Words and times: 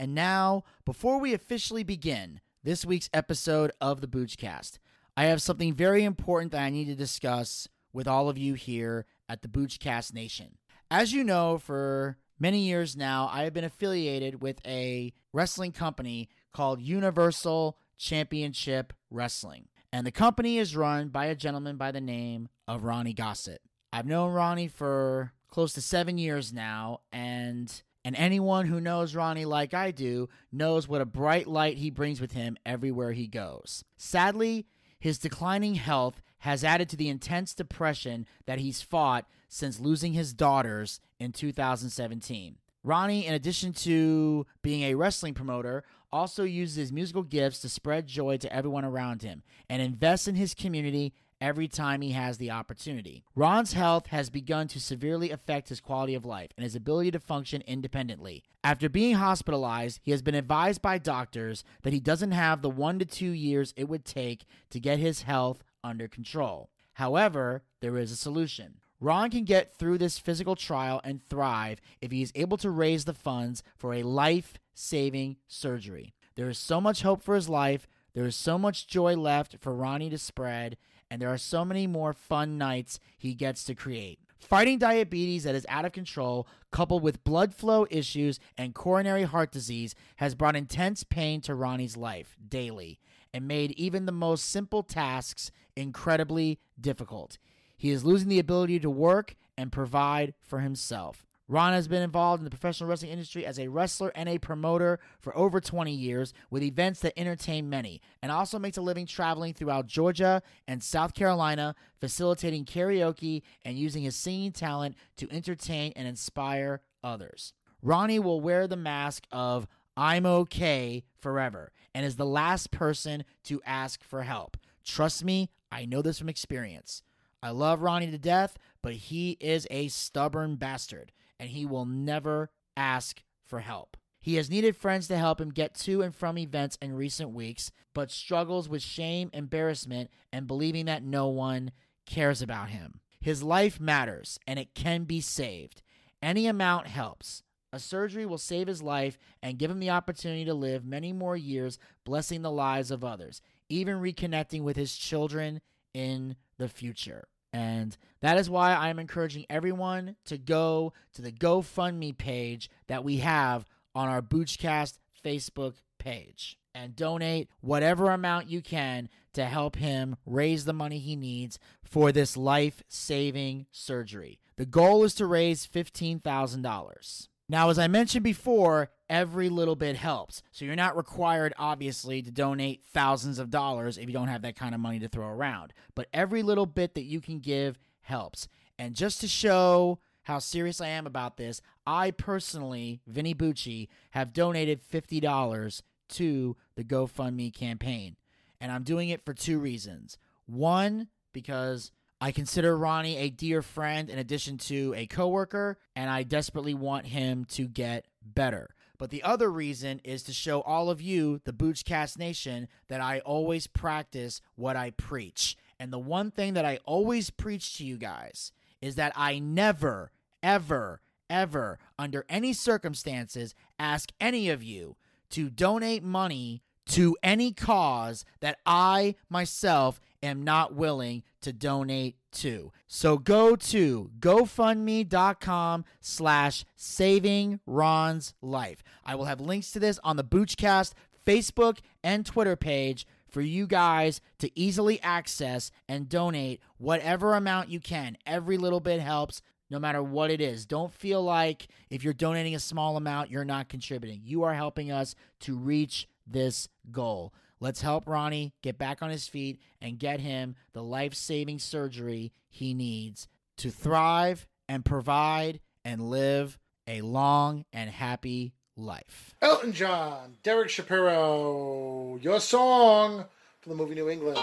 And 0.00 0.14
now, 0.14 0.64
before 0.86 1.20
we 1.20 1.34
officially 1.34 1.82
begin 1.82 2.40
this 2.64 2.86
week's 2.86 3.10
episode 3.12 3.70
of 3.82 4.00
the 4.00 4.06
Boochcast, 4.06 4.78
I 5.14 5.26
have 5.26 5.42
something 5.42 5.74
very 5.74 6.04
important 6.04 6.52
that 6.52 6.62
I 6.62 6.70
need 6.70 6.86
to 6.86 6.94
discuss 6.94 7.68
with 7.92 8.08
all 8.08 8.30
of 8.30 8.38
you 8.38 8.54
here 8.54 9.04
at 9.28 9.42
the 9.42 9.48
Boochcast 9.48 10.14
Nation. 10.14 10.56
As 10.90 11.12
you 11.12 11.22
know, 11.22 11.58
for 11.58 12.16
many 12.38 12.60
years 12.60 12.96
now, 12.96 13.28
I 13.30 13.42
have 13.42 13.52
been 13.52 13.62
affiliated 13.62 14.40
with 14.40 14.66
a 14.66 15.12
wrestling 15.34 15.72
company 15.72 16.30
called 16.54 16.80
Universal 16.80 17.76
Championship 17.98 18.94
Wrestling. 19.10 19.68
And 19.92 20.06
the 20.06 20.10
company 20.10 20.56
is 20.56 20.74
run 20.74 21.08
by 21.08 21.26
a 21.26 21.34
gentleman 21.34 21.76
by 21.76 21.90
the 21.90 22.00
name 22.00 22.48
of 22.66 22.84
Ronnie 22.84 23.12
Gossett. 23.12 23.60
I've 23.92 24.06
known 24.06 24.32
Ronnie 24.32 24.68
for 24.68 25.34
close 25.50 25.74
to 25.74 25.82
seven 25.82 26.16
years 26.16 26.54
now, 26.54 27.00
and 27.12 27.82
and 28.04 28.16
anyone 28.16 28.66
who 28.66 28.80
knows 28.80 29.14
Ronnie 29.14 29.44
like 29.44 29.74
I 29.74 29.90
do 29.90 30.28
knows 30.50 30.88
what 30.88 31.00
a 31.00 31.06
bright 31.06 31.46
light 31.46 31.78
he 31.78 31.90
brings 31.90 32.20
with 32.20 32.32
him 32.32 32.56
everywhere 32.64 33.12
he 33.12 33.26
goes. 33.26 33.84
Sadly, 33.96 34.66
his 34.98 35.18
declining 35.18 35.74
health 35.74 36.20
has 36.38 36.64
added 36.64 36.88
to 36.88 36.96
the 36.96 37.08
intense 37.08 37.54
depression 37.54 38.26
that 38.46 38.58
he's 38.58 38.82
fought 38.82 39.26
since 39.48 39.80
losing 39.80 40.14
his 40.14 40.32
daughters 40.32 41.00
in 41.18 41.32
2017. 41.32 42.56
Ronnie, 42.82 43.26
in 43.26 43.34
addition 43.34 43.72
to 43.74 44.46
being 44.62 44.82
a 44.82 44.94
wrestling 44.94 45.34
promoter, 45.34 45.84
also 46.12 46.44
uses 46.44 46.76
his 46.76 46.92
musical 46.92 47.22
gifts 47.22 47.60
to 47.60 47.68
spread 47.68 48.06
joy 48.06 48.38
to 48.38 48.52
everyone 48.52 48.84
around 48.84 49.22
him 49.22 49.42
and 49.68 49.82
invest 49.82 50.26
in 50.26 50.34
his 50.34 50.54
community 50.54 51.12
every 51.40 51.68
time 51.68 52.02
he 52.02 52.12
has 52.12 52.38
the 52.38 52.50
opportunity. 52.50 53.24
Ron's 53.34 53.72
health 53.72 54.08
has 54.08 54.30
begun 54.30 54.68
to 54.68 54.80
severely 54.80 55.30
affect 55.30 55.68
his 55.68 55.80
quality 55.80 56.14
of 56.14 56.24
life 56.24 56.50
and 56.56 56.64
his 56.64 56.76
ability 56.76 57.10
to 57.12 57.20
function 57.20 57.62
independently. 57.66 58.44
After 58.62 58.88
being 58.88 59.14
hospitalized, 59.16 60.00
he 60.02 60.10
has 60.10 60.22
been 60.22 60.34
advised 60.34 60.82
by 60.82 60.98
doctors 60.98 61.64
that 61.82 61.92
he 61.92 62.00
doesn't 62.00 62.32
have 62.32 62.62
the 62.62 62.70
one 62.70 62.98
to 62.98 63.04
two 63.04 63.30
years 63.30 63.72
it 63.76 63.88
would 63.88 64.04
take 64.04 64.44
to 64.70 64.80
get 64.80 64.98
his 64.98 65.22
health 65.22 65.64
under 65.82 66.08
control. 66.08 66.70
However, 66.94 67.62
there 67.80 67.96
is 67.96 68.12
a 68.12 68.16
solution. 68.16 68.80
Ron 69.00 69.30
can 69.30 69.44
get 69.44 69.74
through 69.74 69.96
this 69.96 70.18
physical 70.18 70.54
trial 70.54 71.00
and 71.02 71.26
thrive 71.28 71.80
if 72.02 72.10
he 72.10 72.20
is 72.20 72.32
able 72.34 72.58
to 72.58 72.70
raise 72.70 73.06
the 73.06 73.14
funds 73.14 73.62
for 73.76 73.94
a 73.94 74.02
life 74.02 74.58
saving 74.74 75.36
surgery. 75.48 76.12
There 76.36 76.50
is 76.50 76.58
so 76.58 76.80
much 76.80 77.02
hope 77.02 77.22
for 77.22 77.34
his 77.34 77.48
life. 77.48 77.88
There 78.14 78.26
is 78.26 78.36
so 78.36 78.58
much 78.58 78.86
joy 78.86 79.14
left 79.16 79.56
for 79.60 79.74
Ronnie 79.74 80.10
to 80.10 80.18
spread, 80.18 80.76
and 81.10 81.20
there 81.20 81.32
are 81.32 81.38
so 81.38 81.64
many 81.64 81.86
more 81.86 82.12
fun 82.12 82.58
nights 82.58 82.98
he 83.16 83.34
gets 83.34 83.64
to 83.64 83.74
create. 83.74 84.18
Fighting 84.38 84.78
diabetes 84.78 85.44
that 85.44 85.54
is 85.54 85.66
out 85.68 85.84
of 85.84 85.92
control, 85.92 86.48
coupled 86.72 87.02
with 87.02 87.24
blood 87.24 87.54
flow 87.54 87.86
issues 87.90 88.40
and 88.56 88.74
coronary 88.74 89.24
heart 89.24 89.52
disease, 89.52 89.94
has 90.16 90.34
brought 90.34 90.56
intense 90.56 91.04
pain 91.04 91.40
to 91.42 91.54
Ronnie's 91.54 91.96
life 91.96 92.36
daily 92.48 92.98
and 93.34 93.46
made 93.46 93.72
even 93.72 94.06
the 94.06 94.12
most 94.12 94.48
simple 94.48 94.82
tasks 94.82 95.50
incredibly 95.76 96.58
difficult. 96.80 97.38
He 97.76 97.90
is 97.90 98.04
losing 98.04 98.28
the 98.28 98.38
ability 98.38 98.80
to 98.80 98.90
work 98.90 99.36
and 99.56 99.70
provide 99.70 100.34
for 100.42 100.60
himself. 100.60 101.26
Ron 101.50 101.72
has 101.72 101.88
been 101.88 102.02
involved 102.02 102.40
in 102.40 102.44
the 102.44 102.50
professional 102.50 102.88
wrestling 102.88 103.10
industry 103.10 103.44
as 103.44 103.58
a 103.58 103.66
wrestler 103.66 104.12
and 104.14 104.28
a 104.28 104.38
promoter 104.38 105.00
for 105.18 105.36
over 105.36 105.60
20 105.60 105.90
years 105.90 106.32
with 106.48 106.62
events 106.62 107.00
that 107.00 107.18
entertain 107.18 107.68
many, 107.68 108.00
and 108.22 108.30
also 108.30 108.56
makes 108.56 108.76
a 108.76 108.82
living 108.82 109.04
traveling 109.04 109.52
throughout 109.52 109.88
Georgia 109.88 110.44
and 110.68 110.80
South 110.80 111.12
Carolina, 111.12 111.74
facilitating 112.00 112.64
karaoke 112.64 113.42
and 113.64 113.76
using 113.76 114.04
his 114.04 114.14
singing 114.14 114.52
talent 114.52 114.94
to 115.16 115.28
entertain 115.32 115.92
and 115.96 116.06
inspire 116.06 116.82
others. 117.02 117.52
Ronnie 117.82 118.20
will 118.20 118.40
wear 118.40 118.68
the 118.68 118.76
mask 118.76 119.26
of 119.32 119.66
I'm 119.96 120.26
okay 120.26 121.02
forever 121.18 121.72
and 121.92 122.06
is 122.06 122.14
the 122.14 122.24
last 122.24 122.70
person 122.70 123.24
to 123.44 123.60
ask 123.66 124.04
for 124.04 124.22
help. 124.22 124.56
Trust 124.84 125.24
me, 125.24 125.50
I 125.72 125.84
know 125.84 126.00
this 126.00 126.20
from 126.20 126.28
experience. 126.28 127.02
I 127.42 127.50
love 127.50 127.82
Ronnie 127.82 128.12
to 128.12 128.18
death, 128.18 128.56
but 128.82 128.92
he 128.92 129.36
is 129.40 129.66
a 129.68 129.88
stubborn 129.88 130.54
bastard 130.54 131.10
and 131.40 131.48
he 131.48 131.64
will 131.64 131.86
never 131.86 132.50
ask 132.76 133.22
for 133.46 133.60
help. 133.60 133.96
He 134.20 134.34
has 134.34 134.50
needed 134.50 134.76
friends 134.76 135.08
to 135.08 135.16
help 135.16 135.40
him 135.40 135.48
get 135.48 135.74
to 135.76 136.02
and 136.02 136.14
from 136.14 136.36
events 136.36 136.76
in 136.82 136.94
recent 136.94 137.30
weeks, 137.30 137.72
but 137.94 138.10
struggles 138.10 138.68
with 138.68 138.82
shame, 138.82 139.30
embarrassment, 139.32 140.10
and 140.30 140.46
believing 140.46 140.84
that 140.84 141.02
no 141.02 141.28
one 141.28 141.72
cares 142.04 142.42
about 142.42 142.68
him. 142.68 143.00
His 143.20 143.42
life 143.42 143.80
matters 143.80 144.38
and 144.46 144.58
it 144.58 144.74
can 144.74 145.04
be 145.04 145.22
saved. 145.22 145.82
Any 146.22 146.46
amount 146.46 146.86
helps. 146.86 147.42
A 147.72 147.78
surgery 147.78 148.26
will 148.26 148.38
save 148.38 148.66
his 148.66 148.82
life 148.82 149.16
and 149.42 149.58
give 149.58 149.70
him 149.70 149.80
the 149.80 149.90
opportunity 149.90 150.44
to 150.44 150.54
live 150.54 150.84
many 150.84 151.12
more 151.12 151.36
years, 151.36 151.78
blessing 152.04 152.42
the 152.42 152.50
lives 152.50 152.90
of 152.90 153.04
others, 153.04 153.40
even 153.70 154.00
reconnecting 154.00 154.62
with 154.62 154.76
his 154.76 154.96
children 154.96 155.62
in 155.94 156.36
the 156.58 156.68
future. 156.68 157.28
And 157.52 157.96
that 158.20 158.38
is 158.38 158.48
why 158.48 158.74
I'm 158.74 158.98
encouraging 158.98 159.46
everyone 159.50 160.16
to 160.26 160.38
go 160.38 160.92
to 161.14 161.22
the 161.22 161.32
GoFundMe 161.32 162.16
page 162.16 162.70
that 162.86 163.04
we 163.04 163.18
have 163.18 163.64
on 163.94 164.08
our 164.08 164.22
Boochcast 164.22 164.98
Facebook 165.24 165.74
page 165.98 166.56
and 166.74 166.94
donate 166.94 167.48
whatever 167.60 168.10
amount 168.10 168.48
you 168.48 168.62
can 168.62 169.08
to 169.32 169.44
help 169.44 169.76
him 169.76 170.16
raise 170.24 170.64
the 170.64 170.72
money 170.72 170.98
he 170.98 171.16
needs 171.16 171.58
for 171.82 172.12
this 172.12 172.36
life 172.36 172.82
saving 172.88 173.66
surgery. 173.72 174.38
The 174.56 174.66
goal 174.66 175.04
is 175.04 175.14
to 175.14 175.26
raise 175.26 175.66
$15,000. 175.66 177.28
Now, 177.50 177.68
as 177.68 177.80
I 177.80 177.88
mentioned 177.88 178.22
before, 178.22 178.90
every 179.08 179.48
little 179.48 179.74
bit 179.74 179.96
helps. 179.96 180.40
So 180.52 180.64
you're 180.64 180.76
not 180.76 180.96
required, 180.96 181.52
obviously, 181.58 182.22
to 182.22 182.30
donate 182.30 182.84
thousands 182.94 183.40
of 183.40 183.50
dollars 183.50 183.98
if 183.98 184.06
you 184.06 184.12
don't 184.12 184.28
have 184.28 184.42
that 184.42 184.54
kind 184.54 184.72
of 184.72 184.80
money 184.80 185.00
to 185.00 185.08
throw 185.08 185.26
around. 185.26 185.72
But 185.96 186.06
every 186.14 186.44
little 186.44 186.64
bit 186.64 186.94
that 186.94 187.06
you 187.06 187.20
can 187.20 187.40
give 187.40 187.76
helps. 188.02 188.46
And 188.78 188.94
just 188.94 189.20
to 189.22 189.26
show 189.26 189.98
how 190.22 190.38
serious 190.38 190.80
I 190.80 190.90
am 190.90 191.08
about 191.08 191.38
this, 191.38 191.60
I 191.84 192.12
personally, 192.12 193.00
Vinny 193.08 193.34
Bucci, 193.34 193.88
have 194.12 194.32
donated 194.32 194.80
$50 194.88 195.82
to 196.10 196.56
the 196.76 196.84
GoFundMe 196.84 197.52
campaign. 197.52 198.14
And 198.60 198.70
I'm 198.70 198.84
doing 198.84 199.08
it 199.08 199.24
for 199.24 199.34
two 199.34 199.58
reasons. 199.58 200.18
One, 200.46 201.08
because 201.32 201.90
I 202.20 202.32
consider 202.32 202.76
Ronnie 202.76 203.16
a 203.16 203.30
dear 203.30 203.62
friend 203.62 204.10
in 204.10 204.18
addition 204.18 204.58
to 204.58 204.92
a 204.94 205.06
coworker, 205.06 205.78
and 205.96 206.10
I 206.10 206.22
desperately 206.22 206.74
want 206.74 207.06
him 207.06 207.46
to 207.46 207.66
get 207.66 208.06
better. 208.22 208.74
But 208.98 209.08
the 209.08 209.22
other 209.22 209.50
reason 209.50 210.02
is 210.04 210.22
to 210.24 210.34
show 210.34 210.60
all 210.60 210.90
of 210.90 211.00
you, 211.00 211.40
the 211.44 211.54
Boochcast 211.54 212.18
Nation, 212.18 212.68
that 212.88 213.00
I 213.00 213.20
always 213.20 213.66
practice 213.66 214.42
what 214.54 214.76
I 214.76 214.90
preach. 214.90 215.56
And 215.78 215.90
the 215.90 215.98
one 215.98 216.30
thing 216.30 216.52
that 216.52 216.66
I 216.66 216.78
always 216.84 217.30
preach 217.30 217.78
to 217.78 217.84
you 217.86 217.96
guys 217.96 218.52
is 218.82 218.96
that 218.96 219.14
I 219.16 219.38
never, 219.38 220.10
ever, 220.42 221.00
ever, 221.30 221.78
under 221.98 222.26
any 222.28 222.52
circumstances, 222.52 223.54
ask 223.78 224.12
any 224.20 224.50
of 224.50 224.62
you 224.62 224.96
to 225.30 225.48
donate 225.48 226.02
money 226.02 226.62
to 226.88 227.16
any 227.22 227.52
cause 227.52 228.24
that 228.40 228.58
I 228.66 229.14
myself 229.30 230.00
am 230.22 230.42
not 230.42 230.74
willing 230.74 231.22
to 231.42 231.52
donate 231.52 232.16
to. 232.32 232.72
So 232.86 233.18
go 233.18 233.56
to 233.56 234.10
gofundme.com 234.20 235.84
slash 236.00 236.64
saving 236.76 237.60
Ron's 237.66 238.34
life. 238.40 238.82
I 239.04 239.14
will 239.14 239.24
have 239.24 239.40
links 239.40 239.72
to 239.72 239.80
this 239.80 239.98
on 240.04 240.16
the 240.16 240.24
Boochcast 240.24 240.92
Facebook 241.26 241.78
and 242.02 242.24
Twitter 242.24 242.56
page 242.56 243.06
for 243.28 243.40
you 243.40 243.66
guys 243.66 244.20
to 244.38 244.50
easily 244.58 245.00
access 245.02 245.70
and 245.88 246.08
donate 246.08 246.60
whatever 246.78 247.34
amount 247.34 247.68
you 247.68 247.80
can. 247.80 248.16
Every 248.26 248.56
little 248.56 248.80
bit 248.80 249.00
helps 249.00 249.40
no 249.70 249.78
matter 249.78 250.02
what 250.02 250.30
it 250.30 250.40
is. 250.40 250.66
Don't 250.66 250.92
feel 250.92 251.22
like 251.22 251.68
if 251.90 252.02
you're 252.02 252.12
donating 252.12 252.54
a 252.54 252.60
small 252.60 252.96
amount, 252.96 253.30
you're 253.30 253.44
not 253.44 253.68
contributing. 253.68 254.20
You 254.24 254.42
are 254.42 254.54
helping 254.54 254.90
us 254.90 255.14
to 255.40 255.56
reach 255.56 256.08
this 256.26 256.68
goal. 256.90 257.32
Let's 257.62 257.82
help 257.82 258.08
Ronnie 258.08 258.54
get 258.62 258.78
back 258.78 259.02
on 259.02 259.10
his 259.10 259.28
feet 259.28 259.60
and 259.82 259.98
get 259.98 260.20
him 260.20 260.56
the 260.72 260.82
life 260.82 261.14
saving 261.14 261.58
surgery 261.58 262.32
he 262.48 262.72
needs 262.72 263.28
to 263.58 263.70
thrive 263.70 264.46
and 264.66 264.82
provide 264.82 265.60
and 265.84 266.08
live 266.08 266.58
a 266.86 267.02
long 267.02 267.66
and 267.70 267.90
happy 267.90 268.54
life. 268.76 269.34
Elton 269.42 269.72
John, 269.74 270.36
Derek 270.42 270.70
Shapiro, 270.70 272.18
your 272.22 272.40
song 272.40 273.26
for 273.60 273.68
the 273.68 273.74
movie 273.74 273.94
New 273.94 274.08
England 274.08 274.38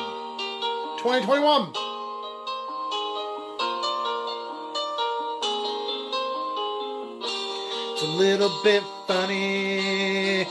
2021. 0.99 1.73
It's 7.93 8.03
a 8.03 8.05
little 8.05 8.51
bit 8.63 8.83
funny 9.07 10.45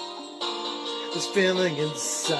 this 1.17 1.27
feeling 1.29 1.75
inside. 1.79 2.37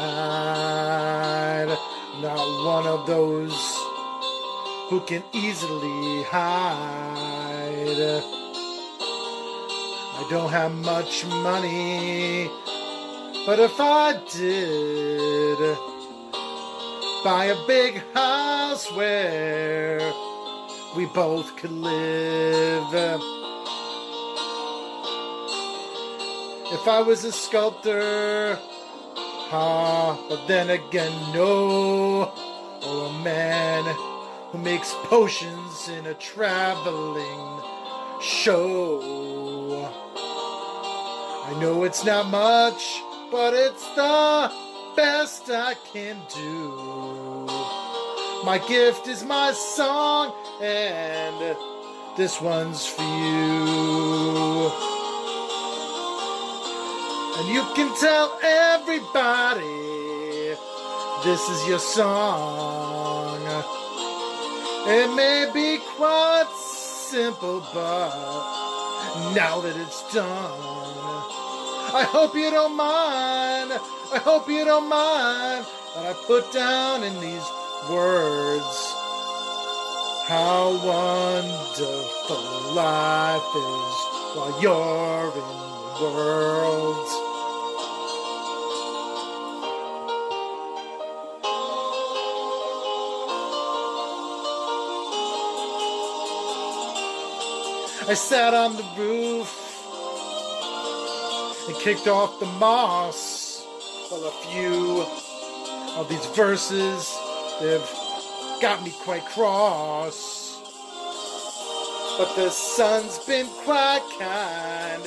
Not 2.21 2.47
one 2.67 2.87
of 2.87 3.07
those 3.07 3.57
who 4.91 5.01
can 5.01 5.25
easily 5.33 6.23
hide. 6.25 8.21
I 10.19 10.27
don't 10.29 10.51
have 10.51 10.75
much 10.75 11.25
money, 11.25 12.51
but 13.47 13.59
if 13.61 13.81
I 13.81 14.21
did 14.31 15.59
buy 17.25 17.47
a 17.47 17.57
big 17.67 18.03
house 18.13 18.93
where 18.93 20.13
we 20.95 21.07
both 21.07 21.57
could 21.57 21.73
live. 21.73 23.46
If 26.73 26.89
I 26.89 27.01
was 27.01 27.25
a 27.25 27.31
sculptor, 27.31 28.59
ah, 29.53 30.19
but 30.29 30.49
then 30.49 30.71
again, 30.71 31.13
no, 31.33 32.33
or 32.85 33.07
a 33.07 33.13
man 33.23 33.85
who 34.51 34.59
makes 34.59 34.93
potions 35.05 35.89
in 35.89 36.07
a 36.07 36.15
traveling 36.15 37.63
show. 38.21 39.89
I 40.17 41.57
know 41.61 41.85
it's 41.85 42.05
not 42.05 42.27
much, 42.31 43.01
but 43.31 43.55
it's 43.55 43.87
the 43.95 44.51
best 44.97 45.49
I 45.49 45.75
can 45.93 46.17
do. 46.35 47.47
My 48.45 48.61
gift 48.67 49.07
is 49.07 49.25
my 49.25 49.53
song, 49.53 50.35
and 50.61 51.57
this 52.17 52.41
one's 52.41 52.85
for 52.87 53.03
you. 53.03 53.96
And 57.39 57.49
you 57.49 57.63
can 57.75 57.95
tell 58.01 58.39
everybody 58.43 59.65
this 61.25 61.49
is 61.49 61.69
your 61.69 61.79
song. 61.79 63.41
It 64.89 65.15
may 65.15 65.51
be 65.53 65.79
quite 65.97 66.49
simple, 66.57 67.61
but 67.75 68.11
now 69.35 69.61
that 69.61 69.77
it's 69.77 70.15
done, 70.15 70.27
I 71.93 72.07
hope 72.09 72.35
you 72.35 72.51
don't 72.51 72.77
mind. 72.77 73.73
I 74.15 74.19
hope 74.19 74.49
you 74.49 74.65
don't 74.65 74.89
mind 74.89 75.67
that 75.95 76.07
I 76.07 76.13
put 76.27 76.53
down 76.53 77.03
in 77.03 77.21
these 77.21 77.47
words 77.91 78.95
how 80.27 80.71
wonderful 80.85 82.73
life 82.75 83.51
is 83.55 83.95
while 84.35 84.59
you're 84.61 85.33
in 85.35 85.67
the 86.01 86.11
world. 86.15 87.26
I 98.09 98.15
sat 98.15 98.55
on 98.55 98.77
the 98.77 98.85
roof 98.97 99.51
and 101.67 101.77
kicked 101.79 102.07
off 102.07 102.39
the 102.39 102.47
moss 102.47 103.67
while 104.09 104.25
a 104.25 104.31
few 104.47 105.03
of 105.99 106.09
these 106.09 106.25
verses 106.27 107.13
they've 107.61 107.91
got 108.63 108.85
me 108.85 108.93
quite 109.03 109.25
cross. 109.25 110.63
But 112.17 112.37
the 112.37 112.49
sun's 112.49 113.19
been 113.27 113.49
quite 113.65 114.07
kind 114.21 115.03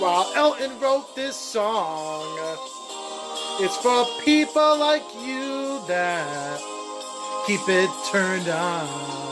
while 0.00 0.28
Elton 0.34 0.80
wrote 0.80 1.14
this 1.14 1.36
song. 1.36 2.26
It's 3.60 3.76
for 3.76 4.04
people 4.24 4.76
like 4.76 5.04
you 5.24 5.80
that 5.86 6.60
keep 7.46 7.60
it 7.68 7.90
turned 8.10 8.48
on. 8.48 9.31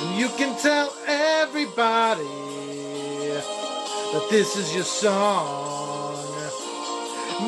And 0.00 0.18
you 0.18 0.28
can 0.30 0.58
tell 0.58 0.92
everybody 1.06 2.24
that 4.12 4.26
this 4.30 4.56
is 4.56 4.74
your 4.74 4.84
song. 4.84 6.16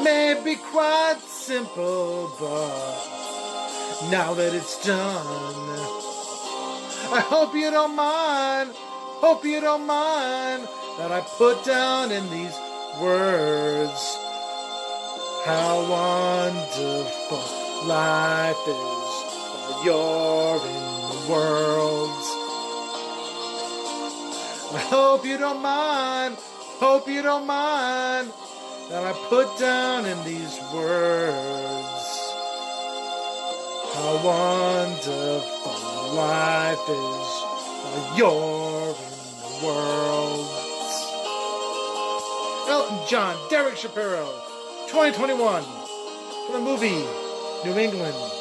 Maybe 0.05 0.57
quite 0.57 1.21
simple, 1.21 2.31
but 2.39 4.11
now 4.11 4.35
that 4.35 4.55
it's 4.55 4.85
done, 4.87 5.79
I 7.13 7.21
hope 7.21 7.55
you 7.55 7.71
don't 7.71 7.97
mind. 7.97 8.71
Hope 8.75 9.45
you 9.45 9.61
don't 9.61 9.87
mind 9.87 10.69
that 10.99 11.13
I 11.13 11.21
put 11.39 11.65
down 11.65 12.11
in 12.11 12.29
these 12.31 12.57
words 13.01 14.19
how 15.45 15.81
wonderful 15.91 17.39
life 17.89 18.57
is 18.69 19.85
you're 19.85 20.61
in 20.67 20.83
the 21.11 21.27
world. 21.29 22.42
Hope 24.75 25.27
you 25.27 25.37
don't 25.37 25.61
mind, 25.61 26.37
hope 26.81 27.07
you 27.07 27.21
don't 27.21 27.47
mind 27.47 28.33
that 28.89 29.05
I 29.05 29.13
put 29.29 29.59
down 29.59 30.07
in 30.07 30.25
these 30.25 30.59
words 30.73 31.83
how 33.93 34.17
wonderful 34.25 36.15
life 36.17 36.81
is 36.89 37.29
while 37.85 38.17
you're 38.17 38.97
in 38.97 39.37
the 39.43 39.67
world. 39.67 40.49
Elton 42.71 42.99
John, 43.07 43.37
Derek 43.51 43.77
Shapiro, 43.77 44.27
2021, 44.89 45.63
for 46.47 46.53
the 46.53 46.61
movie 46.61 47.05
New 47.65 47.79
England. 47.79 48.32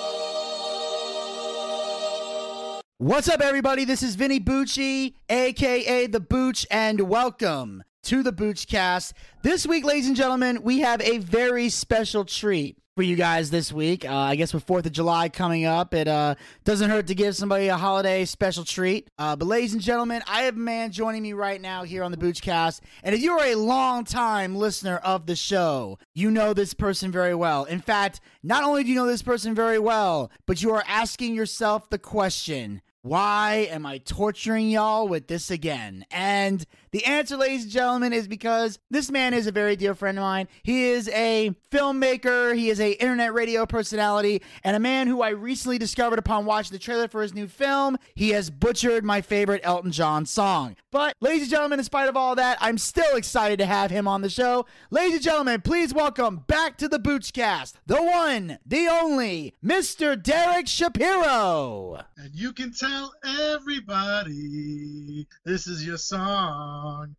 What's 3.01 3.27
up, 3.27 3.41
everybody? 3.41 3.83
This 3.83 4.03
is 4.03 4.13
Vinny 4.13 4.39
Bucci, 4.39 5.15
aka 5.27 6.05
The 6.05 6.19
Booch, 6.19 6.67
and 6.69 7.01
welcome 7.01 7.83
to 8.03 8.21
the 8.21 8.31
Boochcast. 8.31 9.13
This 9.41 9.65
week, 9.65 9.83
ladies 9.83 10.05
and 10.05 10.15
gentlemen, 10.15 10.61
we 10.61 10.81
have 10.81 11.01
a 11.01 11.17
very 11.17 11.69
special 11.69 12.25
treat 12.25 12.77
for 12.95 13.01
you 13.01 13.15
guys 13.15 13.49
this 13.49 13.73
week. 13.73 14.05
Uh, 14.05 14.15
I 14.15 14.35
guess 14.35 14.53
with 14.53 14.67
4th 14.67 14.85
of 14.85 14.91
July 14.91 15.29
coming 15.29 15.65
up, 15.65 15.95
it 15.95 16.07
uh, 16.07 16.35
doesn't 16.63 16.91
hurt 16.91 17.07
to 17.07 17.15
give 17.15 17.35
somebody 17.35 17.69
a 17.69 17.75
holiday 17.75 18.23
special 18.23 18.63
treat. 18.63 19.09
Uh, 19.17 19.35
but, 19.35 19.47
ladies 19.47 19.73
and 19.73 19.81
gentlemen, 19.81 20.21
I 20.27 20.43
have 20.43 20.55
a 20.55 20.59
man 20.59 20.91
joining 20.91 21.23
me 21.23 21.33
right 21.33 21.59
now 21.59 21.81
here 21.81 22.03
on 22.03 22.11
the 22.11 22.17
Boochcast. 22.17 22.81
And 23.01 23.15
if 23.15 23.21
you're 23.21 23.43
a 23.43 23.55
long 23.55 24.03
time 24.03 24.55
listener 24.55 24.97
of 24.97 25.25
the 25.25 25.35
show, 25.35 25.97
you 26.13 26.29
know 26.29 26.53
this 26.53 26.75
person 26.75 27.11
very 27.11 27.33
well. 27.33 27.63
In 27.63 27.79
fact, 27.79 28.21
not 28.43 28.63
only 28.63 28.83
do 28.83 28.89
you 28.89 28.95
know 28.95 29.07
this 29.07 29.23
person 29.23 29.55
very 29.55 29.79
well, 29.79 30.29
but 30.45 30.61
you 30.61 30.69
are 30.69 30.83
asking 30.85 31.33
yourself 31.33 31.89
the 31.89 31.97
question 31.97 32.83
why 33.03 33.67
am 33.71 33.85
I 33.85 33.97
torturing 33.97 34.69
y'all 34.69 35.07
with 35.07 35.27
this 35.27 35.49
again? 35.49 36.05
And 36.11 36.63
the 36.91 37.03
answer, 37.05 37.35
ladies 37.35 37.63
and 37.63 37.71
gentlemen, 37.71 38.13
is 38.13 38.27
because 38.27 38.77
this 38.91 39.09
man 39.09 39.33
is 39.33 39.47
a 39.47 39.51
very 39.51 39.75
dear 39.75 39.95
friend 39.95 40.19
of 40.19 40.21
mine. 40.21 40.47
He 40.61 40.85
is 40.85 41.09
a 41.09 41.55
filmmaker, 41.71 42.55
he 42.55 42.69
is 42.69 42.79
a 42.79 42.91
internet 42.91 43.33
radio 43.33 43.65
personality, 43.65 44.43
and 44.63 44.75
a 44.75 44.79
man 44.79 45.07
who 45.07 45.21
I 45.21 45.29
recently 45.29 45.79
discovered 45.79 46.19
upon 46.19 46.45
watching 46.45 46.73
the 46.73 46.79
trailer 46.79 47.07
for 47.07 47.23
his 47.23 47.33
new 47.33 47.47
film. 47.47 47.97
He 48.13 48.29
has 48.31 48.51
butchered 48.51 49.03
my 49.03 49.21
favorite 49.21 49.61
Elton 49.63 49.91
John 49.91 50.25
song. 50.27 50.75
But, 50.91 51.15
ladies 51.21 51.43
and 51.43 51.51
gentlemen, 51.51 51.79
in 51.79 51.85
spite 51.85 52.09
of 52.09 52.17
all 52.17 52.35
that, 52.35 52.57
I'm 52.61 52.77
still 52.77 53.15
excited 53.15 53.57
to 53.59 53.65
have 53.65 53.89
him 53.89 54.07
on 54.07 54.21
the 54.21 54.29
show. 54.29 54.65
Ladies 54.91 55.15
and 55.15 55.23
gentlemen, 55.23 55.61
please 55.61 55.93
welcome 55.93 56.43
back 56.47 56.77
to 56.77 56.89
the 56.89 56.99
Boochcast, 56.99 57.73
the 57.87 58.03
one, 58.03 58.59
the 58.65 58.87
only, 58.87 59.55
Mr. 59.63 60.21
Derek 60.21 60.67
Shapiro. 60.67 62.03
And 62.17 62.35
you 62.35 62.51
can 62.51 62.73
tell 62.73 62.90
everybody 63.23 65.27
this 65.45 65.67
is 65.67 65.85
your 65.85 65.97
song. 65.97 67.15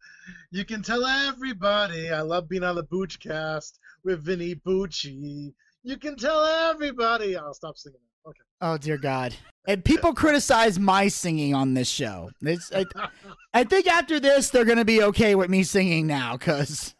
You 0.50 0.64
can 0.64 0.82
tell 0.82 1.04
everybody 1.04 2.10
I 2.10 2.20
love 2.20 2.48
being 2.48 2.64
on 2.64 2.76
the 2.76 2.84
Boochcast 2.84 3.78
with 4.04 4.24
Vinny 4.24 4.54
Bucci. 4.54 5.52
You 5.82 5.96
can 5.96 6.16
tell 6.16 6.44
everybody. 6.44 7.36
I'll 7.36 7.54
stop 7.54 7.76
singing. 7.76 7.98
Okay. 8.26 8.40
Oh 8.60 8.78
dear 8.78 8.98
God! 8.98 9.34
And 9.66 9.84
people 9.84 10.14
criticize 10.14 10.78
my 10.78 11.08
singing 11.08 11.54
on 11.54 11.74
this 11.74 11.88
show. 11.88 12.30
It's, 12.40 12.72
I, 12.72 12.84
I 13.54 13.64
think 13.64 13.88
after 13.88 14.20
this 14.20 14.50
they're 14.50 14.64
gonna 14.64 14.84
be 14.84 15.02
okay 15.02 15.34
with 15.34 15.50
me 15.50 15.64
singing 15.64 16.06
now, 16.06 16.36
cause. 16.36 16.94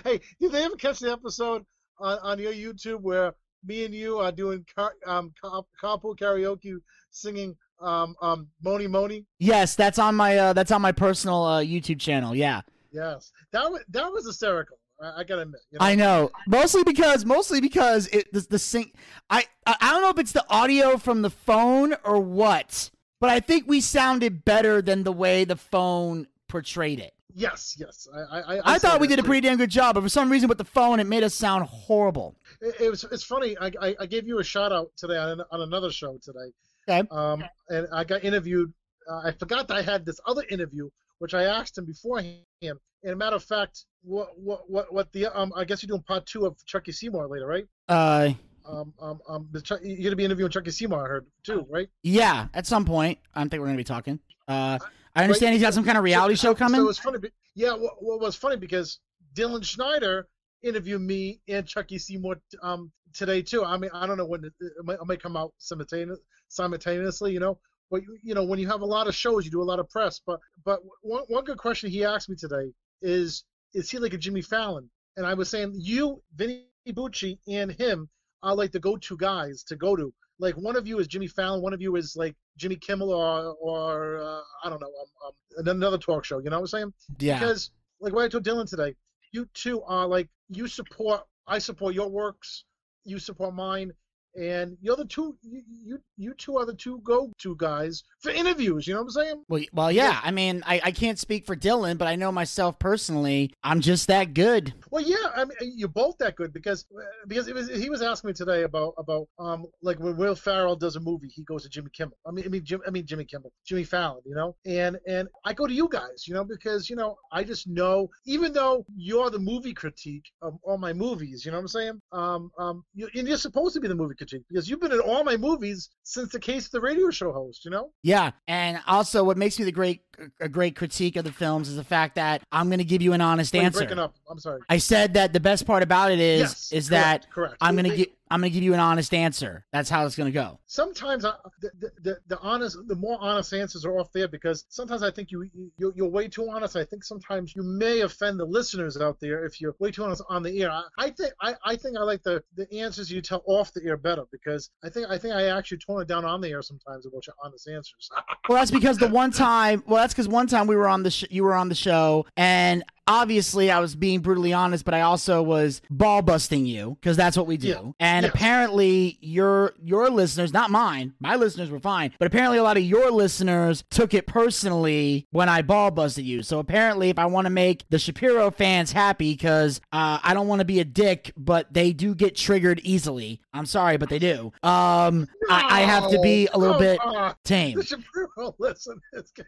hey, 0.05 0.21
did 0.41 0.53
they 0.53 0.65
ever 0.65 0.77
catch 0.77 1.01
the 1.01 1.11
episode 1.11 1.65
on, 1.99 2.19
on 2.21 2.39
your 2.39 2.53
YouTube 2.53 3.01
where 3.01 3.35
me 3.67 3.85
and 3.85 3.95
you 3.95 4.19
are 4.19 4.33
doing 4.33 4.65
car, 4.75 4.95
um, 5.07 5.33
carpool 5.43 6.17
karaoke 6.17 6.79
singing 7.11 7.57
um, 7.81 8.17
um, 8.23 8.49
Mony 8.63 8.87
Mony. 8.87 9.27
Yes, 9.39 9.75
that's 9.75 9.99
on 9.99 10.15
my 10.15 10.37
uh, 10.37 10.53
that's 10.53 10.71
on 10.71 10.83
my 10.83 10.93
personal 10.93 11.45
uh, 11.45 11.61
YouTube 11.61 12.01
channel. 12.01 12.35
Yeah. 12.35 12.63
Yes, 12.93 13.33
that 13.53 13.71
was 13.71 13.85
that 13.91 14.11
was 14.11 14.27
hysterical. 14.27 14.79
I, 15.01 15.21
I 15.21 15.25
gotta 15.25 15.43
admit. 15.43 15.61
You 15.71 15.79
know? 15.79 15.85
I 15.85 15.95
know, 15.95 16.31
mostly 16.49 16.83
because 16.85 17.25
mostly 17.25 17.61
because 17.61 18.07
it 18.09 18.33
the, 18.33 18.41
the 18.49 18.59
sync. 18.59 18.95
I 19.29 19.45
I 19.67 19.77
I 19.81 19.93
don't 19.93 20.03
know 20.03 20.11
if 20.11 20.19
it's 20.19 20.33
the 20.33 20.45
audio 20.49 20.97
from 20.97 21.23
the 21.23 21.31
phone 21.31 21.95
or 22.05 22.21
what, 22.21 22.91
but 23.21 23.31
I 23.31 23.41
think 23.41 23.65
we 23.67 23.81
sounded 23.81 24.45
better 24.45 24.81
than 24.81 25.03
the 25.03 25.13
way 25.13 25.45
the 25.45 25.57
phone 25.57 26.27
portrayed 26.49 27.01
it. 27.01 27.13
Yes, 27.35 27.77
yes. 27.79 28.07
I 28.15 28.19
I, 28.19 28.57
I, 28.57 28.61
I 28.75 28.79
thought 28.79 29.01
we 29.01 29.07
did 29.09 29.19
a 29.19 29.23
pretty 29.23 29.47
damn 29.47 29.59
good 29.59 29.71
job, 29.71 29.95
but 29.95 30.03
for 30.03 30.09
some 30.09 30.31
reason 30.31 30.49
with 30.49 30.59
the 30.59 30.65
phone, 30.65 31.01
it 31.01 31.07
made 31.07 31.23
us 31.23 31.35
sound 31.35 31.65
horrible. 31.65 32.35
It, 32.61 32.75
it 32.81 32.91
was. 32.91 33.05
It's 33.11 33.25
funny. 33.25 33.57
I, 33.59 33.71
I 33.81 33.97
I 34.01 34.07
gave 34.07 34.27
you 34.27 34.39
a 34.39 34.45
shout 34.45 34.73
out 34.73 34.91
today 34.97 35.17
on 35.19 35.41
on 35.51 35.61
another 35.61 35.91
show 35.91 36.19
today. 36.23 36.53
Okay. 36.89 37.07
Um, 37.11 37.45
and 37.69 37.87
I 37.93 38.05
got 38.05 38.25
interviewed. 38.25 38.73
Uh, 39.11 39.23
I 39.25 39.33
forgot 39.33 39.69
that 39.69 39.77
I 39.77 39.83
had 39.83 40.07
this 40.07 40.21
other 40.27 40.43
interview, 40.51 40.89
which 41.19 41.35
I 41.35 41.45
asked 41.45 41.77
him 41.77 41.85
beforehand. 41.85 42.39
And 42.63 42.79
a 43.05 43.17
matter 43.17 43.37
of 43.37 43.45
fact, 43.45 43.85
what 44.03 44.29
what 44.39 44.71
what 44.71 44.93
what 44.93 45.13
the 45.13 45.27
um 45.27 45.53
I 45.57 45.65
guess 45.65 45.83
you're 45.83 45.89
doing 45.89 46.03
part 46.03 46.27
two 46.27 46.47
of 46.47 46.57
Chucky 46.65 46.93
Seymour 46.93 47.29
later, 47.29 47.47
right? 47.47 47.67
Uh, 47.89 48.31
Um 48.67 48.93
um 49.01 49.21
um 49.29 49.49
the 49.53 49.63
you're 49.83 50.05
gonna 50.05 50.17
be 50.17 50.25
interviewing 50.25 50.51
Chucky 50.51 50.71
Seymour, 50.71 51.05
I 51.05 51.09
heard 51.09 51.27
too, 51.45 51.67
right? 51.69 51.89
yeah, 52.03 52.49
at 52.55 52.67
some 52.67 52.85
point, 52.85 53.19
I 53.35 53.41
don't 53.41 53.51
think 53.51 53.61
we're 53.61 53.67
gonna 53.67 53.77
be 53.77 53.85
talking. 53.85 54.19
Uh, 54.49 54.79
I 55.17 55.23
understand 55.25 55.55
he's 55.55 55.63
got 55.63 55.75
some 55.75 55.85
kind 55.85 55.99
of 55.99 56.05
reality 56.05 56.35
show 56.37 56.55
coming. 56.55 56.81
So 56.81 56.89
it's 56.89 56.99
funny. 56.99 57.19
be- 57.19 57.31
Yeah, 57.55 57.73
what, 57.73 57.95
what 58.01 58.21
was 58.21 58.37
funny 58.37 58.57
because 58.57 59.01
Dylan 59.35 59.65
Schneider 59.65 60.29
interviewed 60.63 61.01
me 61.01 61.41
and 61.49 61.67
Chucky 61.67 61.99
Seymour 61.99 62.37
um 62.63 62.93
today 63.15 63.43
too. 63.43 63.65
I 63.65 63.77
mean, 63.79 63.91
I 63.95 64.07
don't 64.07 64.19
know 64.19 64.27
when 64.27 64.45
it, 64.45 64.53
it, 64.61 64.73
might, 64.85 64.95
it 64.95 65.07
might 65.07 65.23
come 65.23 65.37
out 65.37 65.53
simultaneous, 65.59 66.19
simultaneously, 66.49 67.33
you 67.33 67.41
know. 67.41 67.59
But 67.91 68.03
you- 68.03 68.19
you 68.23 68.35
know, 68.35 68.45
when 68.45 68.59
you 68.59 68.69
have 68.69 68.81
a 68.83 68.87
lot 68.87 69.07
of 69.09 69.15
shows, 69.15 69.45
you 69.45 69.51
do 69.51 69.63
a 69.63 69.71
lot 69.73 69.79
of 69.79 69.89
press. 69.89 70.21
But 70.27 70.41
but 70.65 70.81
one 71.03 71.25
one 71.29 71.45
good 71.45 71.59
question 71.59 71.91
he 71.91 72.05
asked 72.05 72.29
me 72.29 72.37
today 72.37 72.73
is 73.03 73.45
is 73.75 73.91
he 73.91 73.99
like 73.99 74.15
a 74.15 74.19
Jimmy 74.19 74.43
Fallon? 74.43 74.91
And 75.17 75.25
I 75.27 75.35
was 75.35 75.49
saying 75.49 75.73
you, 75.77 76.23
Vinny 76.35 76.67
Bucci, 76.89 77.39
and 77.49 77.73
him 77.73 78.09
are 78.43 78.55
like 78.55 78.71
the 78.73 78.79
go-to 78.81 79.17
guys 79.17 79.65
to 79.65 79.77
go 79.77 79.97
to. 79.97 80.13
Like 80.39 80.55
one 80.57 80.77
of 80.77 80.87
you 80.87 80.99
is 80.99 81.07
Jimmy 81.07 81.27
Fallon, 81.27 81.63
one 81.63 81.73
of 81.73 81.81
you 81.81 81.97
is 81.97 82.15
like 82.17 82.37
Jimmy 82.57 82.77
Kimmel 82.77 83.13
or 83.13 83.57
or 83.61 84.19
uh, 84.19 84.41
I 84.65 84.71
don't 84.71 84.81
know, 84.81 84.87
um, 84.87 85.33
um, 85.59 85.69
another 85.69 85.99
talk 85.99 86.25
show. 86.25 86.39
You 86.39 86.51
know 86.51 86.57
what 86.57 86.63
I'm 86.63 86.67
saying? 86.67 86.93
yeah, 87.19 87.39
Because 87.39 87.71
like 88.01 88.13
what 88.13 88.25
I 88.25 88.29
told 88.29 88.45
Dylan 88.45 88.69
today, 88.69 88.95
you 89.33 89.49
two 89.55 89.83
are 89.83 90.07
like 90.07 90.29
you 90.49 90.67
support. 90.69 91.23
I 91.47 91.59
support 91.59 91.95
your 91.95 92.09
works. 92.09 92.65
You 93.05 93.19
support 93.19 93.55
mine. 93.55 93.93
And 94.39 94.77
you're 94.81 94.97
the 94.97 95.05
two. 95.05 95.37
You 95.43 95.63
you, 95.69 95.99
you 96.17 96.35
two 96.35 96.59
are 96.59 96.67
the 96.67 96.75
two 96.75 97.01
go-to 97.05 97.57
guys 97.57 98.03
for 98.21 98.31
interviews. 98.31 98.87
You 98.87 98.95
know 98.95 99.01
what 99.01 99.07
I'm 99.07 99.11
saying? 99.11 99.45
well, 99.49 99.63
well, 99.73 99.93
yeah. 99.93 100.21
I 100.23 100.31
mean, 100.31 100.63
I, 100.67 100.81
I 100.85 100.91
can't 100.91 101.19
speak 101.19 101.47
for 101.47 101.57
Dylan, 101.57 101.97
but 101.97 102.09
I 102.09 102.17
know 102.17 102.31
myself 102.31 102.79
personally. 102.79 103.53
I'm 103.63 103.81
just 103.81 104.09
that 104.09 104.35
good. 104.35 104.75
Well, 104.91 105.03
yeah, 105.03 105.31
I 105.35 105.45
mean, 105.45 105.57
you're 105.77 105.89
both 105.89 106.19
that 106.19 106.37
good 106.37 106.53
because 106.53 106.85
because 107.27 107.49
it 107.49 107.55
was, 107.55 107.69
he 107.69 107.89
was 107.89 108.03
asking 108.03 108.29
me 108.29 108.35
today 108.35 108.65
about 108.65 108.95
about 108.99 109.27
um 109.39 109.67
like 109.83 109.99
when 110.01 110.17
Will 110.17 110.35
Ferrell 110.35 110.77
does 110.77 110.97
a 110.97 111.01
movie, 111.01 111.29
he 111.29 111.43
goes 111.45 111.63
to 111.63 111.69
Jimmy 111.69 111.91
Kimmel. 111.93 112.17
I 112.27 112.31
mean, 112.31 112.45
I 112.45 112.49
mean, 112.49 112.65
Jim, 112.65 112.83
I 112.87 112.91
mean 112.91 113.07
Jimmy 113.07 113.25
Kimmel, 113.25 113.53
Jimmy 113.67 113.85
Fallon, 113.85 114.23
you 114.27 114.35
know, 114.35 114.55
and 114.67 114.99
and 115.07 115.29
I 115.45 115.55
go 115.55 115.67
to 115.67 115.73
you 115.73 115.89
guys, 115.89 116.25
you 116.27 116.35
know, 116.35 116.45
because 116.45 116.91
you 116.91 116.97
know 116.97 117.17
I 117.33 117.43
just 117.43 117.67
know 117.67 118.11
even 118.27 118.53
though 118.53 118.85
you're 118.97 119.31
the 119.31 119.39
movie 119.39 119.75
critique 119.75 120.31
of 120.43 120.59
all 120.63 120.79
my 120.79 120.93
movies, 120.93 121.45
you 121.45 121.53
know 121.53 121.59
what 121.59 121.63
I'm 121.63 121.69
saying? 121.69 122.01
Um 122.13 122.51
um, 122.59 122.85
you, 122.95 123.09
and 123.15 123.27
you're 123.27 123.37
supposed 123.39 123.75
to 123.75 123.81
be 123.81 123.89
the 123.89 123.95
movie 123.95 124.15
critique 124.15 124.26
because 124.49 124.69
you've 124.69 124.81
been 124.81 124.93
in 124.93 125.01
all 125.01 125.25
my 125.25 125.37
movies 125.37 125.91
since 126.03 126.33
the 126.33 126.41
case 126.41 126.67
of 126.67 126.73
the 126.73 126.81
radio 126.81 127.11
show 127.11 127.33
host, 127.33 127.65
you 127.65 127.71
know. 127.71 127.91
Yeah, 128.03 128.33
and 128.49 128.81
also 128.87 129.25
what 129.25 129.37
makes 129.37 129.59
me 129.59 129.65
the 129.65 129.73
great 129.73 130.03
a 130.41 130.49
great 130.49 130.77
critique 130.77 131.17
of 131.17 131.25
the 131.25 131.33
films 131.33 131.69
is 131.69 131.77
the 131.77 131.85
fact 131.85 132.15
that 132.17 132.43
I'm 132.53 132.69
going 132.69 132.79
to 132.79 132.85
give 132.85 133.03
you 133.03 133.13
an 133.13 133.21
honest 133.21 133.55
Wait, 133.55 133.65
answer. 133.65 133.81
breaking 133.81 133.99
up. 133.99 134.15
I'm 134.29 134.39
sorry. 134.39 134.61
I 134.69 134.79
said 134.79 135.15
that 135.15 135.33
the 135.33 135.41
best 135.41 135.67
part 135.67 135.83
about 135.83 136.13
it 136.13 136.21
is 136.21 136.41
yes, 136.41 136.73
is 136.73 136.89
correct, 136.89 137.25
that 137.25 137.33
correct? 137.33 137.57
I'm 137.61 137.75
going 137.75 137.91
to 137.91 137.97
give 137.97 138.09
I'm 138.31 138.41
going 138.41 138.51
to 138.51 138.55
give 138.55 138.65
you 138.65 138.75
an 138.75 138.81
honest 138.81 139.15
answer. 139.15 139.65
That's 139.73 139.89
how 139.89 140.05
it's 140.05 140.17
going 140.17 140.27
to 140.27 140.35
go. 140.35 140.59
sometimes 140.67 141.25
I, 141.25 141.35
the, 141.61 141.93
the, 142.03 142.19
the 142.27 142.39
honest 142.41 142.77
the 142.89 142.97
more 142.97 143.19
honest 143.21 143.53
answers 143.53 143.85
are 143.85 143.99
off 143.99 144.11
there 144.13 144.27
because 144.27 144.65
sometimes 144.69 145.03
I 145.05 145.13
think 145.13 145.31
you, 145.31 145.49
you 145.77 145.93
you're 145.95 146.09
way 146.09 146.27
too 146.27 146.49
honest. 146.51 146.77
I 146.77 146.85
think 146.85 147.05
sometimes 147.05 147.55
you 147.55 147.63
may 147.63 148.01
offend 148.01 148.41
the 148.41 148.45
listeners 148.45 148.97
out 148.97 149.21
there 149.21 149.45
if 149.45 149.61
you're 149.61 149.77
way 149.79 149.93
too 149.93 150.03
honest 150.03 150.23
on 150.29 150.43
the 150.43 150.61
air. 150.61 150.71
I, 150.71 150.83
I 150.99 151.11
think 151.11 151.33
I, 151.41 151.55
I 151.65 151.77
think 151.77 151.97
I 151.97 152.03
like 152.03 152.23
the, 152.25 152.43
the 152.57 152.81
answers 152.81 153.11
you 153.11 153.23
tell 153.23 153.43
off 153.47 153.73
the 153.73 153.85
air 153.85 153.97
better 153.97 154.25
because 154.33 154.71
I 154.83 154.89
think 154.89 155.09
I 155.09 155.19
think 155.19 155.35
I 155.35 155.57
actually 155.57 155.79
tone 155.79 156.03
it 156.03 156.09
down 156.09 156.25
on 156.25 156.41
the 156.41 156.51
air 156.51 156.63
sometimes 156.63 157.07
about 157.07 157.27
your 157.27 157.37
honest 157.45 157.69
answers. 157.69 158.11
Well, 158.49 158.59
that's 158.59 158.71
because 158.71 158.97
the 158.97 159.09
one 159.09 159.33
time. 159.33 159.83
Well, 159.89 159.97
that's 160.07 160.15
because 160.15 160.29
one 160.29 160.47
time 160.47 160.69
we 160.69 160.77
were 160.77 160.87
on 160.87 161.03
the 161.03 161.11
sh- 161.11 161.25
you 161.31 161.43
were 161.43 161.55
on 161.55 161.69
the 161.69 161.75
show, 161.75 162.27
and 162.37 162.85
obviously 163.07 163.71
I 163.71 163.81
was 163.81 163.95
being 163.95 164.21
brutally 164.21 164.53
honest, 164.53 164.85
but 164.85 164.95
I 164.95 165.03
also 165.03 165.43
was 165.43 165.81
ball 165.91 166.23
busting 166.23 166.67
you 166.67 166.97
because 167.01 167.17
that's 167.17 167.37
what 167.37 167.47
we 167.47 167.57
do. 167.57 167.69
Yeah. 167.69 167.83
And 168.01 168.25
Yes. 168.25 168.35
apparently 168.35 169.19
your 169.21 169.75
your 169.83 170.11
listeners, 170.11 170.53
not 170.53 170.71
mine, 170.71 171.15
my 171.21 171.37
listeners 171.37 171.71
were 171.71 171.81
fine, 171.81 172.13
but 172.19 172.27
apparently 172.27 172.59
a 172.59 172.63
lot 172.63 172.77
of 172.77 172.83
your 172.83 173.11
listeners 173.11 173.85
took 173.91 174.15
it 174.15 174.27
personally 174.27 175.27
when 175.31 175.49
I 175.49 175.63
ball 175.63 175.91
busted 175.91 176.25
you. 176.25 176.43
So 176.43 176.59
apparently, 176.59 177.11
if 177.11 177.19
I 177.19 177.27
want 177.27 177.47
to 177.47 177.51
make 177.51 177.85
the 177.91 177.99
Shapiro 177.99 178.51
fans 178.51 178.93
happy, 178.93 179.33
because 179.33 179.81
uh, 179.93 180.19
I 180.23 180.35
don't 180.35 180.49
want 180.49 180.61
to 180.61 180.65
be 180.65 180.81
a 180.81 180.85
dick, 180.85 181.33
but 181.37 181.73
they 181.73 181.93
do 181.93 182.15
get 182.15 182.35
triggered 182.37 182.81
easily. 182.83 183.41
I'm 183.53 183.67
sorry, 183.67 183.97
but 183.97 184.09
they 184.09 184.19
do. 184.19 184.53
Um, 184.63 185.29
I, 185.49 185.67
I 185.71 185.81
have 185.83 186.11
to 186.11 186.19
be 186.21 186.49
a 186.53 186.59
little 186.59 186.75
No, 186.75 186.81
bit 186.81 187.01
tame. 187.45 187.77
The 187.79 187.85
Shapiro, 187.85 188.55
listen, 188.59 189.01
it's 189.13 189.31
good. 189.33 189.47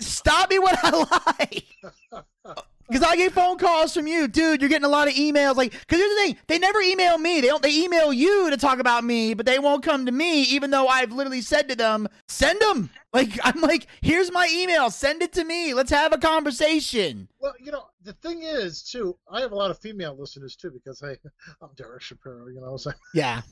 Stop 0.00 0.50
me 0.50 0.58
when 0.58 0.74
I 0.82 0.90
lie. 2.12 2.24
Because 2.88 3.02
I 3.02 3.16
get 3.16 3.32
phone 3.32 3.58
calls 3.58 3.92
from 3.92 4.06
you, 4.06 4.26
dude. 4.28 4.62
You're 4.62 4.70
getting 4.70 4.86
a 4.86 4.88
lot 4.88 5.08
of 5.08 5.14
emails. 5.14 5.56
Like, 5.56 5.72
because 5.72 5.98
here's 5.98 6.10
the 6.10 6.22
thing: 6.22 6.36
they 6.46 6.58
never 6.58 6.80
email 6.80 7.18
me. 7.18 7.40
They 7.40 7.48
don't. 7.48 7.62
They 7.62 7.82
email 7.82 8.12
you 8.14 8.48
to 8.48 8.56
talk 8.56 8.78
about 8.78 9.04
me, 9.04 9.34
but 9.34 9.44
they 9.44 9.58
won't 9.58 9.82
come 9.82 10.06
to 10.06 10.12
me, 10.12 10.42
even 10.44 10.70
though 10.70 10.88
I've 10.88 11.12
literally 11.12 11.42
said 11.42 11.68
to 11.68 11.76
them, 11.76 12.08
"Send 12.28 12.60
them." 12.60 12.88
Like, 13.12 13.28
I'm 13.44 13.60
like, 13.60 13.88
"Here's 14.00 14.32
my 14.32 14.48
email. 14.50 14.90
Send 14.90 15.22
it 15.22 15.34
to 15.34 15.44
me. 15.44 15.74
Let's 15.74 15.90
have 15.90 16.14
a 16.14 16.18
conversation." 16.18 17.28
Well, 17.40 17.52
you 17.60 17.72
know, 17.72 17.84
the 18.02 18.14
thing 18.14 18.42
is, 18.42 18.82
too, 18.82 19.18
I 19.30 19.42
have 19.42 19.52
a 19.52 19.56
lot 19.56 19.70
of 19.70 19.78
female 19.78 20.16
listeners, 20.18 20.56
too, 20.56 20.70
because, 20.70 20.98
hey, 21.00 21.18
I'm 21.62 21.68
Derek 21.76 22.00
Shapiro, 22.00 22.48
you 22.48 22.60
know 22.60 22.78
I'm 22.86 22.94
Yeah. 23.12 23.42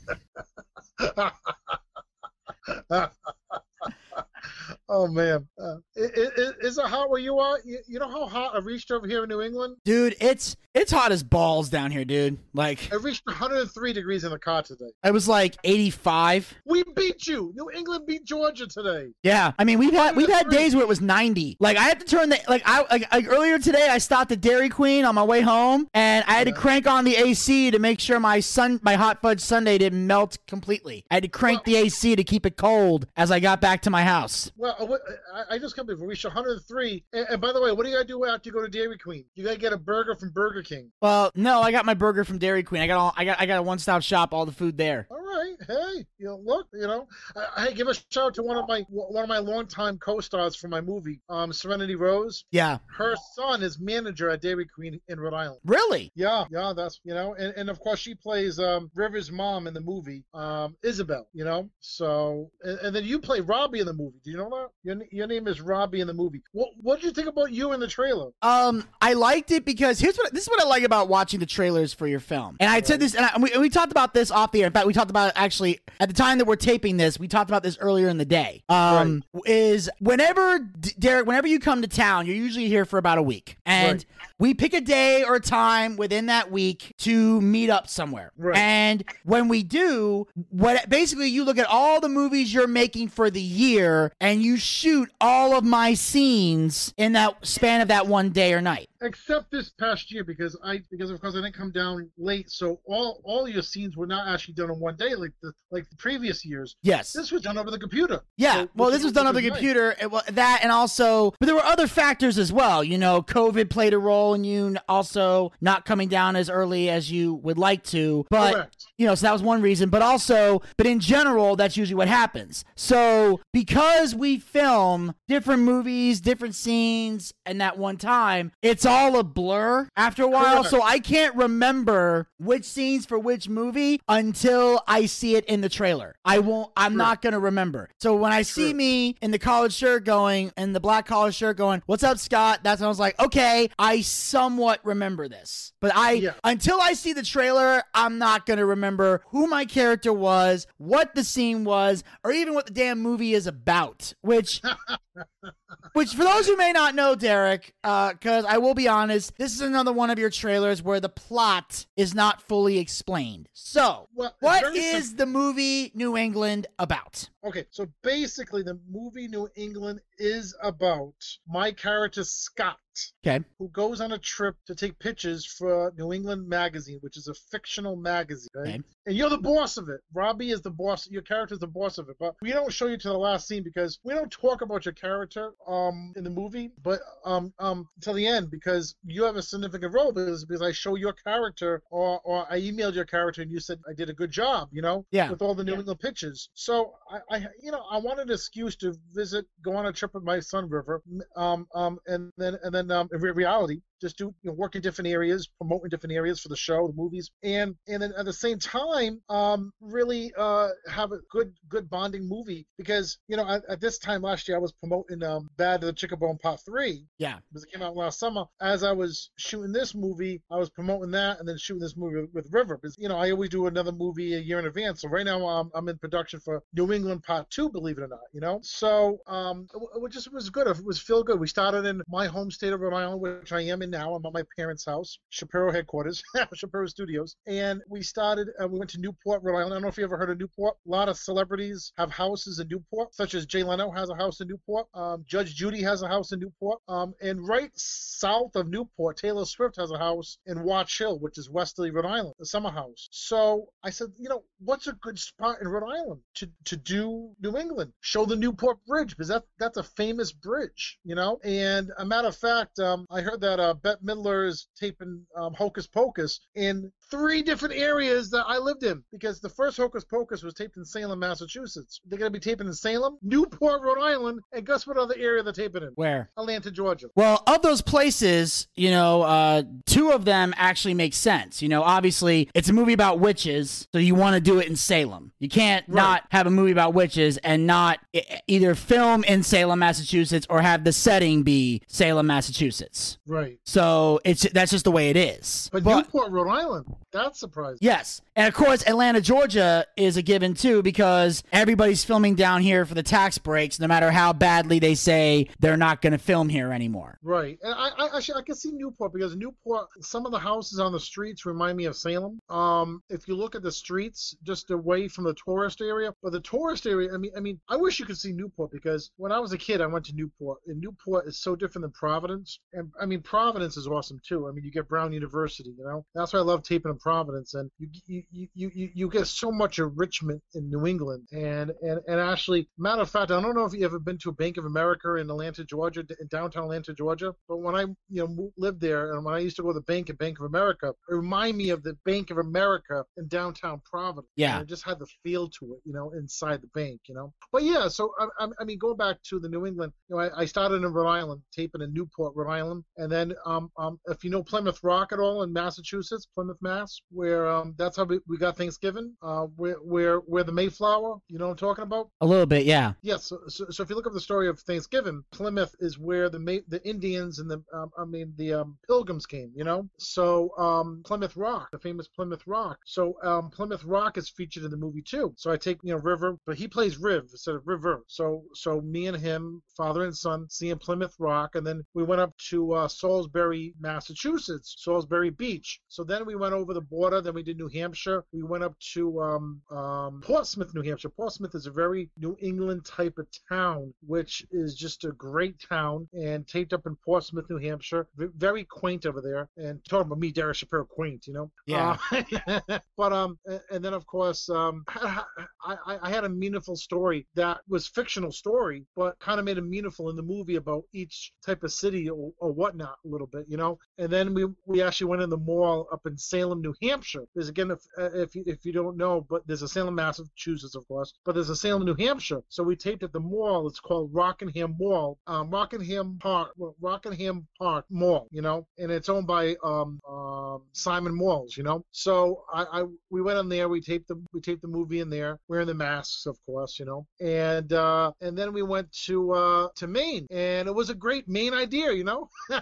Oh, 4.89 5.07
man. 5.09 5.47
Uh, 5.61 5.77
i- 5.97 6.01
i- 6.17 6.53
is 6.63 6.79
it 6.79 6.85
hot 6.87 7.11
where 7.11 7.21
you 7.21 7.39
are? 7.39 7.59
You, 7.65 7.79
you 7.87 7.99
know 7.99 8.09
how 8.09 8.27
hot 8.27 8.55
I 8.55 8.59
reached 8.59 8.91
over 8.91 9.07
here 9.07 9.23
in 9.25 9.29
New 9.29 9.41
England? 9.43 9.77
Dude, 9.85 10.17
it's 10.21 10.57
it's 10.75 10.93
hot 10.93 11.11
as 11.11 11.23
balls 11.23 11.71
down 11.71 11.91
here, 11.91 12.05
dude. 12.05 12.37
Like, 12.53 12.93
I 12.93 12.97
reached 12.97 13.23
103 13.27 13.95
degrees 13.95 14.25
in 14.25 14.31
the 14.31 14.39
car 14.39 14.63
today. 14.63 14.91
I 15.03 15.11
was 15.11 15.27
like 15.27 15.57
85. 15.65 16.55
We 16.67 16.85
beat 16.95 17.27
you. 17.27 17.53
New 17.57 17.71
England 17.75 18.05
beat 18.07 18.25
Georgia 18.25 18.67
today. 18.67 19.13
Yeah, 19.23 19.53
I 19.59 19.65
mean 19.65 19.79
we've 19.79 19.93
had 19.95 20.17
we've 20.17 20.29
had 20.29 20.49
days 20.51 20.75
where 20.75 20.83
it 20.85 20.89
was 20.89 21.01
90. 21.01 21.57
Like 21.61 21.77
I 21.77 21.83
had 21.85 22.01
to 22.01 22.07
turn 22.07 22.29
the 22.29 22.39
like 22.49 22.63
I 22.67 22.83
like, 22.91 23.11
like 23.13 23.27
earlier 23.29 23.59
today 23.59 23.89
I 23.91 23.99
stopped 23.99 24.33
at 24.33 24.41
Dairy 24.41 24.69
Queen 24.69 25.05
on 25.05 25.15
my 25.15 25.23
way 25.25 25.41
home 25.41 25.89
and 25.95 26.25
I 26.29 26.35
had 26.35 26.47
to 26.47 26.53
crank 26.53 26.87
on 26.87 27.05
the 27.05 27.17
AC 27.17 27.71
to 27.71 27.79
make 27.79 27.99
sure 28.01 28.21
my 28.21 28.41
sun 28.41 28.79
my 28.83 28.95
hot 28.95 29.23
fudge 29.23 29.41
sundae 29.41 29.79
didn't 29.79 30.07
melt 30.07 30.39
completely. 30.47 31.05
I 31.11 31.15
had 31.15 31.23
to 31.23 31.29
crank 31.29 31.65
the 31.65 31.77
AC 31.77 32.17
to 32.17 32.25
keep 32.25 32.45
it 32.45 32.57
cold 32.57 33.07
as 33.17 33.31
I 33.31 33.41
got 33.41 33.61
back 33.61 33.83
to 33.83 33.91
my 33.91 34.03
house. 34.05 34.51
Well, 34.57 34.76
I, 34.79 35.55
I 35.55 35.59
just 35.59 35.77
come 35.77 35.87
before 35.87 36.07
we 36.07 36.11
reached 36.13 36.25
103. 36.25 37.05
And, 37.13 37.27
and 37.31 37.41
by 37.41 37.53
the 37.53 37.61
way, 37.61 37.73
what 37.73 37.85
do 37.85 37.91
you 37.91 37.97
got 37.97 38.03
to 38.03 38.09
do 38.09 38.25
after 38.25 38.49
you 38.49 38.53
go 38.53 38.63
to 38.63 38.69
Dairy 38.69 38.99
Queen? 38.99 39.25
You 39.35 39.45
got 39.45 39.53
to 39.53 39.59
get 39.59 39.73
a 39.73 39.77
burger 39.77 40.15
from 40.15 40.31
Burger 40.31 40.63
King. 40.63 40.91
Well, 41.01 41.31
no, 41.35 41.61
I 41.61 41.73
got 41.73 41.85
my 41.85 41.95
burger 41.95 42.25
from 42.25 42.39
Dairy 42.39 42.63
Queen. 42.63 42.83
I 42.83 42.87
got 42.87 42.99
all 42.99 43.13
I 43.17 43.25
got 43.25 43.41
I 43.41 43.47
got 43.47 43.59
a 43.59 43.63
one-stop 43.63 44.03
shop, 44.03 44.33
all 44.33 44.47
the 44.47 44.53
food 44.53 44.77
there. 44.77 45.07
All 45.11 45.19
right, 45.19 45.57
hey, 45.67 46.07
you 46.19 46.27
know, 46.27 46.41
look, 46.43 46.67
you 46.73 46.87
know, 46.87 47.07
I, 47.37 47.67
I 47.67 47.73
give 47.73 47.89
a 47.89 47.95
shout 47.95 48.27
out 48.27 48.35
to 48.35 48.43
one 48.43 48.57
of 48.57 48.69
my 48.69 48.85
one 48.89 49.23
of 49.23 49.29
my 49.29 49.39
longtime 49.39 49.99
co-stars 49.99 50.57
for 50.57 50.69
my 50.69 50.81
movie, 50.81 51.21
um, 51.29 51.53
Serenity 51.53 51.95
Rose. 51.95 52.45
Yeah. 52.51 52.79
Her 52.87 53.15
son 53.35 53.63
is 53.63 53.79
manager 53.81 54.31
at 54.31 54.41
Dairy 54.41 54.67
Queen 54.67 55.01
in 55.09 55.21
Rhode 55.21 55.35
Island. 55.35 55.61
Really? 55.65 56.13
Yeah, 56.15 56.45
yeah, 56.51 56.73
that's 56.77 57.01
you 57.05 57.15
know, 57.15 57.35
and, 57.35 57.55
and 57.57 57.71
of 57.71 57.81
course 57.81 58.01
she 58.01 58.15
plays 58.15 58.59
um 58.59 58.91
River's 58.95 59.31
mom 59.31 59.67
in 59.67 59.75
the 59.75 59.81
movie, 59.81 60.25
um 60.35 60.77
Isabel, 60.83 61.27
you 61.33 61.45
know. 61.45 61.69
So 61.81 62.51
and, 62.63 62.79
and 62.81 62.97
then 62.97 63.05
you 63.05 63.19
play 63.19 63.41
Robbie 63.41 63.81
in 63.81 63.87
the 63.87 63.93
movie. 63.93 64.19
Do 64.25 64.31
you 64.31 64.37
know 64.37 64.51
that? 64.51 64.66
Your, 64.83 64.97
your 65.11 65.27
name 65.27 65.47
is 65.49 65.61
Robbie 65.61 66.01
in 66.01 66.07
the 66.07 66.15
movie. 66.15 66.43
What 66.53 66.71
what 66.81 66.97
did 67.01 67.07
you 67.07 67.13
think 67.13 67.29
about 67.29 67.53
you 67.53 67.73
in 67.73 67.81
the 67.81 67.89
trailer? 67.89 68.31
Um, 68.43 68.85
I 69.01 69.13
liked 69.15 69.51
it 69.51 69.65
because 69.65 69.99
here's 69.99 70.17
what 70.17 70.33
this 70.33 70.45
is 70.45 70.49
what 70.49 70.63
I 70.63 70.67
like 70.67 70.83
about 70.83 71.09
watching 71.09 71.41
the 71.41 71.47
trailers 71.47 71.93
for 71.93 72.07
your 72.07 72.21
film. 72.21 72.57
And 72.61 72.71
I 72.71 72.81
said 72.83 73.01
this, 73.01 73.15
and, 73.15 73.25
I, 73.25 73.31
and 73.35 73.43
we, 73.43 73.53
and 73.53 73.61
we 73.61 73.69
talked 73.69 73.93
about 73.93 74.15
this 74.15 74.31
off 74.31 74.53
the 74.53 74.61
air. 74.61 74.67
In 74.69 74.73
fact, 74.73 74.87
we 74.87 74.93
talked 74.93 75.11
about 75.11 75.29
it 75.29 75.33
actually 75.37 75.81
at 76.01 76.09
the 76.09 76.15
time 76.15 76.39
that 76.39 76.45
we're 76.47 76.57
taping 76.57 76.97
this. 76.97 77.19
We 77.19 77.29
talked 77.29 77.51
about 77.51 77.63
this 77.63 77.77
earlier 77.81 78.09
in 78.09 78.19
the 78.19 78.25
day. 78.25 78.63
Um, 78.69 79.25
is 79.45 79.91
whenever 80.01 80.59
Derek, 80.99 81.27
whenever 81.27 81.47
you 81.49 81.59
come 81.59 81.83
to 81.83 81.89
town, 81.89 82.27
you're 82.27 82.37
usually 82.37 82.69
here 82.69 82.85
for 82.85 82.99
about 82.99 83.19
a 83.19 83.23
week. 83.23 83.57
And 83.67 83.87
Right. 83.87 84.05
we 84.39 84.55
pick 84.55 84.75
a 84.75 84.81
day 84.81 85.23
or 85.23 85.37
a 85.37 85.41
time 85.41 85.97
within 85.97 86.27
that 86.27 86.51
week 86.51 86.95
to 86.99 87.41
meet 87.41 87.71
up 87.71 87.89
somewhere. 87.89 88.33
Right. 88.37 88.57
And 88.57 89.05
when 89.25 89.49
we 89.49 89.63
do, 89.63 90.27
what 90.51 90.89
basically 90.89 91.29
you 91.29 91.45
look 91.45 91.59
at 91.59 91.67
all 91.67 92.01
the 92.01 92.09
movies 92.09 92.53
you're 92.53 92.67
making 92.67 93.09
for 93.09 93.31
the 93.31 93.41
year 93.41 94.13
and 94.21 94.43
you 94.43 94.56
shoot 94.57 95.11
all 95.21 95.57
of 95.57 95.65
my 95.65 95.95
scenes 95.95 96.95
in 96.97 97.13
that 97.13 97.47
span 97.47 97.81
of 97.81 97.89
that 97.89 98.07
one 98.07 98.31
day 98.31 98.53
or 98.53 98.61
night. 98.61 98.89
Except 99.07 99.51
this 99.51 99.71
past 99.71 100.13
year 100.13 100.25
because 100.25 100.59
I 100.65 100.83
because 100.91 101.11
of 101.11 101.21
course 101.21 101.35
I 101.35 101.39
didn't 101.41 101.55
come 101.55 101.73
down 101.73 102.11
late, 102.19 102.51
so 102.51 102.81
all 102.87 103.21
all 103.25 103.49
your 103.49 103.63
scenes 103.63 103.97
were 103.97 104.07
not 104.07 104.29
actually 104.29 104.55
done 104.55 104.71
in 104.71 104.79
one 104.79 104.97
day 104.97 105.15
like 105.15 105.33
the 105.43 105.53
like 105.71 105.89
the 105.91 105.97
previous 105.97 106.45
years. 106.45 106.77
Yes. 106.83 107.13
This 107.13 107.31
was 107.33 107.43
done 107.43 107.59
over 107.59 107.71
the 107.71 107.79
computer. 107.79 108.21
Yeah, 108.37 108.63
So- 108.63 108.69
well, 108.75 108.91
this 108.91 109.05
was 109.05 109.13
done 109.13 109.27
over 109.27 109.41
the 109.41 109.49
computer. 109.49 109.97
It, 110.01 110.11
well, 110.11 110.23
that 110.31 110.61
and 110.63 110.73
also, 110.73 111.33
but 111.39 111.47
there 111.47 111.55
were 111.55 111.65
other 111.65 111.87
factors 111.87 112.39
as 112.39 112.53
well. 112.53 112.83
You 112.83 112.99
know, 112.99 113.23
COVID 113.23 113.71
played 113.71 113.95
a 113.95 113.99
role 113.99 114.35
in 114.35 114.45
you 114.45 114.77
also 114.89 115.53
not 115.61 115.85
coming 115.85 116.09
down 116.09 116.37
as 116.37 116.51
early 116.51 116.89
as 116.91 117.11
you 117.11 117.35
would 117.35 117.59
like 117.59 117.83
to. 117.85 118.27
But 118.31 118.53
Correct. 118.55 118.87
you 118.99 119.07
know, 119.07 119.15
so 119.15 119.27
that 119.27 119.33
was 119.33 119.43
one 119.43 119.63
reason. 119.63 119.91
But 119.91 120.03
also, 120.03 120.63
but 120.77 120.87
in 120.87 121.01
general, 121.01 121.57
that's 121.57 121.77
usually 121.77 121.95
what 121.95 122.09
happens. 122.09 122.65
So 122.75 123.41
because 123.53 124.15
we 124.15 124.39
film 124.39 125.15
different 125.29 125.63
movies, 125.63 126.21
different 126.21 126.55
scenes, 126.55 127.33
and 127.45 127.61
that 127.61 127.79
one 127.79 127.97
time, 127.97 128.53
it's 128.63 128.85
all 128.87 128.96
a 128.97 129.23
blur 129.23 129.89
after 129.97 130.23
a 130.25 130.29
while. 130.29 130.57
Correct. 130.63 130.71
So 130.71 130.83
I 130.83 130.99
can't 130.99 131.35
remember 131.37 132.29
which 132.39 132.65
scenes 132.65 133.07
for 133.07 133.19
which 133.19 133.49
movie 133.49 134.01
until 134.09 134.83
I 134.89 135.07
see 135.07 135.37
it 135.37 135.45
in 135.47 135.61
the 135.61 135.69
trailer. 135.69 136.17
I 136.25 136.39
won't. 136.41 136.71
I'm 136.77 136.93
True. 136.93 136.99
not 136.99 137.23
gonna 137.23 137.39
remember. 137.41 137.89
So 138.01 138.15
when 138.17 138.33
I 138.33 138.43
see 138.43 138.73
me 138.75 139.17
in 139.21 139.31
the 139.31 139.39
college 139.39 139.75
shirt 139.75 140.05
going, 140.05 140.53
and 140.57 140.75
the 140.75 140.81
black 140.81 141.07
collar 141.07 141.33
shirt 141.33 141.57
going, 141.57 141.83
"What's 141.87 142.03
up, 142.03 142.19
Scott?" 142.19 142.61
That's 142.63 142.81
when 142.81 142.87
I 142.87 142.89
was 142.89 142.99
like, 142.99 143.19
okay, 143.21 143.69
I 143.79 144.01
somewhat 144.01 144.81
remember 144.85 145.29
this. 145.29 145.73
But 145.81 145.95
I 145.95 146.13
Yeah. 146.13 146.33
until 146.45 146.81
I 146.81 146.95
see 146.95 147.13
the 147.13 147.23
trailer, 147.23 147.83
I'm 147.95 148.19
not 148.19 148.47
gonna 148.47 148.67
remember 148.67 149.23
who 149.29 149.47
my 149.47 149.65
character 149.65 150.13
was, 150.13 150.67
what 150.79 151.15
the 151.15 151.25
scene 151.25 151.65
was, 151.65 152.03
or 152.25 152.33
even 152.33 152.55
what 152.55 152.67
the 152.67 152.73
damn 152.73 152.99
movie 153.01 153.35
is 153.35 153.47
about. 153.47 154.15
Which 154.23 154.63
which, 155.93 156.11
for 156.15 156.25
those 156.25 156.47
who 156.47 156.57
may 156.57 156.73
not 156.73 156.95
know, 156.95 157.15
Derek, 157.15 157.73
uh, 157.83 158.13
because 158.13 158.45
I 158.45 158.59
will 158.59 158.75
be 158.77 158.87
honest, 158.87 159.37
this 159.39 159.53
is 159.53 159.61
another 159.61 159.93
one 159.93 160.11
of 160.11 160.19
your 160.19 160.31
trailers 160.31 160.83
where 160.83 161.01
the 161.01 161.09
plot 161.09 161.87
is 161.97 162.15
not 162.15 162.41
fully 162.43 162.79
explained. 162.79 163.49
So, 163.53 164.09
Well, 164.15 164.35
what 164.41 164.77
is 164.77 165.17
the 165.17 165.27
movie 165.27 165.91
New 165.95 166.17
England 166.17 166.69
about? 166.79 167.29
Okay, 167.45 167.67
so 167.71 167.89
basically, 168.03 168.63
the 168.63 168.79
movie 168.89 169.27
New 169.27 169.49
England 169.57 170.01
is 170.19 170.55
about 170.63 171.15
my 171.49 171.73
character 171.73 172.23
Scott, 172.23 172.79
Okay. 173.27 173.45
who 173.59 173.69
goes 173.69 174.01
on 174.01 174.13
a 174.13 174.19
trip 174.19 174.57
to 174.67 174.75
take 174.75 174.99
pictures 174.99 175.45
for 175.47 175.93
New 175.97 176.13
England 176.13 176.49
Magazine, 176.49 176.99
which 177.01 177.17
is 177.17 177.29
a 177.29 177.35
fictional 177.35 177.97
magazine. 177.97 178.49
Right? 178.55 178.69
Okay. 178.75 178.83
And 179.07 179.17
you're 179.17 179.31
the 179.31 179.39
boss 179.39 179.77
of 179.77 179.89
it. 179.89 180.01
Robbie 180.13 180.51
is 180.51 180.63
the 180.63 180.71
boss. 180.71 181.09
Your 181.09 181.23
character 181.23 181.55
is 181.55 181.61
the 181.61 181.67
boss 181.67 181.99
of 181.99 182.09
it. 182.09 182.17
But 182.19 182.35
we 182.43 182.53
don't 182.53 182.73
show 182.73 182.87
you 182.87 182.97
to 182.99 183.09
the 183.09 183.19
last 183.19 183.47
scene 183.47 183.63
because 183.63 183.99
we 184.05 184.15
don't 184.15 184.31
talk 184.31 184.63
about 184.63 184.85
your 184.85 184.95
character 184.95 185.53
um 185.69 186.13
in 186.17 186.25
the 186.25 186.31
movie, 186.31 186.71
but 186.83 187.01
um 187.25 187.53
um 187.59 187.89
till 188.01 188.15
the 188.15 188.27
end 188.27 188.51
because 188.51 188.97
you 189.05 189.25
have 189.25 189.37
a 189.37 189.43
significant 189.43 189.95
role 189.95 190.13
because, 190.13 190.45
because 190.45 190.63
I 190.63 190.73
show 190.73 190.97
your 190.97 191.13
character 191.13 191.83
or 191.91 192.21
or 192.25 192.47
I 192.51 192.61
emailed 192.61 192.95
your 192.95 193.05
character 193.05 193.43
and 193.43 193.51
you 193.51 193.61
said 193.61 193.79
I 193.89 193.93
did 193.95 194.11
a 194.11 194.15
good 194.15 194.31
job, 194.31 194.69
you 194.73 194.83
know, 194.83 195.07
Yeah. 195.13 195.31
with 195.31 195.43
all 195.43 195.55
the 195.55 195.65
New 195.65 195.73
Yeah. 195.73 195.79
England 195.79 196.01
pictures. 196.01 196.51
So 196.55 196.95
I, 197.11 197.21
I 197.31 197.47
you 197.63 197.71
know 197.71 197.85
I 197.91 197.99
wanted 197.99 198.29
an 198.29 198.35
excuse 198.35 198.75
to 198.77 198.95
visit, 199.13 199.47
go 199.63 199.77
on 199.77 199.87
a 199.87 199.93
trip 199.93 200.15
with 200.15 200.25
my 200.25 200.41
son 200.41 200.69
River, 200.69 201.03
um 201.37 201.67
um 201.75 201.99
and 202.07 202.33
then 202.37 202.57
and 202.63 202.75
then 202.75 202.86
um 202.91 203.09
in 203.13 203.21
reality 203.21 203.81
just 204.01 204.19
do 204.19 204.27
you 204.43 204.51
know, 204.51 204.53
work 204.53 204.75
in 204.77 204.83
different 204.83 205.09
areas, 205.09 205.49
promote 205.59 205.83
in 205.85 205.91
different 205.91 206.15
areas 206.15 206.41
for 206.41 206.49
the 206.49 206.57
show, 206.57 206.87
the 206.87 206.95
movies, 206.95 207.31
and 207.43 207.75
and 207.89 208.03
then 208.03 208.13
at 208.17 208.25
the 208.25 208.33
same 208.33 208.59
time, 208.59 209.21
um, 209.29 209.71
really 209.81 210.33
uh, 210.37 210.69
have 210.89 211.13
a 211.13 211.19
good 211.31 211.53
good 211.69 211.89
bonding 211.89 212.29
movie 212.29 212.67
because 212.79 213.19
you 213.29 213.37
know 213.37 213.49
at, 213.49 213.63
at 213.69 213.81
this 213.81 213.99
time 213.99 214.23
last 214.23 214.49
year 214.49 214.57
I 214.57 214.61
was 214.61 214.73
promoting 214.73 215.23
um, 215.23 215.49
Bad 215.57 215.81
to 215.81 215.87
the 215.87 215.93
Chickabone 215.93 216.41
Part 216.41 216.61
Three 216.65 217.05
Yeah. 217.19 217.39
because 217.49 217.65
it 217.65 217.73
came 217.73 217.83
out 217.83 217.97
last 217.97 218.19
summer. 218.19 218.45
As 218.61 218.83
I 218.83 218.93
was 218.93 219.31
shooting 219.39 219.73
this 219.73 219.95
movie, 219.95 220.43
I 220.51 220.57
was 220.57 220.71
promoting 220.71 221.11
that 221.13 221.39
and 221.39 221.49
then 221.49 221.57
shooting 221.59 221.81
this 221.83 221.97
movie 221.97 222.27
with, 222.33 222.47
River 222.53 222.77
because 222.81 222.97
you 222.99 223.09
know 223.09 223.17
I 223.17 223.31
always 223.33 223.51
do 223.51 223.67
another 223.67 223.93
movie 223.93 224.35
a 224.35 224.39
year 224.39 224.59
in 224.59 224.67
advance. 224.67 225.03
So 225.03 225.09
right 225.09 225.27
now 225.27 225.45
I'm, 225.47 225.71
I'm 225.75 225.89
in 225.89 225.99
production 225.99 226.41
for 226.41 226.63
New 226.75 226.93
England 226.93 227.23
Part 227.25 227.51
Two, 227.51 227.69
believe 227.71 227.99
it 227.99 228.03
or 228.03 228.09
not. 228.09 228.21
You 228.33 228.41
know, 228.41 228.61
so 228.63 229.19
um, 229.27 229.67
it, 229.75 229.83
it 230.05 230.13
just 230.13 230.33
was 230.33 230.49
good. 230.51 230.67
It 230.67 230.85
was 230.85 230.99
feel 230.99 231.23
good. 231.23 231.41
We 231.41 231.49
started 231.49 231.85
in 231.87 232.03
my 232.09 232.27
home 232.27 232.51
state 232.51 232.73
of 232.73 232.81
Rhode 232.81 232.95
Island, 232.95 233.21
which 233.21 233.53
I 233.53 233.63
am 233.63 233.83
in 233.83 233.86
now. 233.91 234.15
I'm 234.15 234.25
at 234.27 234.33
my 234.33 234.43
parents' 234.57 234.85
house, 234.85 235.19
Shapiro 235.31 235.73
headquarters, 235.73 236.23
Shapiro 236.55 236.87
Studios, 236.87 237.37
and 237.47 237.83
we 237.89 238.03
started. 238.03 238.49
Uh, 238.61 238.69
we 238.69 238.79
went 238.79 238.91
to 238.91 239.01
Newport, 239.01 239.43
Rhode 239.43 239.57
Island. 239.59 239.73
I 239.73 239.77
don't 239.77 239.83
know 239.83 239.89
if 239.89 239.99
you 239.99 240.05
ever 240.05 240.17
heard 240.17 240.31
of 240.31 240.39
Newport. 240.39 240.77
A 240.87 240.91
lot 240.91 241.09
of 241.09 241.17
celebrities 241.17 241.93
have 241.99 242.11
houses 242.11 242.59
in 242.59 242.69
Newport, 242.69 243.15
such 243.15 243.35
as 243.35 243.47
Jay 243.47 243.63
Leno 243.63 243.91
has 243.91 244.11
a 244.11 244.15
house 244.15 244.41
in 244.41 244.49
Newport. 244.49 244.87
Um, 244.95 245.25
Judge 245.27 245.55
Judy 245.55 245.83
has 245.83 246.03
a 246.03 246.09
house 246.09 246.33
in 246.33 246.41
Newport. 246.41 246.81
Um, 246.89 247.15
and 247.21 247.47
right 247.47 247.71
south 247.75 248.57
of 248.57 248.69
Newport, 248.69 249.17
Taylor 249.17 249.45
Swift 249.45 249.77
has 249.77 249.91
a 249.91 249.99
house 249.99 250.39
in 250.47 250.63
Watch 250.63 250.99
Hill, 250.99 251.19
which 251.19 251.39
is 251.39 251.51
Westerly, 251.51 251.91
Rhode 251.91 252.07
Island, 252.07 252.35
the 252.39 252.47
summer 252.47 252.71
house. 252.71 253.09
So 253.11 253.69
I 253.83 253.91
said, 253.91 254.09
you 254.19 254.29
know, 254.29 254.43
what's 254.61 254.87
a 254.87 254.93
good 254.93 255.19
spot 255.19 255.61
in 255.61 255.69
Rhode 255.69 255.91
Island 255.91 256.21
to, 256.37 256.51
to 256.65 256.77
do 256.77 257.31
New 257.41 257.57
England? 257.57 257.93
Show 258.01 258.25
the 258.25 258.37
Newport 258.37 258.79
Bridge 258.87 259.11
because 259.11 259.29
that 259.29 259.45
that's 259.59 259.77
a 259.77 259.83
famous 259.83 260.33
bridge, 260.33 260.99
you 261.05 261.15
know. 261.15 261.39
And 261.45 261.91
a 261.99 262.05
matter 262.05 262.29
of 262.29 262.37
fact, 262.37 262.79
um, 262.79 263.07
I 263.11 263.21
heard 263.21 263.41
that 263.41 263.61
uh, 263.61 263.75
Bette 263.83 264.03
Midler 264.03 264.47
is 264.47 264.69
taping 264.77 265.27
um, 265.37 265.55
Hocus 265.55 265.87
Pocus 265.87 266.41
in 266.55 266.93
three 267.11 267.43
different 267.43 267.75
areas 267.75 268.31
that 268.31 268.45
I 268.47 268.59
lived 268.59 268.83
in 268.83 269.03
because 269.13 269.41
the 269.41 269.49
first 269.49 269.77
Hocus 269.77 270.05
Pocus 270.05 270.43
was 270.43 270.55
taped 270.55 270.77
in 270.77 270.85
Salem, 270.85 271.19
Massachusetts. 271.19 272.01
They're 272.07 272.19
gonna 272.19 272.31
be 272.31 272.41
taping 272.41 272.67
in 272.67 272.73
Salem, 272.73 273.19
Newport, 273.23 273.83
Rhode 273.83 274.01
Island, 274.03 274.41
and 274.53 274.67
guess 274.67 274.87
what 274.87 274.97
other 274.97 275.15
area 275.19 275.43
they're 275.43 275.53
taping 275.53 275.83
in? 275.83 275.91
Where? 275.95 276.31
Atlanta, 276.37 276.71
Georgia. 276.71 277.07
Well, 277.15 277.43
of 277.47 277.63
those 277.63 277.81
places, 277.83 278.67
you 278.75 278.91
know, 278.91 279.23
uh, 279.23 279.63
two 279.87 280.11
of 280.11 280.25
them 280.25 280.53
actually 280.57 280.95
make 280.95 281.15
sense. 281.15 281.63
You 281.63 281.69
know, 281.69 281.83
obviously, 281.83 282.51
it's 282.55 282.69
a 282.69 282.73
movie 282.73 282.93
about 282.93 283.21
witches, 283.21 283.87
so 283.93 283.99
you 283.99 284.15
want 284.15 284.35
to 284.35 284.41
do 284.41 284.59
it 284.59 284.67
in 284.67 284.77
Salem. 284.77 285.33
You 285.39 285.49
can't 285.49 285.85
Right. 285.89 285.97
not 286.03 286.25
have 286.31 286.47
a 286.47 286.51
movie 286.51 286.73
about 286.73 286.95
witches 286.95 287.37
and 287.39 287.67
not 287.67 288.01
either 288.49 288.75
film 288.75 289.23
in 289.25 289.43
Salem, 289.43 289.79
Massachusetts, 289.79 290.47
or 290.51 290.61
have 290.63 290.85
the 290.85 290.93
setting 290.93 291.43
be 291.43 291.83
Salem, 291.87 292.27
Massachusetts. 292.27 293.19
Right. 293.27 293.59
So 293.65 294.21
it's 294.25 294.43
that's 294.53 294.71
just 294.73 294.85
the 294.85 294.91
way 294.91 295.11
it 295.11 295.17
is. 295.17 295.69
But, 295.73 295.85
Newport, 295.85 296.31
Rhode 296.33 296.49
Island, 296.51 296.87
that's 297.13 297.41
surprising. 297.41 297.79
Yes. 297.81 298.21
And 298.35 298.47
of 298.47 298.55
course, 298.55 298.87
Atlanta, 298.87 299.21
Georgia 299.21 299.87
is 299.97 300.17
a 300.17 300.23
given 300.23 300.55
too 300.55 300.83
because 300.83 301.43
everybody's 301.53 302.05
filming 302.05 302.35
down 302.35 302.61
here 302.61 302.85
for 302.85 302.95
the 302.95 303.03
tax 303.03 303.39
breaks, 303.39 303.81
no 303.81 303.87
matter 303.87 304.11
how 304.11 304.33
badly 304.33 304.79
they 304.79 304.95
say 304.95 305.49
they're 305.61 305.77
not 305.77 306.03
going 306.03 306.13
to 306.13 306.19
film 306.19 306.49
here 306.49 306.73
anymore. 306.73 307.19
Right, 307.23 307.59
and 307.63 307.75
I, 307.75 307.89
I 307.99 308.17
actually 308.17 308.41
I 308.41 308.43
can 308.43 308.55
see 308.55 308.73
Newport 308.73 309.13
because 309.15 309.35
Newport, 309.37 309.89
some 310.01 310.27
of 310.27 310.33
the 310.33 310.39
houses 310.39 310.79
on 310.79 310.93
the 310.93 311.01
streets 311.01 311.47
remind 311.47 311.79
me 311.79 311.87
of 311.87 311.97
Salem. 311.97 312.39
Um, 312.51 313.03
if 313.09 313.27
you 313.27 313.35
look 313.35 313.55
at 313.55 313.63
the 313.63 313.73
streets 313.73 314.37
just 314.43 314.71
away 314.71 315.09
from 315.09 315.25
the 315.25 315.35
tourist 315.35 315.81
area, 315.81 316.13
but 316.23 316.33
the 316.33 316.41
tourist 316.41 316.87
area, 316.87 317.13
I 317.15 317.17
mean, 317.17 317.33
I 317.37 317.41
mean, 317.41 317.59
I 317.69 317.77
wish 317.77 317.99
you 317.99 318.07
could 318.07 318.19
see 318.19 318.33
Newport 318.33 318.71
because 318.71 319.11
when 319.17 319.33
I 319.33 319.39
was 319.39 319.53
a 319.53 319.59
kid, 319.59 319.81
I 319.81 319.87
went 319.87 320.05
to 320.07 320.15
Newport, 320.15 320.59
and 320.67 320.81
Newport 320.81 321.27
is 321.27 321.39
so 321.39 321.57
different 321.57 321.85
than 321.85 321.93
Providence, 321.93 322.59
and 322.73 322.93
I 323.01 323.07
mean, 323.07 323.23
Providence 323.23 323.77
is 323.77 323.87
awesome 323.87 324.21
too. 324.27 324.49
I 324.49 324.53
mean, 324.53 324.65
you 324.65 324.71
get 324.71 324.89
Brown 324.89 325.13
University, 325.13 325.75
you 325.79 325.85
know, 325.85 326.05
that's 326.15 326.33
why 326.33 326.41
I 326.41 326.43
love 326.43 326.63
taping 326.63 326.86
in 326.89 326.99
Providence, 326.99 327.55
and 327.55 327.71
you 327.79 327.89
you 328.07 328.23
you 328.33 328.49
you, 328.75 328.91
you- 328.95 329.11
get 329.11 329.27
so 329.27 329.53
much 329.53 329.79
enrichment 329.79 330.43
in 330.55 330.69
New 330.69 330.87
England, 330.87 331.29
and 331.33 331.73
and 331.83 332.01
and 332.07 332.21
actually, 332.21 332.69
matter 332.77 333.03
of 333.03 333.11
fact, 333.11 333.31
I 333.31 333.41
don't 333.41 333.55
know 333.55 333.65
if 333.65 333.73
you 333.73 333.85
ever 333.85 333.99
been 333.99 334.19
to 334.19 334.31
a 334.31 334.33
Bank 334.33 334.57
of 334.57 334.65
America 334.65 335.15
in 335.15 335.31
Atlanta, 335.31 335.65
Georgia, 335.65 336.05
in 336.21 336.27
downtown 336.29 336.65
Atlanta, 336.65 336.93
Georgia, 336.95 337.35
but 337.49 337.59
when 337.59 337.75
I 337.75 337.83
you 337.83 337.97
know 338.27 338.53
lived 338.57 338.81
there, 338.81 339.13
and 339.13 339.25
when 339.25 339.35
I 339.35 339.39
used 339.39 339.57
to 339.57 339.63
go 339.63 339.69
to 339.69 339.75
the 339.75 339.81
bank 339.83 340.11
at 340.11 340.19
Bank 340.19 340.39
of 340.41 340.47
America, 340.47 340.89
it 341.09 341.15
reminded 341.15 341.57
me 341.57 341.71
of 341.71 341.83
the 341.83 341.97
Bank 342.05 342.31
of 342.31 342.39
America 342.39 343.05
in 343.17 343.29
downtown 343.29 343.81
Providence. 343.85 344.31
Yeah. 344.37 344.55
And 344.59 344.63
it 344.63 344.69
just 344.69 344.85
had 344.85 344.99
the 344.99 345.07
feel 345.23 345.49
to 345.59 345.75
it, 345.75 345.81
you 345.85 345.93
know, 345.93 346.11
inside 346.11 346.61
the 346.63 346.71
bank, 346.75 347.01
you 347.09 347.15
know. 347.15 347.33
But 347.53 347.63
yeah, 347.63 347.89
so 347.89 348.13
I, 348.19 348.45
I, 348.45 348.49
I 348.61 348.65
mean, 348.65 348.79
going 348.79 348.97
back 348.97 349.23
to 349.31 349.39
the 349.39 349.49
New 349.49 349.67
England, 349.67 349.93
you 350.09 350.17
know, 350.17 350.23
I, 350.23 350.43
I 350.43 350.45
started 350.45 350.83
in 350.83 350.93
Rhode 350.93 351.09
Island, 351.09 351.43
taping 351.55 351.83
in 351.83 351.93
Newport, 351.93 352.35
Rhode 352.37 352.51
Island, 352.53 352.85
and 352.97 353.11
then 353.11 353.35
um, 353.45 353.71
um, 353.79 353.99
if 354.07 354.25
you 354.25 354.31
know 354.31 354.43
Plymouth 354.43 354.81
Rock 354.83 355.13
at 355.13 355.19
all 355.19 355.43
in 355.43 355.53
Massachusetts, 355.53 356.27
Plymouth, 356.35 356.59
Mass. 356.61 356.76
Where 357.11 357.49
um, 357.49 357.75
that's 357.79 357.97
how 357.97 358.05
we, 358.05 358.21
we 358.29 358.39
got 358.39 358.57
Thanksgiving. 358.57 359.15
Uh, 359.23 359.47
where 359.57 359.77
where 359.77 360.19
where 360.19 360.45
the 360.45 360.53
Mayflower, 360.53 361.17
you 361.29 361.39
know 361.39 361.47
what 361.47 361.53
I'm 361.53 361.57
talking 361.57 361.83
about? 361.83 362.11
A 362.21 362.27
little 362.27 362.47
bit, 362.47 362.65
yeah. 362.65 362.93
Yes. 363.03 363.27
So, 363.27 363.41
so, 363.49 363.67
so 363.71 363.83
if 363.83 363.91
you 363.91 363.97
look 363.97 364.07
up 364.07 364.13
the 364.13 364.21
story 364.21 364.49
of 364.49 364.61
Thanksgiving, 364.61 365.23
Plymouth 365.33 365.75
is 365.81 365.99
where 365.99 366.29
the 366.29 366.39
May, 366.39 366.63
the 366.69 366.87
Indians 366.87 367.39
and 367.39 367.51
the 367.51 367.63
um, 367.75 367.91
I 367.99 368.05
mean 368.05 368.33
the 368.37 368.55
um, 368.55 368.79
Pilgrims 368.87 369.27
came. 369.27 369.53
You 369.55 369.65
know. 369.65 369.89
So 369.99 370.51
um, 370.59 371.03
Plymouth 371.05 371.37
Rock, 371.37 371.71
the 371.73 371.79
famous 371.79 372.09
Plymouth 372.09 372.47
Rock. 372.47 372.79
So 372.87 373.15
um, 373.23 373.51
Plymouth 373.51 373.85
Rock 373.85 374.19
is 374.19 374.29
featured 374.29 374.65
in 374.65 374.71
the 374.71 374.77
movie 374.77 375.03
too. 375.03 375.35
So 375.37 375.51
I 375.51 375.57
take 375.57 375.79
you 375.83 375.93
know 375.93 376.01
River, 376.01 376.39
but 376.47 376.57
he 376.57 376.69
plays 376.69 376.99
Riv 376.99 377.25
instead 377.31 377.55
of 377.55 377.67
River. 377.67 378.03
So 378.07 378.45
so 378.55 378.81
me 378.81 379.07
and 379.07 379.17
him, 379.17 379.63
father 379.77 380.05
and 380.05 380.17
son, 380.17 380.47
seeing 380.51 380.79
Plymouth 380.79 381.15
Rock, 381.19 381.55
and 381.55 381.67
then 381.67 381.83
we 381.95 382.03
went 382.03 382.21
up 382.21 382.33
to 382.51 382.73
uh, 382.73 382.89
Salisbury, 382.89 383.75
Massachusetts, 383.81 384.77
Salisbury 384.79 385.31
Beach. 385.31 385.81
So 385.89 386.05
then 386.05 386.27
we 386.27 386.37
went 386.37 386.55
over 386.55 386.66
the 386.75 386.81
border. 386.81 387.21
Then 387.21 387.35
we 387.35 387.43
did 387.43 387.59
New 387.59 387.69
Hampshire. 387.69 388.25
We 388.33 388.43
went 388.43 388.65
up 388.65 388.79
to 388.95 389.21
um, 389.21 389.61
um, 389.71 390.21
Portsmouth, 390.23 390.75
New 390.75 390.83
Hampshire. 390.83 391.09
Portsmouth 391.09 391.55
is 391.55 391.67
a 391.67 391.71
very 391.71 392.11
New 392.17 392.37
England 392.41 392.85
type 392.85 393.19
of 393.19 393.27
town, 393.49 393.93
which 394.07 394.47
is 394.51 394.75
just 394.75 395.05
a 395.05 395.13
great 395.13 395.57
town 395.69 396.09
and 396.13 396.47
taped 396.47 396.73
up 396.73 396.87
in 396.87 396.97
Portsmouth, 396.97 397.49
New 397.51 397.59
Hampshire. 397.59 398.07
V- 398.17 398.29
very 398.37 398.65
quaint 398.65 399.07
over 399.07 399.21
there. 399.21 399.49
And 399.57 399.85
talking 399.85 400.07
about 400.07 400.19
me, 400.19 400.31
Derek 400.33 400.57
Shapiro, 400.57 400.85
quaint, 400.85 401.27
you 401.27 401.33
know. 401.33 401.51
Yeah. 401.67 401.97
Uh, 402.11 402.79
but 402.97 403.13
um, 403.13 403.39
and 403.71 403.85
then 403.85 403.95
of 403.95 404.07
course 404.07 404.49
um, 404.49 404.85
I, 404.89 405.25
I, 405.65 405.99
I 406.03 406.11
had 406.11 406.25
a 406.25 406.29
meaningful 406.29 406.77
story 406.77 407.27
that 407.35 407.61
was 407.69 407.87
fictional 407.87 408.33
story, 408.33 408.85
but 408.97 409.19
kind 409.19 409.39
of 409.39 409.45
made 409.45 409.59
it 409.59 409.63
meaningful 409.63 410.11
in 410.11 410.17
the 410.17 410.23
movie 410.23 410.57
about 410.57 410.85
each 410.93 411.33
type 411.45 411.63
of 411.63 411.73
city 411.73 412.09
or, 412.09 412.33
or 412.39 412.53
whatnot 412.53 412.97
a 413.05 413.09
little 413.09 413.27
bit, 413.27 413.47
you 413.49 413.57
know. 413.57 413.79
And 413.99 414.11
then 414.11 414.35
we 414.35 414.47
we 414.67 414.83
actually 414.83 415.09
went 415.09 415.23
in 415.23 415.31
the 415.31 415.37
mall 415.37 415.89
up 415.93 416.07
in 416.07 416.17
Salem, 416.17 416.56
New 416.63 416.75
Hampshire. 416.83 417.25
There's 417.35 417.49
again, 417.49 417.71
if 417.71 417.81
uh, 417.99 418.11
if 418.15 418.35
you, 418.35 418.45
if 418.47 418.65
you 418.65 418.73
don't 418.73 418.97
know, 418.97 419.27
but 419.29 419.47
there's 419.47 419.63
a 419.63 419.69
Salem, 419.69 419.95
Massachusetts, 419.95 420.75
of 420.75 420.87
course, 420.89 421.13
but 421.25 421.35
there's 421.35 421.51
a 421.51 421.57
Salem, 421.57 421.85
New 421.85 421.95
Hampshire. 421.95 422.43
So 422.49 422.63
we 422.63 422.77
taped 422.77 423.03
at 423.03 423.13
the 423.13 423.21
mall. 423.21 423.67
It's 423.67 423.81
called 423.81 424.11
Rockingham 424.13 424.77
Mall, 424.79 425.19
um, 425.27 425.51
Rockingham 425.51 426.19
Park, 426.21 426.53
well, 426.57 426.75
Rockingham 426.81 427.47
Park 427.59 427.85
Mall, 427.91 428.29
you 428.31 428.43
know, 428.43 428.67
and 428.79 428.91
it's 428.91 429.09
owned 429.09 429.27
by 429.27 429.57
um, 429.65 430.01
um, 430.09 430.63
Simon 430.73 431.15
Malls, 431.15 431.57
you 431.57 431.63
know. 431.63 431.85
So 431.93 432.45
I, 432.53 432.81
I 432.81 432.85
we 433.11 433.23
went 433.23 433.39
in 433.39 433.49
there. 433.49 433.69
We 433.69 433.81
taped 433.81 434.09
the 434.09 434.23
we 434.33 434.41
taped 434.41 434.63
the 434.63 434.69
movie 434.69 435.01
in 435.01 435.11
there, 435.11 435.39
wearing 435.49 435.67
the 435.67 435.75
masks, 435.75 436.27
of 436.27 436.37
course, 436.47 436.79
you 436.79 436.85
know, 436.85 437.07
and 437.21 437.73
uh, 437.73 438.13
and 438.21 438.37
then 438.37 438.53
we 438.53 438.63
went 438.63 438.93
to 439.07 439.33
uh, 439.33 439.69
to 439.77 439.87
Maine, 439.87 440.27
and 440.31 440.69
it 440.69 440.75
was 440.75 440.91
a 440.91 440.95
great 440.95 441.29
Maine 441.29 441.55
idea, 441.55 441.93
you 441.93 442.05
know. 442.05 442.29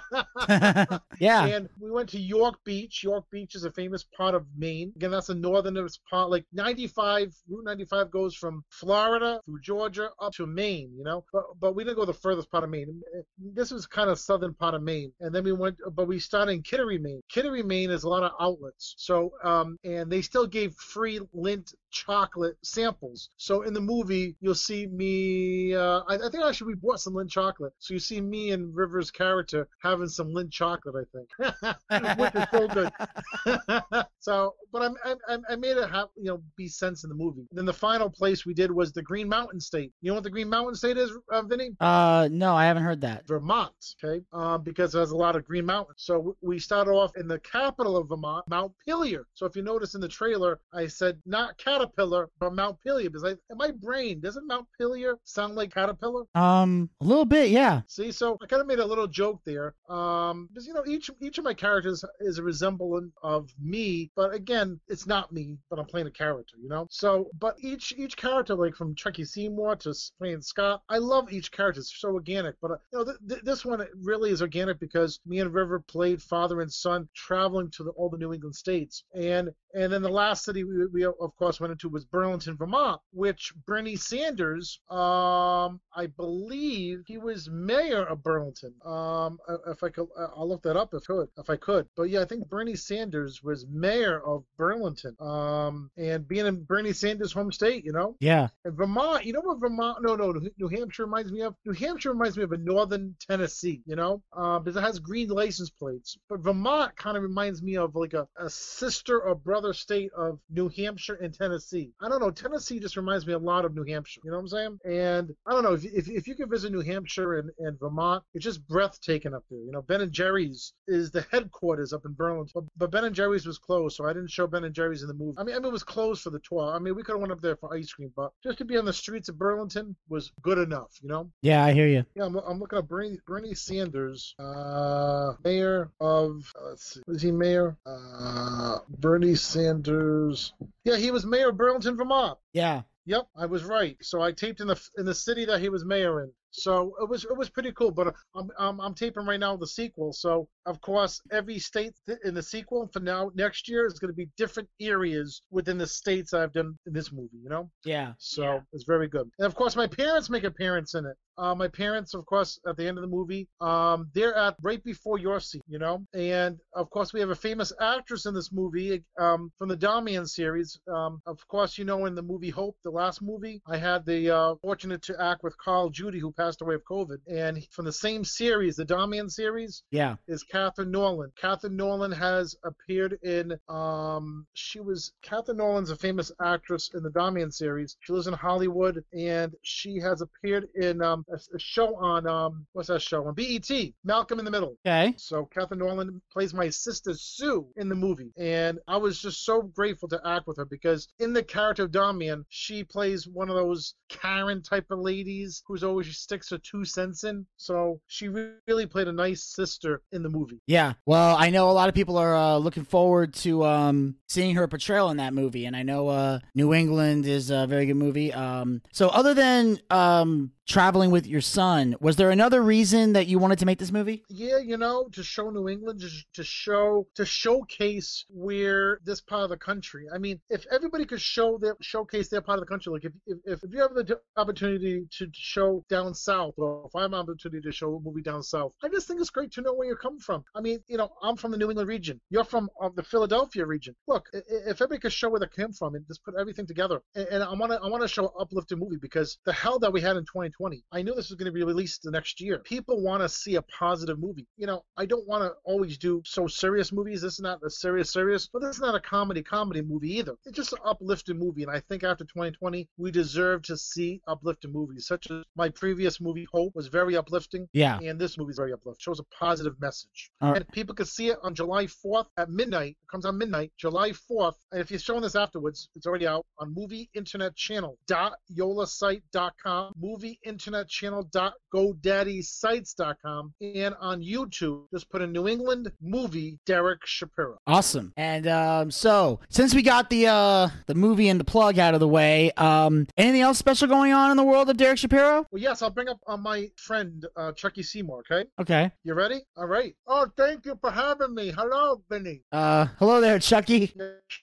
yeah. 1.19 1.47
And 1.47 1.69
we 1.81 1.91
went 1.91 2.09
to 2.11 2.21
York 2.21 2.57
Beach. 2.65 3.03
York 3.03 3.25
Beach 3.31 3.55
is 3.55 3.65
a 3.65 3.71
famous 3.71 3.84
part 4.17 4.35
of 4.35 4.47
Maine. 4.57 4.93
Again, 4.97 5.11
that's 5.11 5.29
the 5.29 5.35
northernest 5.35 6.01
part. 6.09 6.31
Like 6.31 6.45
95, 6.53 7.35
Route 7.49 7.65
95 7.65 8.11
goes 8.11 8.35
from 8.35 8.65
Florida 8.71 9.41
through 9.45 9.61
Georgia 9.61 10.11
up 10.21 10.33
to 10.35 10.47
Maine, 10.47 10.93
you 10.97 11.05
know. 11.05 11.25
But 11.33 11.45
but 11.61 11.75
we 11.75 11.85
didn't 11.85 11.97
go 11.97 12.05
the 12.05 12.13
furthest 12.13 12.51
part 12.51 12.65
of 12.65 12.71
Maine. 12.71 13.03
This 13.39 13.71
was 13.71 13.87
kind 13.87 14.11
of 14.11 14.19
southern 14.19 14.55
part 14.55 14.75
of 14.75 14.83
Maine. 14.83 15.13
And 15.21 15.35
then 15.35 15.45
we 15.45 15.53
went, 15.53 15.77
but 15.93 16.09
we 16.09 16.19
started 16.19 16.53
in 16.53 16.63
Kittery, 16.63 16.99
Maine. 16.99 17.21
Kittery, 17.29 17.63
Maine 17.63 17.91
is 17.91 18.05
a 18.05 18.09
lot 18.09 18.23
of 18.23 18.33
outlets. 18.41 18.95
So 18.99 19.33
um, 19.43 19.79
and 19.85 20.11
they 20.11 20.23
still 20.23 20.47
gave 20.47 20.75
free 20.75 21.21
Lindt 21.35 21.75
chocolate 21.95 22.57
samples. 22.63 23.31
So 23.37 23.63
in 23.63 23.73
the 23.73 23.81
movie, 23.81 24.37
you'll 24.41 24.55
see 24.55 24.87
me. 24.89 25.75
Uh, 25.75 26.01
I, 26.09 26.17
I 26.17 26.31
think 26.31 26.45
actually 26.45 26.75
we 26.75 26.75
bought 26.75 27.01
some 27.01 27.15
Lindt 27.15 27.31
chocolate. 27.31 27.73
So 27.79 27.95
you 27.95 28.01
see 28.01 28.21
me 28.21 28.51
and 28.51 28.75
Rivers' 28.75 29.11
character 29.11 29.69
having 29.81 30.09
some 30.09 30.29
Lindt 30.29 30.51
chocolate. 30.51 30.95
I 30.97 31.17
think, 31.17 32.19
which 32.19 32.35
is 32.35 32.47
so 32.51 32.69
good. 32.69 34.07
so, 34.19 34.55
but 34.75 34.93
I, 35.05 35.15
I, 35.29 35.39
I 35.51 35.57
made 35.57 35.77
it 35.77 35.89
have 35.89 36.09
you 36.17 36.25
know 36.25 36.43
be 36.57 36.67
sense 36.67 37.05
in 37.05 37.09
the 37.09 37.15
movie. 37.15 37.47
Then 37.53 37.65
the 37.65 37.73
final 37.73 38.11
place 38.11 38.45
we 38.45 38.55
did 38.55 38.73
was 38.73 38.93
the 38.93 39.03
Green 39.03 39.29
Mountain 39.29 39.61
State. 39.61 39.93
You 40.03 40.11
know 40.11 40.15
what 40.15 40.25
the 40.25 40.31
Green 40.31 40.49
Mountain 40.49 40.75
State 40.75 40.97
is, 40.99 41.13
uh, 41.31 41.43
Vinny? 41.43 41.71
Uh, 41.79 42.29
no, 42.31 42.57
I 42.57 42.65
haven't 42.65 42.83
heard 42.83 43.01
that. 43.03 43.27
Vermont, 43.29 43.73
okay, 44.03 44.25
um, 44.33 44.65
because 44.65 44.95
it 44.95 44.99
has 44.99 45.13
a 45.13 45.17
lot 45.17 45.37
of 45.37 45.47
green 45.47 45.65
mountains. 45.65 45.99
So 45.99 46.37
we 46.43 46.59
started 46.59 46.91
off 46.91 47.13
in 47.17 47.29
the 47.29 47.39
capital 47.39 47.97
of 47.97 48.09
Vermont, 48.09 48.47
Mount 48.49 48.73
Pelier. 48.85 49.27
So 49.35 49.47
if 49.47 49.55
you 49.55 49.63
notice 49.63 49.95
in 49.95 50.01
the 50.01 50.09
trailer, 50.09 50.59
I 50.73 50.89
said 50.89 51.21
not 51.25 51.57
caterpillar, 51.57 52.29
but 52.41 52.53
Montpelier, 52.53 53.11
because 53.11 53.25
I, 53.25 53.31
in 53.31 53.57
my 53.57 53.71
brain, 53.71 54.21
doesn't 54.21 54.47
Mount 54.47 54.67
Pelier 54.77 55.19
sound 55.23 55.55
like 55.55 55.73
caterpillar? 55.73 56.25
Um, 56.35 56.91
a 57.01 57.05
little 57.05 57.25
bit, 57.25 57.51
yeah. 57.51 57.83
See, 57.87 58.11
so 58.11 58.37
I 58.43 58.47
kind 58.47 58.61
of 58.61 58.67
made 58.67 58.81
a 58.81 58.85
little 58.85 59.07
joke 59.07 59.41
there, 59.45 59.77
um, 59.89 60.49
because 60.49 60.67
you 60.67 60.75
know 60.75 60.83
each 60.85 61.11
each 61.21 61.39
of 61.39 61.45
my 61.45 61.55
characters 61.55 62.05
is 62.19 62.39
a 62.39 62.43
resemblant 62.43 63.13
of 63.23 63.49
me, 63.63 64.11
but 64.17 64.35
again, 64.35 64.64
it's 64.89 65.07
not 65.07 65.33
me, 65.33 65.59
but 65.71 65.79
I'm 65.79 65.87
playing 65.87 66.07
a 66.07 66.11
character, 66.11 66.57
you 66.61 66.69
know. 66.69 66.87
So, 66.91 67.31
but 67.39 67.57
each 67.61 67.95
each 67.97 68.17
character, 68.17 68.55
like 68.55 68.75
from 68.75 68.95
Chucky 68.95 69.25
Seymour 69.25 69.77
to 69.77 69.95
playing 70.19 70.43
Scott, 70.43 70.83
I 70.89 70.99
love 70.99 71.33
each 71.33 71.51
character. 71.51 71.81
It's 71.81 71.99
so 71.99 72.11
organic. 72.11 72.57
But 72.61 72.73
uh, 72.73 72.77
you 72.93 72.99
know, 72.99 73.05
th- 73.05 73.19
th- 73.29 73.43
this 73.43 73.65
one 73.65 73.87
really 74.03 74.31
is 74.31 74.43
organic 74.43 74.79
because 74.81 75.21
me 75.27 75.41
and 75.41 75.53
River 75.53 75.81
played 75.81 76.23
father 76.23 76.61
and 76.61 76.73
son 76.73 77.09
traveling 77.15 77.71
to 77.73 77.85
the, 77.85 77.91
all 77.93 78.11
the 78.11 78.19
New 78.19 78.33
England 78.33 78.55
states, 78.55 79.05
and 79.15 79.51
and 79.75 79.93
then 79.93 80.03
the 80.03 80.09
last 80.09 80.45
city 80.45 80.65
we, 80.65 80.87
we 80.87 81.05
of 81.05 81.37
course 81.39 81.61
went 81.61 81.73
into 81.73 81.89
was 81.89 82.05
Burlington, 82.05 82.57
Vermont, 82.57 83.01
which 83.13 83.53
Bernie 83.67 83.97
Sanders, 83.97 84.81
um, 84.91 85.81
I 85.97 86.07
believe 86.17 87.05
he 87.07 87.19
was 87.19 87.49
mayor 87.51 88.05
of 88.05 88.23
Burlington. 88.23 88.75
Um, 88.85 89.39
if 89.67 89.83
I 89.83 89.89
could, 89.89 90.09
I'll 90.37 90.49
look 90.49 90.63
that 90.63 90.77
up 90.77 90.93
if 90.95 91.09
could, 91.15 91.29
if 91.39 91.51
I 91.51 91.57
could. 91.57 91.89
But 91.97 92.05
yeah, 92.05 92.21
I 92.21 92.25
think 92.25 92.49
Bernie 92.49 92.77
Sanders 92.77 93.43
was 93.43 93.67
mayor 93.67 94.25
of 94.25 94.45
Burlington. 94.57 95.17
Um, 95.21 95.91
and 95.97 96.27
being 96.27 96.47
in 96.47 96.65
Bernie 96.65 96.93
Sanders' 96.93 97.33
home 97.33 97.53
state, 97.53 97.85
you 97.85 97.93
know. 97.93 98.17
Yeah. 98.21 98.49
And 98.65 98.77
Vermont, 98.77 99.25
you 99.25 99.33
know 99.33 99.41
what 99.43 99.61
Vermont? 99.61 100.03
No, 100.03 100.17
no, 100.17 100.35
New 100.59 100.69
Hampshire 100.69 101.05
reminds 101.05 101.33
me 101.33 101.43
of. 101.43 101.55
New 101.65 101.73
Hampshire 101.73 102.13
reminds 102.13 102.37
me 102.37 102.45
of 102.45 102.53
a 102.53 102.59
northern 102.59 103.15
Tennessee, 103.29 103.83
you 103.87 103.97
know, 103.97 104.23
uh, 104.37 104.59
because 104.59 104.77
it 104.77 104.83
has 104.83 104.99
green 104.99 105.29
license 105.29 105.71
plates. 105.71 106.17
But 106.29 106.41
Vermont 106.41 106.97
kind 106.97 107.17
of 107.17 107.23
reminds 107.23 107.63
me 107.63 107.77
of 107.77 107.95
like 107.95 108.15
a, 108.15 108.27
a 108.37 108.51
sister 108.51 109.21
or 109.21 109.35
brother 109.35 109.73
state 109.73 110.11
of 110.17 110.39
New 110.51 110.69
Hampshire 110.69 111.15
and 111.15 111.33
Tennessee. 111.33 111.93
I 112.01 112.09
don't 112.09 112.21
know. 112.21 112.31
Tennessee 112.31 112.79
just 112.81 112.97
reminds 112.97 113.27
me 113.27 113.33
a 113.33 113.39
lot 113.39 113.65
of 113.65 113.75
New 113.75 113.85
Hampshire. 113.85 114.21
You 114.25 114.31
know 114.31 114.39
what 114.39 114.43
I'm 114.43 114.49
saying? 114.49 114.79
And 114.85 115.35
I 115.47 115.53
don't 115.53 115.63
know 115.63 115.75
if 115.75 115.85
if, 115.85 116.09
if 116.09 116.29
you 116.29 116.35
can 116.35 116.49
visit 116.49 116.73
New 116.73 116.81
Hampshire 116.81 117.39
and, 117.39 117.51
and 117.59 117.79
Vermont, 117.79 118.23
it's 118.35 118.45
just 118.45 118.67
breathtaking 118.67 119.35
up 119.35 119.45
there. 119.51 119.61
You 119.61 119.73
know, 119.73 119.83
Ben 119.83 120.01
and 120.01 120.13
Jerry's 120.13 120.73
is 120.89 121.11
the 121.11 121.27
headquarters 121.31 121.93
up 121.93 122.05
in 122.05 122.13
Burlington, 122.13 122.53
but, 122.55 122.65
but 122.77 122.91
Ben 122.91 123.05
and 123.05 123.15
Jerry's 123.15 123.47
was 123.47 123.59
closed, 123.59 123.97
so 123.97 124.05
I 124.05 124.13
didn't 124.13 124.31
show 124.31 124.44
Ben 124.47 124.65
and 124.65 124.75
Jerry's 124.75 125.03
in 125.03 125.09
the 125.09 125.15
movie. 125.15 125.37
I 125.39 125.45
mean, 125.45 125.55
I 125.55 125.59
mean, 125.59 125.67
it 125.67 125.73
was 125.73 125.83
closed 125.83 126.23
for 126.23 126.31
the 126.31 126.41
tour. 126.41 126.73
I 126.75 126.79
mean, 126.79 126.95
we 126.95 127.03
could 127.03 127.13
have 127.13 127.21
went 127.21 127.33
up 127.33 127.41
there 127.41 127.57
for 127.57 127.75
ice 127.75 127.93
cream, 127.93 128.13
but 128.15 128.33
just 128.43 128.59
to 128.59 128.65
be 128.65 128.77
on 128.77 128.85
the 128.85 128.93
streets 128.93 129.29
of 129.29 129.39
Burlington 129.39 129.97
was 130.09 130.33
good 130.43 130.59
enough. 130.59 130.99
You 131.03 131.09
know? 131.09 131.31
Yeah, 131.43 131.65
I 131.65 131.73
hear 131.73 131.89
you. 131.89 132.05
Yeah, 132.15 132.25
I'm, 132.25 132.37
I'm 132.37 132.59
looking 132.59 132.79
at 132.79 132.89
Bernie, 132.89 133.19
Bernie 133.27 133.55
Sanders, 133.55 134.35
uh, 134.39 135.35
mayor 135.45 135.91
of. 136.01 136.53
Uh, 136.59 136.69
let's 136.71 136.95
see, 136.95 137.03
was 137.07 137.23
he 137.23 137.31
mayor? 137.31 137.77
Uh, 137.87 138.79
Bernie 138.89 139.35
Sanders. 139.35 140.53
Yeah, 140.85 140.97
he 140.97 141.11
was 141.11 141.25
mayor 141.25 141.51
of 141.51 141.57
Burlington, 141.57 141.97
Vermont. 141.97 142.39
Yeah. 142.53 142.83
Yep, 143.07 143.29
I 143.37 143.47
was 143.47 143.65
right. 143.65 143.97
So 144.01 144.23
I 144.23 144.33
taped 144.33 144.61
in 144.61 144.67
the 144.67 144.81
in 144.97 145.05
the 145.05 145.15
city 145.15 145.45
that 145.47 145.61
he 145.61 145.69
was 145.69 145.85
mayor 145.85 146.23
in. 146.23 146.33
So 146.55 146.95
it 147.01 147.09
was 147.09 147.25
it 147.25 147.37
was 147.37 147.51
pretty 147.51 147.73
cool. 147.73 147.91
But 147.91 148.15
I'm 148.35 148.51
I'm, 148.59 148.81
I'm 148.81 148.95
taping 148.95 149.27
right 149.27 149.41
now 149.41 149.57
the 149.57 149.67
sequel. 149.67 150.13
So 150.13 150.49
of 150.67 150.81
course 150.81 151.21
every 151.31 151.59
state 151.59 151.95
in 152.25 152.35
the 152.35 152.43
sequel 152.43 152.89
for 152.93 153.01
now 153.01 153.31
next 153.35 153.69
year 153.69 153.87
is 153.87 153.99
going 153.99 154.13
to 154.13 154.17
be 154.17 154.29
different 154.37 154.69
areas 154.81 155.43
within 155.51 155.79
the 155.79 155.87
states 155.87 156.33
I've 156.33 156.53
done 156.53 156.79
in 156.87 156.93
this 156.93 157.13
movie. 157.13 157.39
You 157.43 157.49
know. 157.49 157.71
Yeah. 157.85 158.13
So 158.19 158.43
yeah. 158.43 158.61
it's 158.73 158.85
very 158.85 159.09
good. 159.09 159.29
And 159.39 159.47
of 159.47 159.55
course 159.55 159.77
my 159.77 159.87
parents 159.87 160.31
make 160.31 160.45
appearance 160.45 160.95
in 160.95 161.07
it. 161.07 161.17
Uh, 161.37 161.55
my 161.55 161.69
parents, 161.69 162.15
of 162.15 162.25
course, 162.27 162.61
at 162.69 162.77
the 162.77 162.87
end 162.87 162.97
of 162.97 163.03
the 163.03 163.09
movie, 163.09 163.49
um, 163.61 164.09
they're 164.15 164.35
at 164.35 164.57
right 164.63 164.83
before 164.85 165.19
your 165.19 165.41
seat, 165.41 165.63
you 165.67 165.79
know. 165.79 166.05
And 166.15 166.59
of 166.75 166.91
course, 166.91 167.13
we 167.13 167.21
have 167.21 167.31
a 167.31 167.35
famous 167.35 167.73
actress 167.81 168.27
in 168.27 168.35
this 168.35 168.53
movie 168.53 169.03
um, 169.19 169.51
from 169.59 169.69
the 169.69 169.77
Damian 169.77 170.27
series. 170.27 170.79
Um, 170.89 171.21
of 171.27 171.47
course, 171.49 171.77
you 171.77 171.85
know, 171.85 172.07
in 172.07 172.15
the 172.15 172.23
movie 172.23 172.51
Hope, 172.51 172.77
the 172.85 172.91
last 172.91 173.21
movie, 173.21 173.61
I 173.67 173.77
had 173.77 174.07
the 174.07 174.31
uh, 174.31 174.55
fortunate 174.63 175.03
to 175.03 175.21
act 175.21 175.43
with 175.43 175.59
Carl 175.59 175.91
Judy, 175.91 176.21
who 176.21 176.33
passed 176.33 176.44
away 176.61 176.75
of 176.75 176.85
COVID. 176.85 177.19
And 177.29 177.67
from 177.71 177.85
the 177.85 177.93
same 177.93 178.25
series, 178.25 178.77
the 178.77 178.85
Damian 178.85 179.29
series, 179.29 179.83
yeah, 179.91 180.17
is 180.29 180.43
Catherine 180.43 180.91
Norland. 180.91 181.33
Catherine 181.37 181.77
Norland 181.77 182.15
has 182.15 182.57
appeared 182.65 183.19
in. 183.23 183.59
Um, 183.69 184.47
she 184.55 184.81
was 184.81 185.13
Catherine 185.23 185.59
Norland's 185.59 185.91
a 185.91 185.97
famous 185.97 186.31
actress 186.41 186.91
in 186.95 187.03
the 187.03 187.11
Damian 187.11 187.51
series. 187.51 187.97
She 188.01 188.13
lives 188.13 188.27
in 188.27 188.35
Hollywood, 188.35 189.03
and 189.13 189.55
she 189.63 189.99
has 189.99 190.21
appeared 190.21 190.69
in. 190.75 191.03
Um, 191.03 191.25
a, 191.31 191.37
a, 191.55 191.59
show 191.59 191.97
on 191.97 192.27
um 192.27 192.67
what's 192.73 192.89
that 192.89 193.01
show 193.03 193.27
on 193.27 193.35
BET 193.35 193.71
Malcolm 194.05 194.39
in 194.39 194.45
the 194.45 194.51
Middle. 194.51 194.77
Okay. 194.87 195.15
So 195.17 195.47
Catherine 195.47 195.81
Norland 195.81 196.21
plays 196.33 196.55
my 196.55 196.69
sister 196.69 197.15
Sue 197.15 197.67
in 197.77 197.89
the 197.89 197.95
movie, 197.95 198.33
and 198.37 198.79
I 198.87 198.97
was 198.97 199.21
just 199.21 199.45
so 199.45 199.63
grateful 199.63 200.09
to 200.09 200.21
act 200.25 200.47
with 200.47 200.57
her 200.59 200.65
because 200.65 201.09
in 201.19 201.33
the 201.33 201.43
character 201.43 201.85
of 201.85 201.93
Damian, 201.93 202.45
she 202.49 202.85
plays 202.85 203.27
one 203.27 203.49
of 203.49 203.57
those 203.57 203.95
Karen 204.09 204.63
type 204.63 204.91
of 204.91 204.99
ladies 204.99 205.63
who's 205.67 205.85
always 205.85 206.07
sticks 206.35 206.51
her 206.51 206.59
two 206.59 206.85
cents 206.85 207.23
in. 207.23 207.47
So 207.57 208.01
she 208.09 208.29
really 208.29 208.87
played 208.87 209.07
a 209.07 209.13
nice 209.13 209.45
sister 209.45 210.03
in 210.11 210.23
the 210.23 210.29
movie. 210.29 210.61
Yeah. 210.67 210.95
Well, 211.07 211.37
I 211.39 211.51
know 211.51 211.71
a 211.71 211.73
lot 211.73 211.89
of 211.89 211.95
people 211.95 212.17
are 212.19 212.35
uh, 212.35 212.57
looking 212.57 212.85
forward 212.85 213.35
to 213.35 213.65
um, 213.65 214.17
seeing 214.29 214.57
her 214.57 214.67
portrayal 214.67 215.11
in 215.11 215.19
that 215.19 215.33
movie, 215.33 215.67
and 215.67 215.77
I 215.77 215.83
know 215.83 216.09
uh, 216.09 216.41
New 216.55 216.75
England 216.75 217.27
is 217.27 217.51
a 217.51 217.67
very 217.67 217.87
good 217.87 217.97
movie. 217.97 218.33
Um, 218.33 218.83
so, 218.93 219.09
other 219.09 219.33
than 219.33 219.79
um, 219.91 220.51
traveling 220.67 221.11
with 221.11 221.27
your 221.27 221.41
son, 221.41 221.95
was 222.01 222.17
there 222.17 222.31
another 222.31 222.63
reason 222.63 223.13
that 223.13 223.27
you 223.27 223.39
wanted 223.39 223.59
to 223.61 223.67
make 223.67 223.79
this 223.79 223.93
movie? 223.93 224.25
Yeah, 224.29 224.59
you 224.59 224.77
know, 224.77 225.09
to 225.13 225.23
show 225.23 225.51
New 225.51 225.69
England, 225.69 226.01
to, 226.01 226.09
to 226.35 226.43
show, 226.45 227.07
to 227.15 227.25
showcase 227.25 228.25
where 228.29 228.99
this 229.05 229.21
part 229.21 229.45
of 229.45 229.51
the 229.51 229.57
country. 229.57 230.07
I 230.13 230.19
mean, 230.19 230.41
if 230.51 230.67
everybody 230.73 231.05
could 231.05 231.21
show 231.21 231.59
their 231.59 231.77
showcase 231.81 232.29
their 232.29 232.41
part 232.41 232.59
of 232.59 232.65
the 232.65 232.69
country, 232.69 232.93
like 232.93 233.05
if 233.05 233.13
if, 233.27 233.63
if 233.63 233.73
you 233.73 233.81
have 233.81 233.95
the 233.95 234.19
opportunity 234.37 235.07
to 235.19 235.29
show 235.33 235.85
down 235.89 236.14
south, 236.15 236.55
or 236.57 236.85
if 236.87 236.97
I 236.97 237.03
have 237.03 237.13
an 237.13 237.19
opportunity 237.19 237.61
to 237.63 237.73
show 237.73 237.95
a 237.97 238.01
movie 238.01 238.23
down 238.23 238.43
south, 238.43 238.73
I 238.83 238.89
just 238.89 239.07
think 239.07 239.21
it's 239.21 239.31
great 239.31 239.53
to 239.53 239.63
know 239.63 239.75
where 239.75 239.87
you're 239.87 239.97
coming 239.97 240.21
from. 240.21 240.45
I 240.55 240.61
mean, 240.61 240.81
you 240.89 240.97
know, 240.97 241.11
I'm 241.23 241.37
from 241.37 241.51
the 241.51 241.57
New 241.57 241.71
England 241.71 241.89
region. 241.89 242.21
You're 242.31 242.45
from 242.45 242.69
uh, 242.81 242.91
the 242.95 243.03
Philadelphia 243.03 243.67
region. 243.67 243.95
Look, 244.09 244.29
if 244.33 244.81
everybody 244.81 245.01
could 245.01 245.13
show 245.13 245.29
where 245.29 245.41
they 245.41 245.47
came 245.47 245.73
from 245.73 245.95
and 245.95 246.07
just 246.07 246.25
put 246.25 246.35
everything 246.39 246.67
together, 246.67 247.01
and, 247.15 247.27
and 247.29 247.43
I 247.43 247.53
want 247.53 247.73
to 247.73 247.81
I 247.81 247.89
want 247.89 248.03
to 248.03 248.09
show 248.09 248.25
an 248.25 248.33
uplifting 248.39 248.79
movie 248.79 248.99
because 249.01 249.39
the 249.45 249.53
hell 249.53 249.79
that 249.81 249.93
we 249.93 250.01
had 250.01 250.17
in 250.17 250.25
2020, 250.25 250.85
I 250.93 251.03
knew 251.03 251.15
this 251.15 251.31
was 251.31 251.37
going 251.37 251.47
to 251.47 251.53
be 251.53 251.65
released 251.65 252.03
the 252.03 252.11
next 252.11 252.41
year. 252.41 252.59
People 252.61 253.03
want 253.03 253.23
to 253.23 253.29
see 253.29 253.57
a 253.57 253.63
positive 253.63 254.19
movie. 254.19 254.47
You 254.57 254.67
know, 254.67 254.85
I 254.97 255.07
don't 255.07 255.27
want 255.27 255.43
to 255.43 255.53
always 255.65 255.99
do 255.99 256.23
so 256.25 256.47
serious 256.47 256.93
movies. 256.93 257.23
This 257.23 257.35
is 257.35 257.41
not 257.41 257.61
a 257.65 257.71
serious 257.71 258.13
serious, 258.13 258.49
but 258.53 258.63
this 258.63 258.77
is 258.77 258.83
not 258.83 258.95
a 258.95 259.01
comedy 259.01 259.43
comedy 259.43 259.83
movie 259.83 260.19
either. 260.19 260.35
It's 260.45 260.57
just 260.57 260.73
an 260.73 260.79
uplifting 260.85 261.39
movie, 261.39 261.63
and 261.63 261.71
I 261.71 261.81
think 261.81 262.05
after 262.05 262.25
2020, 262.25 262.89
we 262.97 263.11
deserve 263.11 263.63
to 263.63 263.77
see 263.77 264.21
uplifting 264.27 264.73
movies, 264.73 265.07
such 265.07 265.31
as 265.31 265.45
my 265.57 265.69
previous 265.69 266.04
movie 266.21 266.47
Hope 266.53 266.75
was 266.75 266.89
very 266.89 267.17
uplifting. 267.17 267.69
Yeah. 267.73 267.99
And 267.99 268.19
this 268.19 268.39
movie 268.39 268.51
is 268.51 268.57
very 268.57 268.73
uplifting. 268.73 269.01
Shows 269.01 269.21
a 269.21 269.25
positive 269.25 269.81
message. 269.81 270.31
Right. 270.41 270.57
And 270.57 270.69
people 270.69 270.95
can 270.95 271.07
see 271.07 271.29
it 271.29 271.39
on 271.43 271.55
July 271.55 271.87
4th 271.87 272.27
at 272.37 272.51
midnight. 272.51 272.97
It 273.03 273.11
comes 273.11 273.25
on 273.25 273.39
midnight, 273.39 273.73
July 273.77 274.11
4th. 274.11 274.55
And 274.73 274.81
if 274.81 274.91
you're 274.91 275.01
showing 275.01 275.23
this 275.23 275.37
afterwards, 275.37 275.89
it's 275.95 276.07
already 276.07 276.27
out 276.27 276.47
on 276.59 276.75
Movie 276.75 277.11
Internet 277.15 277.57
Channel 277.57 277.99
dot 278.07 278.35
yolasite.com, 278.57 279.95
Movie 280.01 280.39
Internet 280.45 280.89
Channel 280.89 281.25
dot 281.33 281.55
GoDaddySites.com, 281.75 283.55
and 283.61 283.95
on 284.01 284.23
YouTube, 284.23 284.85
just 284.93 285.11
put 285.11 285.23
in 285.23 285.33
New 285.33 285.49
England 285.49 285.93
movie 286.01 286.59
Derek 286.67 287.05
Shapiro. 287.05 287.59
Awesome. 287.67 288.13
And 288.17 288.47
um, 288.47 288.91
so, 288.91 289.41
since 289.49 289.75
we 289.75 289.83
got 289.83 290.11
the 290.11 290.29
uh, 290.29 290.69
the 290.87 290.95
movie 290.95 291.29
and 291.29 291.41
the 291.41 291.45
plug 291.45 291.79
out 291.79 291.95
of 291.95 292.01
the 292.01 292.09
way, 292.09 292.53
um, 292.53 293.07
anything 293.17 293.41
else 293.41 293.59
special 293.59 293.89
going 293.89 294.13
on 294.13 294.31
in 294.31 294.37
the 294.37 294.45
world 294.45 294.69
of 294.71 294.77
Derek 294.77 294.99
Shapiro? 294.99 295.47
Well, 295.51 295.63
yes, 295.63 295.83
I'll 295.83 295.91
bring 295.95 296.09
up 296.09 296.19
uh, 296.27 296.37
my 296.37 296.69
friend 296.77 297.25
uh, 297.37 297.53
Chucky 297.53 297.83
Seymour. 297.83 298.23
Okay, 298.31 298.49
Okay. 298.61 298.91
you 299.05 299.15
ready? 299.15 299.43
All 299.57 299.67
right. 299.67 299.95
Oh, 300.07 300.27
thank 300.37 300.67
you 300.67 300.77
for 300.81 300.91
having 300.91 301.35
me. 301.35 301.53
Hello, 301.57 302.03
Benny. 302.09 302.43
Uh, 302.53 302.87
hello 302.99 303.21
there, 303.21 303.39
Chucky. 303.39 303.93